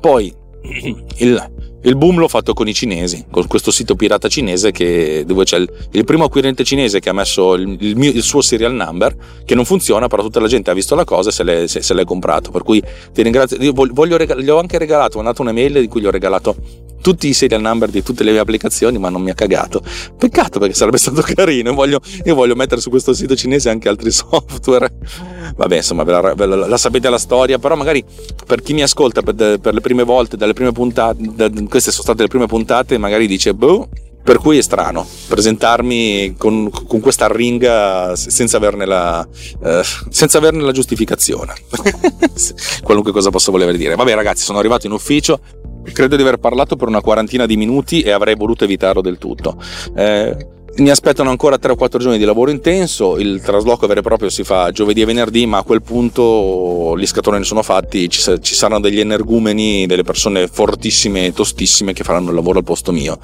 Poi 0.00 0.34
il, 1.18 1.50
il 1.88 1.96
boom 1.96 2.18
l'ho 2.18 2.28
fatto 2.28 2.52
con 2.52 2.68
i 2.68 2.74
cinesi, 2.74 3.24
con 3.30 3.46
questo 3.46 3.70
sito 3.70 3.94
pirata 3.94 4.28
cinese 4.28 4.72
che, 4.72 5.24
dove 5.26 5.44
c'è 5.44 5.56
il, 5.56 5.70
il 5.92 6.04
primo 6.04 6.24
acquirente 6.24 6.62
cinese 6.62 7.00
che 7.00 7.08
ha 7.08 7.14
messo 7.14 7.54
il, 7.54 7.78
il, 7.80 7.96
mio, 7.96 8.10
il, 8.10 8.22
suo 8.22 8.42
serial 8.42 8.74
number, 8.74 9.16
che 9.46 9.54
non 9.54 9.64
funziona, 9.64 10.06
però 10.06 10.22
tutta 10.22 10.38
la 10.38 10.48
gente 10.48 10.70
ha 10.70 10.74
visto 10.74 10.94
la 10.94 11.04
cosa 11.04 11.30
e 11.30 11.32
se 11.32 11.44
l'è, 11.44 11.66
se, 11.66 11.80
se 11.82 11.94
l'è 11.94 12.04
comprato. 12.04 12.50
Per 12.50 12.62
cui 12.62 12.82
ti 13.12 13.22
ringrazio. 13.22 13.56
Io 13.58 13.72
voglio, 13.72 14.18
regal- 14.18 14.40
gli 14.40 14.50
ho 14.50 14.58
anche 14.58 14.76
regalato, 14.76 15.14
ho 15.14 15.22
mandato 15.22 15.40
un'email 15.42 15.76
in 15.76 15.88
cui 15.88 16.02
gli 16.02 16.06
ho 16.06 16.10
regalato 16.10 16.56
tutti 17.00 17.28
i 17.28 17.32
serial 17.32 17.60
number 17.60 17.88
di 17.88 18.02
tutte 18.02 18.24
le 18.24 18.32
mie 18.32 18.40
applicazioni, 18.40 18.98
ma 18.98 19.08
non 19.08 19.22
mi 19.22 19.30
ha 19.30 19.34
cagato. 19.34 19.82
Peccato 20.16 20.58
perché 20.58 20.74
sarebbe 20.74 20.98
stato 20.98 21.22
carino. 21.34 21.72
Voglio, 21.72 22.00
io 22.24 22.34
voglio 22.34 22.54
mettere 22.54 22.80
su 22.80 22.90
questo 22.90 23.14
sito 23.14 23.34
cinese 23.34 23.70
anche 23.70 23.88
altri 23.88 24.10
software. 24.12 24.90
Vabbè, 25.56 25.76
insomma, 25.76 26.04
ve 26.04 26.12
la, 26.12 26.34
ve 26.34 26.46
la, 26.46 26.66
la 26.66 26.76
sapete 26.76 27.08
la 27.08 27.18
storia, 27.18 27.58
però 27.58 27.74
magari 27.76 28.04
per 28.46 28.62
chi 28.62 28.74
mi 28.74 28.82
ascolta 28.82 29.22
per, 29.22 29.58
per 29.58 29.74
le 29.74 29.80
prime 29.80 30.02
volte, 30.02 30.36
dalle 30.36 30.52
prime 30.52 30.72
puntate, 30.72 31.30
da, 31.34 31.48
queste 31.78 31.92
sono 31.92 32.04
state 32.04 32.22
le 32.22 32.28
prime 32.28 32.46
puntate, 32.46 32.98
magari 32.98 33.26
dice, 33.26 33.54
boh, 33.54 33.88
per 34.22 34.38
cui 34.38 34.58
è 34.58 34.62
strano 34.62 35.06
presentarmi 35.28 36.34
con, 36.36 36.70
con 36.70 37.00
questa 37.00 37.26
arringa 37.26 38.14
senza 38.16 38.56
averne 38.56 38.84
la, 38.84 39.26
eh, 39.64 39.82
senza 40.10 40.38
averne 40.38 40.62
la 40.62 40.72
giustificazione. 40.72 41.54
Qualunque 42.82 43.12
cosa 43.12 43.30
possa 43.30 43.50
voler 43.50 43.74
dire. 43.76 43.94
Vabbè 43.94 44.14
ragazzi, 44.14 44.44
sono 44.44 44.58
arrivato 44.58 44.86
in 44.86 44.92
ufficio, 44.92 45.40
credo 45.92 46.16
di 46.16 46.22
aver 46.22 46.38
parlato 46.38 46.76
per 46.76 46.88
una 46.88 47.00
quarantina 47.00 47.46
di 47.46 47.56
minuti 47.56 48.02
e 48.02 48.10
avrei 48.10 48.34
voluto 48.34 48.64
evitarlo 48.64 49.00
del 49.00 49.18
tutto. 49.18 49.56
Eh, 49.96 50.36
mi 50.78 50.90
aspettano 50.90 51.30
ancora 51.30 51.58
3 51.58 51.72
o 51.72 51.76
4 51.76 51.98
giorni 51.98 52.18
di 52.18 52.24
lavoro 52.24 52.50
intenso, 52.50 53.18
il 53.18 53.40
trasloco 53.42 53.86
vero 53.86 54.00
e 54.00 54.02
proprio 54.02 54.28
si 54.28 54.44
fa 54.44 54.70
giovedì 54.70 55.00
e 55.02 55.04
venerdì, 55.06 55.44
ma 55.46 55.58
a 55.58 55.62
quel 55.62 55.82
punto 55.82 56.94
gli 56.96 57.06
scatoloni 57.06 57.44
sono 57.44 57.62
fatti, 57.62 58.08
ci, 58.08 58.22
ci 58.40 58.54
saranno 58.54 58.80
degli 58.80 59.00
energumeni, 59.00 59.86
delle 59.86 60.04
persone 60.04 60.46
fortissime 60.46 61.26
e 61.26 61.32
tostissime 61.32 61.92
che 61.92 62.04
faranno 62.04 62.28
il 62.28 62.36
lavoro 62.36 62.58
al 62.58 62.64
posto 62.64 62.92
mio. 62.92 63.18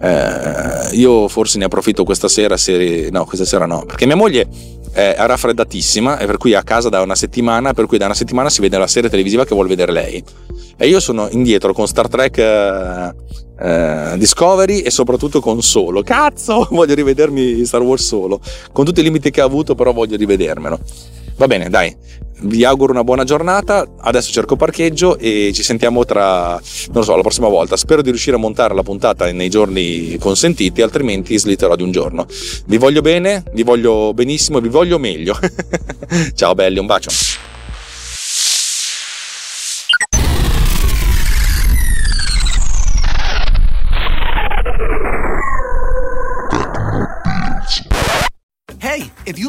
Eh, 0.00 0.96
io 0.96 1.28
forse 1.28 1.58
ne 1.58 1.64
approfitto 1.64 2.04
questa 2.04 2.28
sera, 2.28 2.56
se, 2.56 3.08
no, 3.10 3.24
questa 3.24 3.44
sera 3.44 3.66
no, 3.66 3.84
perché 3.84 4.06
mia 4.06 4.16
moglie 4.16 4.48
è 4.92 5.16
raffreddatissima 5.18 6.18
e 6.18 6.26
per 6.26 6.38
cui 6.38 6.52
è 6.52 6.56
a 6.56 6.62
casa 6.62 6.88
da 6.88 7.02
una 7.02 7.16
settimana, 7.16 7.74
per 7.74 7.86
cui 7.86 7.98
da 7.98 8.06
una 8.06 8.14
settimana 8.14 8.48
si 8.48 8.60
vede 8.60 8.78
la 8.78 8.86
serie 8.86 9.10
televisiva 9.10 9.44
che 9.44 9.54
vuole 9.54 9.68
vedere 9.68 9.92
lei. 9.92 10.24
E 10.76 10.88
io 10.88 11.00
sono 11.00 11.28
indietro 11.30 11.72
con 11.72 11.86
Star 11.86 12.08
Trek 12.08 13.12
eh, 13.58 14.14
Discovery 14.16 14.80
e 14.80 14.90
soprattutto 14.90 15.40
con 15.40 15.62
Solo. 15.62 16.02
Cazzo, 16.02 16.68
voglio 16.72 16.94
rivedermi 16.94 17.64
Star 17.64 17.82
Wars 17.82 18.04
Solo. 18.04 18.40
Con 18.72 18.84
tutti 18.84 19.00
i 19.00 19.02
limiti 19.02 19.30
che 19.30 19.40
ha 19.40 19.44
avuto, 19.44 19.74
però 19.74 19.92
voglio 19.92 20.16
rivedermelo. 20.16 20.78
Va 21.36 21.46
bene, 21.46 21.68
dai. 21.68 21.94
Vi 22.36 22.64
auguro 22.64 22.92
una 22.92 23.04
buona 23.04 23.24
giornata. 23.24 23.86
Adesso 23.98 24.30
cerco 24.30 24.56
parcheggio 24.56 25.18
e 25.18 25.52
ci 25.54 25.62
sentiamo 25.62 26.04
tra, 26.04 26.50
non 26.50 26.94
lo 26.94 27.02
so, 27.02 27.16
la 27.16 27.22
prossima 27.22 27.48
volta. 27.48 27.76
Spero 27.76 28.02
di 28.02 28.10
riuscire 28.10 28.36
a 28.36 28.38
montare 28.38 28.74
la 28.74 28.82
puntata 28.82 29.30
nei 29.32 29.48
giorni 29.48 30.16
consentiti, 30.18 30.82
altrimenti 30.82 31.38
slitterò 31.38 31.74
di 31.74 31.82
un 31.82 31.90
giorno. 31.90 32.26
Vi 32.66 32.76
voglio 32.76 33.00
bene, 33.00 33.44
vi 33.52 33.62
voglio 33.62 34.12
benissimo, 34.14 34.60
vi 34.60 34.68
voglio 34.68 34.98
meglio. 34.98 35.36
Ciao 36.34 36.54
belli, 36.54 36.78
un 36.78 36.86
bacio. 36.86 37.10